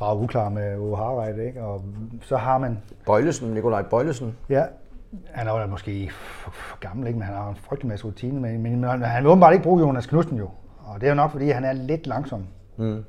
Rav 0.00 0.22
uklar 0.22 0.48
med 0.48 0.78
Uwe 0.78 0.96
Harreide, 0.96 1.46
ikke? 1.46 1.62
og 1.62 1.82
så 2.20 2.36
har 2.36 2.58
man, 2.58 2.78
Bøjlesen, 3.06 3.50
Nikolaj 3.54 3.82
Bøjlesen. 3.82 4.36
ja, 4.48 4.64
han 5.30 5.48
er 5.48 5.60
jo 5.60 5.66
måske 5.66 6.10
for, 6.12 6.78
gammel, 6.80 7.06
ikke? 7.06 7.18
men 7.18 7.26
han 7.26 7.36
har 7.36 7.48
en 7.48 7.56
frygtelig 7.56 7.88
masse 7.88 8.06
rutine, 8.06 8.40
men, 8.40 8.62
men 8.62 8.84
han 8.84 9.22
vil 9.24 9.30
åbenbart 9.30 9.52
ikke 9.52 9.62
bruge 9.62 9.80
Jonas 9.80 10.06
Knudsen 10.06 10.38
jo, 10.38 10.48
og 10.84 11.00
det 11.00 11.06
er 11.06 11.10
jo 11.10 11.16
nok, 11.16 11.30
fordi 11.30 11.50
han 11.50 11.64
er 11.64 11.72
lidt 11.72 12.06
langsom. 12.06 12.46
Mm. 12.76 13.04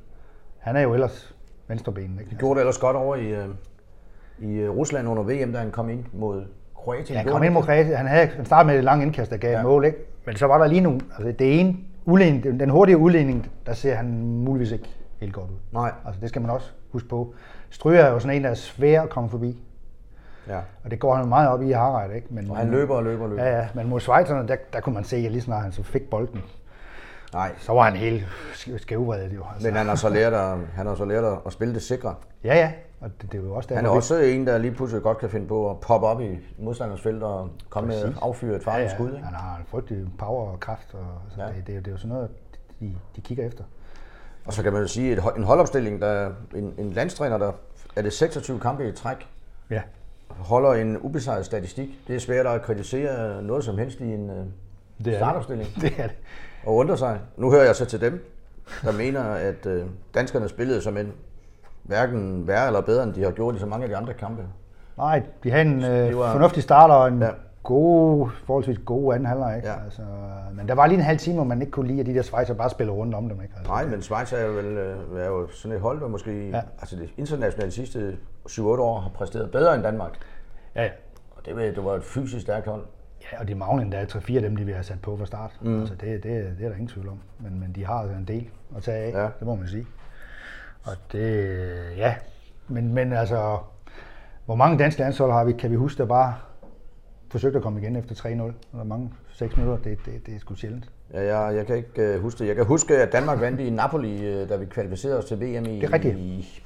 Han 0.58 0.76
er 0.76 0.80
jo 0.80 0.94
ellers 0.94 1.34
venstreben, 1.68 2.18
ikke? 2.20 2.30
De 2.30 2.36
gjorde 2.36 2.54
det 2.54 2.60
ellers 2.60 2.78
godt 2.78 2.96
over 2.96 3.16
i, 3.16 3.26
øh, 3.26 3.48
i 4.38 4.52
øh, 4.54 4.70
Rusland 4.70 5.08
under 5.08 5.22
VM, 5.22 5.52
da 5.52 5.58
han 5.58 5.70
kom 5.70 5.88
ind 5.90 6.04
mod 6.12 6.44
Kroatien. 6.74 7.14
Ja, 7.14 7.22
han 7.22 7.32
kom 7.32 7.42
ind 7.42 7.52
mod 7.54 7.62
Kroatien. 7.62 7.96
Han, 7.96 8.06
havde, 8.06 8.26
han 8.26 8.44
startede 8.44 8.66
med 8.66 8.78
et 8.78 8.84
langt 8.84 9.04
indkast, 9.04 9.30
der 9.30 9.36
gav 9.36 9.50
ja. 9.52 9.62
mål, 9.62 9.84
ikke? 9.84 9.98
Men 10.26 10.36
så 10.36 10.46
var 10.46 10.58
der 10.58 10.66
lige 10.66 10.80
nogle, 10.80 11.00
altså 11.18 11.32
det 11.38 11.60
ene, 11.60 11.76
udligning, 12.04 12.60
den- 12.60 12.70
hurtige 12.70 12.96
udligning, 12.98 13.50
der 13.66 13.72
ser 13.72 13.94
han 13.94 14.06
muligvis 14.22 14.72
ikke 14.72 14.88
helt 15.20 15.32
godt 15.32 15.50
ud. 15.50 15.56
Nej. 15.72 15.92
Altså 16.06 16.20
det 16.20 16.28
skal 16.28 16.42
man 16.42 16.50
også 16.50 16.70
huske 16.92 17.08
på. 17.08 17.34
Stryger 17.70 18.00
er 18.00 18.10
jo 18.12 18.18
sådan 18.18 18.36
en, 18.36 18.44
der 18.44 18.50
er 18.50 18.54
svær 18.54 19.02
at 19.02 19.10
komme 19.10 19.30
forbi. 19.30 19.58
Ja. 20.48 20.58
Og 20.84 20.90
det 20.90 20.98
går 21.00 21.14
han 21.14 21.28
meget 21.28 21.48
op 21.48 21.62
i 21.62 21.68
i 21.68 21.72
Harreide, 21.72 22.14
ikke? 22.14 22.26
Men, 22.30 22.50
Og 22.50 22.56
han 22.56 22.70
løber 22.70 22.94
og 22.94 23.04
løber 23.04 23.24
og 23.24 23.30
løber. 23.30 23.44
Ja, 23.44 23.58
ja. 23.58 23.68
Men 23.74 23.88
mod 23.88 24.00
Schweizerne, 24.00 24.48
der, 24.48 24.56
der 24.72 24.80
kunne 24.80 24.94
man 24.94 25.04
se, 25.04 25.16
at 25.16 25.32
lige 25.32 25.42
snart 25.42 25.62
han 25.62 25.72
så 25.72 25.82
fik 25.82 26.10
bolden, 26.10 26.42
Nej, 27.34 27.52
så 27.58 27.72
var 27.72 27.82
han 27.82 27.92
helt 27.96 28.22
sk- 28.52 28.78
skævvredet 28.78 29.32
jo. 29.34 29.42
Altså. 29.54 29.68
men 29.68 29.76
han 29.76 29.86
har 29.86 29.94
så 29.94 30.08
lært 30.08 30.32
at, 30.32 30.56
han 30.74 30.86
har 30.86 30.94
så 30.94 31.04
lært 31.04 31.24
at 31.46 31.52
spille 31.52 31.74
det 31.74 31.82
sikre. 31.82 32.14
Ja, 32.44 32.54
ja. 32.56 32.72
Og 33.04 33.10
det, 33.22 33.32
det 33.32 33.38
er 33.40 33.42
jo 33.44 33.54
også 33.54 33.68
der, 33.68 33.74
Han 33.76 33.86
er 33.86 33.90
også 33.90 34.16
en, 34.16 34.46
der 34.46 34.58
lige 34.58 34.72
pludselig 34.72 35.02
godt 35.02 35.18
kan 35.18 35.30
finde 35.30 35.46
på 35.46 35.70
at 35.70 35.80
poppe 35.80 36.06
op 36.06 36.20
i 36.20 36.38
modstanders 36.58 37.00
felt 37.00 37.22
og 37.22 37.48
komme 37.70 37.88
med 37.88 38.02
Præcis. 38.02 38.18
affyre 38.22 38.56
et 38.56 38.60
ja, 38.66 38.70
farligt 38.70 38.90
ja. 38.90 38.94
skud. 38.96 39.06
Ikke? 39.12 39.24
Han 39.24 39.34
har 39.34 39.56
en 39.58 39.64
frygtelig 39.68 40.06
power 40.18 40.50
og 40.52 40.60
kraft, 40.60 40.94
og 40.94 41.06
så 41.34 41.40
Ja. 41.40 41.46
ja. 41.46 41.52
det, 41.52 41.66
det, 41.66 41.72
er 41.72 41.76
jo- 41.76 41.80
det, 41.80 41.86
er 41.86 41.92
jo 41.92 41.96
sådan 41.98 42.14
noget, 42.14 42.28
de, 42.80 42.94
de 43.16 43.20
kigger 43.20 43.46
efter. 43.46 43.64
Og 44.46 44.52
så 44.52 44.62
kan 44.62 44.72
man 44.72 44.82
jo 44.82 44.88
sige, 44.88 45.12
at 45.16 45.36
en 45.36 45.42
holdopstilling, 45.44 46.00
der 46.00 46.30
en, 46.54 46.74
en 46.78 46.92
landstræner, 46.92 47.38
der 47.38 47.52
er 47.96 48.02
det 48.02 48.12
26 48.12 48.60
kampe 48.60 48.88
i 48.88 48.92
træk, 48.92 49.16
Ja. 49.70 49.82
holder 50.28 50.72
en 50.72 50.98
ubesejret 50.98 51.46
statistik. 51.46 51.88
Det 52.08 52.16
er 52.16 52.20
svært 52.20 52.46
at 52.46 52.62
kritisere 52.62 53.42
noget 53.42 53.64
som 53.64 53.78
helst 53.78 54.00
i 54.00 54.04
en 54.12 54.30
øh, 54.30 54.36
Det 55.04 55.12
er 55.14 55.18
startopstilling. 55.18 55.68
Det 55.80 55.92
er 55.98 56.06
det. 56.06 56.16
Og 56.66 56.74
undre 56.76 56.96
sig. 56.98 57.20
Nu 57.36 57.50
hører 57.50 57.64
jeg 57.64 57.76
så 57.76 57.84
til 57.84 58.00
dem, 58.00 58.30
der 58.82 58.92
mener, 58.92 59.22
at 59.22 59.66
øh, 59.66 59.86
danskerne 60.14 60.48
spillede 60.48 60.82
som 60.82 60.96
en 60.96 61.12
hverken 61.84 62.46
værre 62.48 62.66
eller 62.66 62.80
bedre, 62.80 63.04
end 63.04 63.12
de 63.14 63.22
har 63.24 63.30
gjort 63.30 63.56
i 63.56 63.58
så 63.58 63.66
mange 63.66 63.82
af 63.84 63.88
de 63.88 63.96
andre 63.96 64.12
kampe. 64.14 64.42
Nej, 64.96 65.22
de 65.44 65.50
havde 65.50 65.64
en 65.64 65.84
øh, 65.84 66.18
var- 66.18 66.32
fornuftig 66.32 66.62
start 66.62 66.90
og 66.90 67.08
en 67.08 67.20
Ja. 67.20 67.26
ja. 67.26 67.32
god, 67.62 68.28
forholdsvis 68.46 68.78
god 68.84 69.14
anden 69.14 69.26
halvleg. 69.26 69.56
Ikke? 69.56 69.68
Ja. 69.68 69.74
Altså, 69.84 70.02
men 70.56 70.68
der 70.68 70.74
var 70.74 70.86
lige 70.86 70.98
en 70.98 71.04
halv 71.04 71.18
time, 71.18 71.34
hvor 71.36 71.44
man 71.44 71.60
ikke 71.60 71.70
kunne 71.70 71.86
lide, 71.88 72.00
at 72.00 72.06
de 72.06 72.14
der 72.14 72.22
Schweizer 72.22 72.54
bare 72.54 72.70
spillede 72.70 72.96
rundt 72.98 73.14
om 73.14 73.28
dem. 73.28 73.42
Ikke? 73.42 73.54
Altså, 73.56 73.72
Nej, 73.72 73.86
men 73.86 74.02
Schweiz 74.02 74.32
er 74.32 74.40
jo, 74.46 74.52
vel, 74.52 74.64
øh, 74.64 75.20
er 75.20 75.26
jo 75.26 75.48
sådan 75.50 75.76
et 75.76 75.80
hold, 75.82 76.00
der 76.00 76.08
måske 76.08 76.48
ja. 76.50 76.60
Altså 76.80 76.96
det 76.96 77.10
internationale 77.16 77.70
sidste 77.72 78.16
7-8 78.48 78.62
år 78.62 79.00
har 79.00 79.10
præsteret 79.14 79.50
bedre 79.50 79.74
end 79.74 79.82
Danmark. 79.82 80.10
Ja, 80.76 80.82
ja. 80.82 80.90
Og 81.36 81.46
det, 81.46 81.56
var- 81.56 81.62
det 81.62 81.84
var 81.84 81.94
et 81.94 82.04
fysisk 82.04 82.42
stærkt 82.42 82.66
hold. 82.66 82.82
ja, 83.32 83.40
og 83.40 83.48
de 83.48 83.54
mangler 83.54 83.82
endda 83.82 84.04
3-4 84.04 84.36
af 84.36 84.42
dem, 84.42 84.56
de 84.56 84.64
vil 84.64 84.74
have 84.74 84.84
sat 84.84 85.00
på 85.02 85.16
fra 85.16 85.26
start. 85.26 85.50
Mm. 85.62 85.80
Altså, 85.80 85.94
det, 85.94 86.22
det, 86.22 86.22
det 86.58 86.64
er 86.64 86.68
der 86.68 86.72
ingen 86.74 86.88
tvivl 86.88 87.08
om. 87.08 87.18
Men, 87.40 87.60
men 87.60 87.72
de 87.72 87.86
har 87.86 87.94
altså 87.94 88.16
en 88.16 88.24
del 88.24 88.48
at 88.76 88.82
tage 88.82 88.98
af, 88.98 89.22
ja. 89.22 89.28
det 89.38 89.46
må 89.46 89.54
man 89.54 89.68
sige. 89.68 89.86
Og 90.84 90.92
det, 91.12 91.56
ja. 91.96 92.14
Men, 92.68 92.92
men 92.94 93.12
altså, 93.12 93.58
hvor 94.44 94.54
mange 94.54 94.78
danske 94.78 95.00
landshold 95.00 95.32
har 95.32 95.44
vi, 95.44 95.52
kan 95.52 95.70
vi 95.70 95.76
huske, 95.76 95.98
der 95.98 96.04
bare 96.06 96.34
forsøgte 97.30 97.56
at 97.56 97.62
komme 97.62 97.80
igen 97.80 97.96
efter 97.96 98.14
3-0? 98.14 98.28
Eller 98.28 98.84
mange 98.84 99.12
6 99.32 99.56
minutter, 99.56 99.82
det, 99.82 99.98
det, 100.06 100.26
det 100.26 100.34
er 100.34 100.38
sgu 100.38 100.54
sjældent. 100.54 100.90
Ja, 101.12 101.38
jeg, 101.38 101.56
jeg 101.56 101.66
kan 101.66 101.76
ikke 101.76 102.02
øh, 102.02 102.20
huske 102.22 102.38
det. 102.38 102.46
Jeg 102.48 102.56
kan 102.56 102.64
huske, 102.64 102.96
at 102.96 103.12
Danmark 103.12 103.40
vandt 103.40 103.60
i 103.60 103.70
Napoli, 103.70 104.26
øh, 104.26 104.48
da 104.48 104.56
vi 104.56 104.66
kvalificerede 104.66 105.18
os 105.18 105.24
til 105.24 105.40
VM 105.40 105.44
i, 105.66 105.80
Det 105.80 105.84
er 105.84 105.92
rigtigt. 105.92 106.16
i 106.18 106.62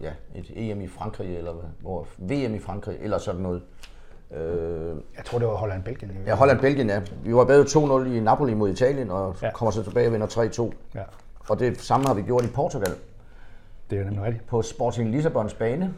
ja, 0.00 0.10
et 0.34 0.50
EM 0.56 0.80
i 0.80 0.88
Frankrig, 0.88 1.36
eller 1.36 1.52
hvad? 1.52 1.64
hvor, 1.80 2.06
VM 2.18 2.54
i 2.54 2.58
Frankrig, 2.58 2.96
eller 3.00 3.18
sådan 3.18 3.40
noget. 3.40 3.62
Øh, 4.36 4.96
Jeg 5.16 5.24
tror, 5.24 5.38
det 5.38 5.48
var 5.48 5.54
Holland-Belgien. 5.54 6.10
ja, 6.26 6.34
Holland-Belgien, 6.34 6.88
ja. 6.88 7.00
Vi 7.24 7.34
var 7.34 7.44
bagud 7.44 8.04
2-0 8.06 8.16
i 8.16 8.20
Napoli 8.20 8.54
mod 8.54 8.70
Italien, 8.70 9.10
og. 9.10 9.36
Ja. 9.42 9.50
kommer 9.52 9.70
så 9.70 9.82
tilbage 9.82 10.08
og 10.08 10.12
vinder 10.12 10.26
3-2. 10.26 10.72
Ja, 10.94 11.02
Og 11.48 11.58
det 11.58 11.80
samme 11.80 12.06
har 12.06 12.14
vi 12.14 12.22
gjort 12.22 12.44
i 12.44 12.48
Portugal. 12.48 12.92
Det 13.90 13.98
er 14.00 14.04
nemlig 14.04 14.22
rigtigt. 14.22 14.46
På 14.46 14.62
Sporting 14.62 15.10
Lissabons 15.10 15.54
bane, 15.54 15.94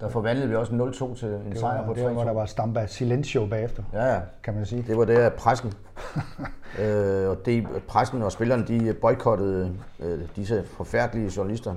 der 0.00 0.08
forvandlede 0.08 0.48
vi 0.48 0.54
også 0.54 0.72
0-2 0.72 1.18
til 1.18 1.28
en 1.28 1.50
Det 1.50 1.58
sejr 1.58 1.84
på 1.86 1.94
det 1.94 2.04
var, 2.04 2.10
hvor 2.10 2.24
der 2.24 2.30
3-2. 2.30 2.34
var 2.34 2.46
Stampa 2.46 2.86
Silencio 2.86 3.46
bagefter, 3.46 3.82
Ja, 3.92 4.14
ja. 4.14 4.20
kan 4.42 4.54
man 4.54 4.66
sige. 4.66 4.84
Det 4.86 4.96
var 4.96 5.04
det 5.04 5.16
af 5.16 5.32
pressen. 5.32 5.72
øh, 6.82 7.28
og 7.30 7.36
det, 7.46 7.66
pressen 7.88 8.22
og 8.22 8.32
spillerne, 8.32 8.66
de 8.66 8.94
boykottede 9.00 9.72
øh, 10.00 10.18
disse 10.36 10.64
forfærdelige 10.66 11.32
journalister. 11.36 11.74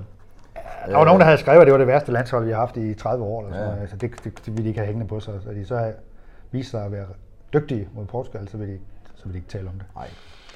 Der 0.86 0.96
var 0.96 1.04
nogen, 1.04 1.20
der 1.20 1.24
havde 1.26 1.38
skrevet, 1.38 1.60
at 1.60 1.66
det 1.66 1.72
var 1.72 1.78
det 1.78 1.86
værste 1.86 2.12
landshold, 2.12 2.44
vi 2.44 2.50
har 2.50 2.58
haft 2.58 2.76
i 2.76 2.94
30 2.94 3.24
år. 3.24 3.40
Eller 3.40 3.52
sådan 3.52 3.64
Ja. 3.64 3.70
noget. 3.70 3.80
Altså, 3.82 3.96
det, 3.96 4.10
det, 4.24 4.46
det, 4.46 4.46
ville 4.46 4.62
de 4.62 4.68
ikke 4.68 4.80
have 4.80 4.86
hængende 4.86 5.08
på 5.08 5.20
sig. 5.20 5.34
Så 5.44 5.50
de 5.50 5.66
så 5.66 5.76
havde 5.76 5.94
vist 6.50 6.70
sig 6.70 6.84
at 6.84 6.92
være 6.92 7.06
dygtige 7.52 7.88
mod 7.94 8.04
Portugal, 8.06 8.48
så 8.48 8.56
ville 8.56 8.74
de, 8.74 8.78
så 9.14 9.24
ville 9.24 9.32
de 9.32 9.38
ikke 9.38 9.48
tale 9.48 9.68
om 9.68 9.74
det. 9.74 9.84
Nej. 9.94 10.08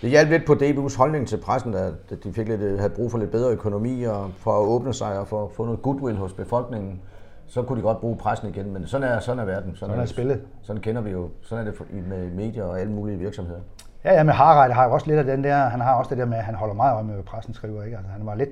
Det 0.03 0.11
hjalp 0.11 0.31
lidt 0.31 0.47
på 0.47 0.53
DBU's 0.53 0.99
holdning 0.99 1.29
til 1.29 1.37
pressen, 1.37 1.73
da 1.73 1.91
de 2.25 2.33
fik 2.33 2.49
lidt, 2.49 2.79
havde 2.81 2.93
brug 2.97 3.11
for 3.11 3.19
lidt 3.19 3.31
bedre 3.31 3.53
økonomi 3.53 4.03
og 4.03 4.31
for 4.39 4.53
at 4.53 4.67
åbne 4.67 4.95
sig 4.95 5.19
og 5.19 5.29
for 5.29 5.45
at 5.45 5.51
få 5.53 5.65
noget 5.65 5.83
goodwill 5.83 6.17
hos 6.17 6.33
befolkningen. 6.33 7.01
Så 7.47 7.63
kunne 7.63 7.79
de 7.79 7.83
godt 7.83 8.01
bruge 8.01 8.17
pressen 8.17 8.49
igen, 8.49 8.73
men 8.73 8.87
sådan 8.87 9.09
er, 9.09 9.21
sådan 9.21 9.39
er 9.39 9.45
verden. 9.45 9.77
Sådan, 9.77 9.93
Sådan 9.93 10.03
er 10.03 10.07
spillet. 10.07 10.43
Sådan 10.63 10.83
kender 10.83 11.03
vi 11.03 11.11
jo. 11.11 11.29
Sådan 11.43 11.67
er 11.67 11.71
det 11.71 12.07
med 12.09 12.31
medier 12.31 12.65
og 12.65 12.81
alle 12.81 12.93
mulige 12.93 13.19
virksomheder. 13.19 13.61
Ja, 14.05 14.15
ja, 14.15 14.23
men 14.23 14.35
Harald 14.35 14.73
har 14.73 14.85
jo 14.85 14.93
også 14.93 15.07
lidt 15.07 15.19
af 15.19 15.25
den 15.25 15.45
der, 15.45 15.57
han 15.57 15.81
har 15.81 15.95
også 15.95 16.09
det 16.09 16.19
der 16.19 16.25
med, 16.25 16.39
at 16.39 16.45
han 16.45 16.55
holder 16.55 16.75
meget 16.75 16.95
øje 16.95 17.05
med, 17.05 17.15
hvad 17.15 17.25
pressen 17.25 17.55
skriver, 17.55 17.83
ikke? 17.83 17.97
Altså, 17.97 18.13
han 18.13 18.27
var 18.27 18.35
lidt, 18.35 18.51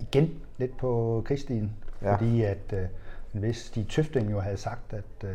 igen, 0.00 0.30
lidt 0.58 0.76
på 0.76 1.22
krigsstien, 1.26 1.72
Ja. 2.02 2.14
fordi 2.14 2.42
at 2.42 2.72
øh, 2.72 2.78
en 3.34 3.42
vis 3.42 3.56
Stig 3.56 3.88
Tøfting 3.88 4.30
jo 4.30 4.40
havde 4.40 4.56
sagt, 4.56 4.92
at 4.92 5.24
øh, 5.28 5.30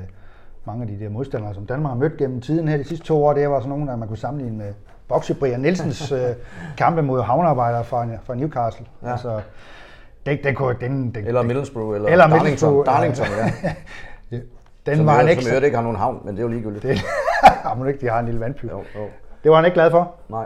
mange 0.65 0.81
af 0.81 0.87
de 0.87 0.99
der 0.99 1.09
modstandere, 1.09 1.53
som 1.53 1.65
Danmark 1.65 1.91
har 1.91 1.97
mødt 1.97 2.17
gennem 2.17 2.41
tiden 2.41 2.67
her 2.67 2.77
de 2.77 2.83
sidste 2.83 3.05
to 3.05 3.25
år, 3.25 3.33
det 3.33 3.49
var 3.49 3.59
sådan 3.59 3.69
nogle, 3.69 3.91
at 3.91 3.99
man 3.99 4.07
kunne 4.07 4.17
sammenligne 4.17 4.57
med 4.57 4.73
Boxe 5.07 5.33
Brian 5.33 5.59
Nielsens 5.59 6.11
øh, 6.11 6.29
kampe 6.77 7.01
mod 7.01 7.21
havnearbejdere 7.21 7.83
fra, 7.83 8.07
fra 8.23 8.35
Newcastle. 8.35 8.85
Ja. 9.03 9.11
Altså, 9.11 9.41
den, 10.25 10.37
den, 10.43 10.55
kunne, 10.55 10.75
den, 10.81 11.15
den, 11.15 11.27
Eller 11.27 11.41
Middlesbrough, 11.41 11.95
eller, 11.95 12.09
Eller 12.09 12.27
Darlington. 12.27 12.75
Ja. 12.85 12.91
Darlington, 12.91 13.25
ja. 14.31 14.37
den 14.85 14.97
Som, 14.97 15.05
var 15.05 15.13
han 15.13 15.29
ikke. 15.29 15.41
som 15.43 15.49
øvrigt 15.49 15.65
ikke 15.65 15.75
har 15.77 15.83
nogen 15.83 15.97
havn, 15.97 16.21
men 16.25 16.35
det 16.35 16.39
er 16.39 16.43
jo 16.43 16.49
ligegyldigt. 16.49 16.83
Det, 16.83 16.97
har 17.65 17.75
man 17.75 17.87
ikke, 17.87 18.01
de 18.01 18.09
har 18.11 18.19
en 18.19 18.25
lille 18.25 18.39
vandpyt. 18.39 18.69
Jo, 18.71 18.77
jo. 18.95 19.05
Det 19.43 19.51
var 19.51 19.55
han 19.55 19.65
ikke 19.65 19.75
glad 19.75 19.91
for. 19.91 20.15
Nej. 20.29 20.45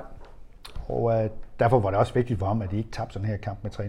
Og 0.89 1.24
øh, 1.24 1.30
derfor 1.60 1.80
var 1.80 1.89
det 1.89 2.00
også 2.00 2.13
vigtigt 2.13 2.39
for 2.39 2.45
ham, 2.45 2.62
at 2.62 2.71
de 2.71 2.78
ikke 2.78 2.91
tabte 2.91 3.13
sådan 3.13 3.28
her 3.28 3.38
kamp 3.38 3.58
med 3.62 3.71
3-0. 3.71 3.84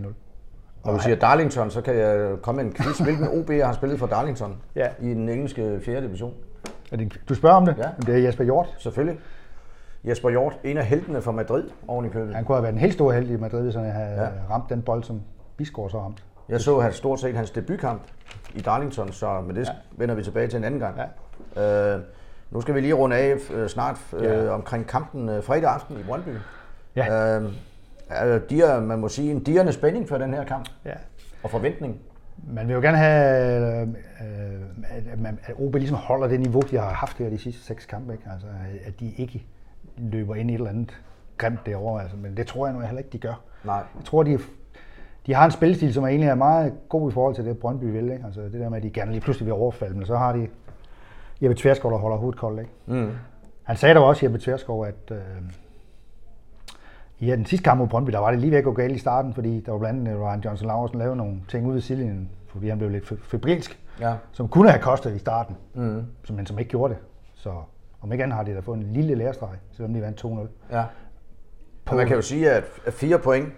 Når 0.85 0.93
du 0.93 0.99
siger 0.99 1.17
Darlington, 1.17 1.71
så 1.71 1.81
kan 1.81 1.97
jeg 1.99 2.31
komme 2.43 2.63
med 2.63 2.71
en 2.71 2.77
quiz. 2.77 2.99
Hvilken 3.01 3.29
OB 3.29 3.51
har 3.51 3.73
spillet 3.73 3.99
for 3.99 4.07
Darlington 4.07 4.57
Ja. 4.77 4.89
i 5.01 5.09
den 5.09 5.29
engelske 5.29 5.81
4. 5.85 6.01
division? 6.01 6.35
Er 6.93 6.97
det, 6.97 7.19
du 7.29 7.35
spørger 7.35 7.57
om 7.57 7.67
det? 7.67 7.75
Ja. 7.79 7.83
Jamen, 7.83 8.07
Det 8.07 8.15
er 8.15 8.19
Jesper 8.19 8.45
Hjort. 8.45 8.75
Selvfølgelig. 8.79 9.19
Jesper 10.05 10.31
Hjort, 10.31 10.59
en 10.65 10.77
af 10.77 10.87
heltene 10.87 11.23
fra 11.23 11.33
Madrid 11.33 11.71
oven 11.89 12.07
i 12.07 12.09
købet. 12.09 12.35
Han 12.35 12.45
kunne 12.45 12.57
have 12.57 12.63
været 12.63 12.73
en 12.73 12.79
helt 12.79 12.93
stor 12.93 13.13
held 13.13 13.31
i 13.31 13.37
Madrid, 13.37 13.63
hvis 13.63 13.75
han 13.75 13.85
havde 13.91 14.21
Ja. 14.23 14.29
ramt 14.55 14.71
den 14.71 14.83
bold, 14.83 15.05
som 15.05 15.23
Bisgaard 15.57 15.91
så 15.91 16.01
ramt. 16.01 16.25
Jeg 16.49 16.61
så 16.61 16.81
hans, 16.81 16.95
stort 16.97 17.21
set 17.21 17.37
hans 17.37 17.51
debutkamp 17.51 18.03
i 18.55 18.61
Darlington, 18.61 19.13
så 19.13 19.41
men 19.47 19.57
det 19.57 19.67
ja. 19.69 19.73
vender 19.97 20.15
vi 20.15 20.23
tilbage 20.23 20.49
til 20.49 20.57
en 20.57 20.65
anden 20.65 20.81
gang. 20.81 20.99
Ja. 21.57 21.95
Øh, 21.97 22.01
nu 22.51 22.61
skal 22.61 22.75
vi 22.75 22.81
lige 22.81 22.93
runde 22.95 23.17
af 23.17 23.35
øh, 23.55 23.69
snart 23.69 23.97
øh, 24.13 24.23
Ja. 24.25 24.49
omkring 24.51 24.87
kampen 24.87 25.29
øh, 25.29 25.43
fredag 25.43 25.71
aften 25.71 25.97
i 26.01 26.03
Brøndby. 26.03 26.29
Ja. 26.97 27.37
Øh, 27.41 27.53
er 28.09 28.39
dir, 28.39 28.81
man 28.81 28.99
må 28.99 29.09
sige 29.09 29.31
en 29.31 29.43
dirrende 29.43 29.73
spænding 29.73 30.09
for 30.09 30.19
den 30.19 30.35
her 30.35 30.45
kamp, 30.45 30.69
ja. 30.85 30.95
og 31.43 31.51
forventning. 31.51 31.97
Man 32.49 32.69
vil 32.69 32.75
jo 32.75 32.81
gerne 32.81 32.97
have, 32.97 33.83
øh, 33.83 33.89
at, 35.13 35.21
man- 35.21 35.39
at 35.45 35.55
OB 35.59 35.75
ligesom 35.75 35.97
holder 35.97 36.27
det 36.29 36.41
niveau, 36.41 36.61
de 36.71 36.77
har 36.79 36.89
haft 36.91 37.19
her 37.19 37.31
de 37.31 37.39
sidste 37.39 37.63
seks 37.65 37.87
kampe. 37.87 38.13
Ikke? 38.13 38.25
Altså, 38.33 38.47
at 38.87 39.01
de 39.01 39.13
ikke 39.17 39.47
løber 39.97 40.35
ind 40.35 40.51
i 40.51 40.55
et 40.55 40.59
eller 40.59 40.71
andet 40.71 41.01
grimt 41.39 41.67
derovre. 41.67 42.03
Altså, 42.03 42.17
men 42.17 42.37
det 42.37 42.47
tror 42.47 42.67
jeg 42.67 42.75
nu 42.75 42.81
heller 42.81 42.99
ikke, 42.99 43.11
de 43.13 43.19
gør. 43.19 43.41
Nej. 43.65 43.77
Jeg 43.77 44.05
tror, 44.05 44.23
de, 44.23 44.39
de 45.27 45.35
har 45.35 45.45
en 45.45 45.51
spilstil, 45.51 45.95
som 45.95 46.05
er 46.05 46.09
egentlig 46.09 46.29
er 46.29 46.35
meget 46.35 46.75
god 46.89 47.11
i 47.11 47.15
forhold 47.15 47.35
til 47.35 47.45
det, 47.45 47.59
Brøndby 47.59 47.85
vil. 47.85 48.11
Ikke? 48.11 48.25
Altså, 48.25 48.41
det 48.41 48.53
der 48.53 48.69
med, 48.69 48.77
at 48.77 48.83
de 48.83 48.91
gerne 48.91 49.11
lige 49.13 49.21
pludselig 49.21 49.47
vil 49.47 49.53
overfalde, 49.55 49.97
men 49.97 50.07
så 50.07 50.17
har 50.17 50.33
de 50.33 50.49
Jeppe 51.43 51.55
Tverskov, 51.57 51.91
der 51.93 51.99
holder 51.99 52.17
hovedet 52.17 52.39
koldt. 52.41 52.61
Ikke? 52.61 52.73
Mm. 52.87 53.11
Han 53.63 53.77
sagde 53.77 53.95
dog 53.95 54.05
også, 54.05 54.27
Jeppe 54.27 54.39
Tverskov, 54.39 54.85
at 54.87 55.11
øh, 55.11 55.19
i 57.19 57.27
ja, 57.27 57.37
den 57.37 57.47
sidste 57.47 57.65
kamp 57.65 57.79
mod 57.79 57.89
Brøndby, 57.89 58.11
der 58.13 58.19
var 58.19 58.31
det 58.31 58.41
lige 58.41 58.51
ved 58.51 58.59
at 58.59 58.65
gå 58.65 58.73
galt 58.73 58.95
i 58.97 58.99
starten, 58.99 59.35
fordi 59.35 59.61
der 59.61 59.73
var 59.73 59.79
blandt 59.79 60.09
andet 60.09 60.23
Ryan 60.23 60.41
Johnson 60.41 60.67
Laversen 60.69 60.99
lavede 60.99 61.17
nogle 61.17 61.41
ting 61.49 61.67
ude 61.67 61.79
i 61.79 61.81
sidelinjen, 61.81 62.31
fordi 62.49 62.69
han 62.69 62.79
blev 62.79 62.91
lidt 62.91 63.05
fe- 63.05 63.21
febrilsk, 63.31 63.79
Ja. 64.01 64.15
som 64.33 64.49
kunne 64.49 64.71
have 64.71 64.83
kostet 64.83 65.15
i 65.15 65.19
starten, 65.19 65.57
Mm. 65.75 66.03
som, 66.25 66.37
men 66.37 66.47
som 66.47 66.59
ikke 66.59 66.71
gjorde 66.71 66.95
det. 66.95 67.03
Så 67.35 67.53
om 68.03 68.13
ikke 68.13 68.25
andet 68.25 68.37
har 68.37 68.45
de 68.45 68.55
da 68.55 68.61
fået 68.61 68.77
en 68.77 68.83
lille 68.83 69.15
lærestreg, 69.15 69.49
selvom 69.73 69.95
de 69.95 70.03
vandt 70.03 70.25
2-0. 70.25 70.75
Ja. 70.77 70.85
Og 71.87 71.97
man 71.97 72.07
kan 72.07 72.17
jo 72.17 72.23
sige, 72.23 72.51
at 72.51 72.65
fire 72.91 73.19
point, 73.19 73.49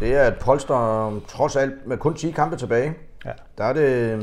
det 0.00 0.16
er 0.16 0.26
et 0.26 0.34
polster 0.40 1.20
trods 1.28 1.56
alt 1.56 1.86
med 1.86 1.96
kun 1.96 2.14
10 2.14 2.30
kampe 2.30 2.56
tilbage. 2.56 2.94
Ja. 3.24 3.30
Der 3.58 3.64
er 3.64 3.72
det, 3.72 4.20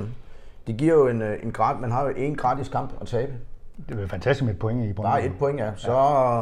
det 0.68 0.78
giver 0.78 0.94
jo 0.94 1.08
en, 1.08 1.22
øh, 1.22 1.38
en 1.44 1.52
grad, 1.52 1.80
man 1.80 1.92
har 1.92 2.04
jo 2.04 2.10
en 2.18 2.36
gratis 2.36 2.70
kamp 2.70 2.94
at 3.02 3.08
tabe. 3.08 3.32
Det 3.90 4.02
var 4.02 4.08
fantastisk 4.08 4.46
med 4.46 4.54
et 4.54 4.60
point 4.60 4.86
i 4.86 4.94
Brøndby. 4.94 5.08
Bare 5.12 5.26
et 5.26 5.32
point, 5.40 5.60
ja. 5.60 5.72
Så, 5.76 5.86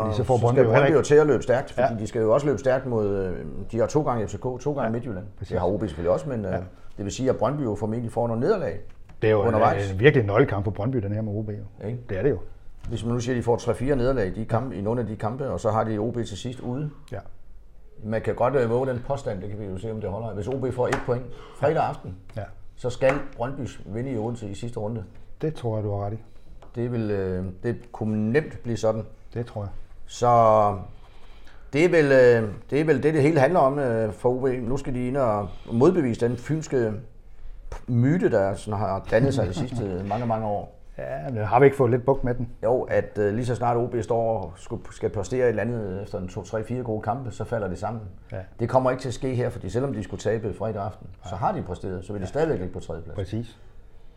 fordi 0.03 0.15
så 0.17 0.23
får 0.23 0.37
så 0.37 0.41
Brøndby 0.41 0.59
skal 0.59 0.65
Brøndby 0.71 0.93
jo 0.93 1.01
til 1.01 1.15
at 1.15 1.27
løbe 1.27 1.43
stærkt, 1.43 1.71
fordi 1.71 1.93
Ja. 1.93 1.99
de 1.99 2.07
skal 2.07 2.21
jo 2.21 2.33
også 2.33 2.45
løbe 2.47 2.57
stærkt 2.59 2.85
mod, 2.85 3.07
øh, 3.17 3.45
de 3.71 3.79
har 3.79 3.85
to 3.87 4.01
gange 4.03 4.27
FCK, 4.27 4.41
to 4.41 4.57
gange 4.73 4.83
ja. 4.83 4.89
Midtjylland. 4.89 5.25
præcis. 5.37 5.51
Det 5.51 5.59
har 5.59 5.67
OB 5.67 5.81
selvfølgelig 5.81 6.11
også, 6.11 6.29
men 6.29 6.43
ja. 6.43 6.51
det 6.97 7.05
vil 7.05 7.11
sige, 7.11 7.29
at 7.29 7.37
Brøndby 7.37 7.63
jo 7.63 7.75
formentlig 7.75 8.11
får 8.11 8.27
noget 8.27 8.41
nederlag. 8.41 8.79
Det 9.21 9.27
er 9.27 9.31
jo 9.31 9.41
undervejs. 9.43 9.87
en, 9.89 9.93
en 9.93 9.99
virkelig 9.99 10.25
nøglekamp 10.25 10.63
for 10.63 10.71
Brøndby, 10.71 10.97
den 10.97 11.11
her 11.11 11.21
med 11.21 11.33
OB. 11.33 11.49
Jo. 11.49 11.87
Ikke? 11.87 11.99
Det 12.09 12.17
er 12.17 12.23
det 12.23 12.29
jo. 12.29 12.37
Hvis 12.89 13.05
man 13.05 13.13
nu 13.13 13.19
siger, 13.19 13.35
at 13.35 13.37
de 13.37 13.43
får 13.43 13.57
3-4 13.57 13.83
nederlag 13.83 14.27
i, 14.27 14.29
de 14.29 14.45
kampe, 14.45 14.75
i 14.75 14.81
nogle 14.81 15.01
af 15.01 15.07
de 15.07 15.15
kampe, 15.15 15.49
og 15.49 15.59
så 15.59 15.71
har 15.71 15.83
de 15.83 15.97
OB 15.97 16.15
til 16.15 16.37
sidst 16.37 16.59
ude. 16.59 16.89
Ja. 17.11 17.19
Man 18.03 18.21
kan 18.21 18.35
godt 18.35 18.55
øh, 18.55 18.69
våge 18.69 18.87
den 18.87 19.03
påstand, 19.07 19.41
det 19.41 19.49
kan 19.49 19.59
vi 19.59 19.65
jo 19.65 19.77
se, 19.77 19.91
om 19.91 20.01
det 20.01 20.09
holder. 20.09 20.33
Hvis 20.33 20.47
OB 20.47 20.73
får 20.73 20.87
et 20.87 20.99
point 21.05 21.25
fredag 21.59 21.83
aften, 21.83 22.15
ja. 22.35 22.43
så 22.75 22.89
skal 22.89 23.13
Brøndby 23.37 23.69
vinde 23.85 24.11
i 24.11 24.17
Odense 24.17 24.49
i 24.49 24.55
sidste 24.55 24.79
runde. 24.79 25.03
Det 25.41 25.53
tror 25.53 25.77
jeg, 25.77 25.83
du 25.83 25.91
har 25.91 26.05
ret 26.05 26.13
i. 26.13 26.17
Det, 26.75 26.91
vil, 26.91 27.11
øh, 27.11 27.45
det 27.63 27.91
kunne 27.91 28.31
nemt 28.31 28.59
blive 28.63 28.77
sådan. 28.77 29.03
Det 29.33 29.45
tror 29.45 29.61
jeg. 29.61 29.69
Så 30.05 30.29
det 31.73 31.85
er 31.85 31.89
vel 31.89 32.05
øh, 32.05 32.53
det, 32.69 32.81
er 32.81 32.85
vel 32.85 33.03
det, 33.03 33.13
det 33.13 33.21
hele 33.21 33.39
handler 33.39 33.59
om 33.59 33.79
øh, 33.79 34.13
for 34.13 34.29
OB. 34.29 34.47
Nu 34.61 34.77
skal 34.77 34.93
de 34.93 35.07
ind 35.07 35.17
og 35.17 35.49
modbevise 35.71 36.27
den 36.27 36.37
fynske 36.37 36.93
myte, 37.87 38.31
der 38.31 38.55
sådan 38.55 38.79
har 38.79 39.05
dannet 39.11 39.33
sig 39.33 39.47
de 39.47 39.53
sidste 39.53 40.03
mange, 40.07 40.25
mange 40.25 40.47
år. 40.47 40.76
Ja, 40.97 41.29
men 41.29 41.43
har 41.43 41.59
vi 41.59 41.65
ikke 41.65 41.77
fået 41.77 41.91
lidt 41.91 42.05
bukt 42.05 42.23
med 42.23 42.33
den? 42.35 42.49
Jo, 42.63 42.81
at 42.81 43.17
øh, 43.17 43.33
lige 43.33 43.45
så 43.45 43.55
snart 43.55 43.77
OB 43.77 43.95
står 44.01 44.37
og 44.43 44.53
skulle- 44.55 44.81
skal 44.91 45.09
præstere 45.09 45.43
et 45.45 45.49
eller 45.49 45.61
andet 45.61 46.03
efter 46.03 46.19
en 46.19 46.29
2-3-4 46.29 46.73
gode 46.83 47.01
kampe, 47.01 47.31
så 47.31 47.43
falder 47.43 47.67
det 47.67 47.77
sammen. 47.77 48.01
Ja. 48.31 48.37
Det 48.59 48.69
kommer 48.69 48.91
ikke 48.91 49.01
til 49.01 49.07
at 49.07 49.13
ske 49.13 49.35
her, 49.35 49.49
fordi 49.49 49.69
selvom 49.69 49.93
de 49.93 50.03
skulle 50.03 50.21
tabe 50.21 50.53
fredag 50.53 50.83
aften, 50.83 51.07
så 51.25 51.35
har 51.35 51.51
de 51.51 51.61
præsteret, 51.61 52.05
så 52.05 52.13
vil 52.13 52.21
de 52.21 52.27
stadigvæk 52.27 52.59
ligge 52.59 52.73
på 52.73 52.79
tredje 52.79 53.01
plads. 53.01 53.15
Præcis. 53.15 53.57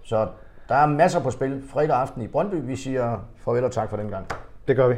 Så 0.02 0.28
der 0.68 0.74
er 0.74 0.86
masser 0.86 1.20
på 1.20 1.30
spil 1.30 1.62
fredag 1.68 1.96
aften 1.96 2.22
i 2.22 2.26
Brøndby. 2.26 2.54
Vi 2.54 2.76
siger 2.76 3.28
farvel 3.36 3.64
og 3.64 3.72
tak 3.72 3.90
for 3.90 3.96
den 3.96 4.08
gang. 4.08 4.26
Det 4.68 4.76
gør 4.76 4.88
vi. 4.88 4.94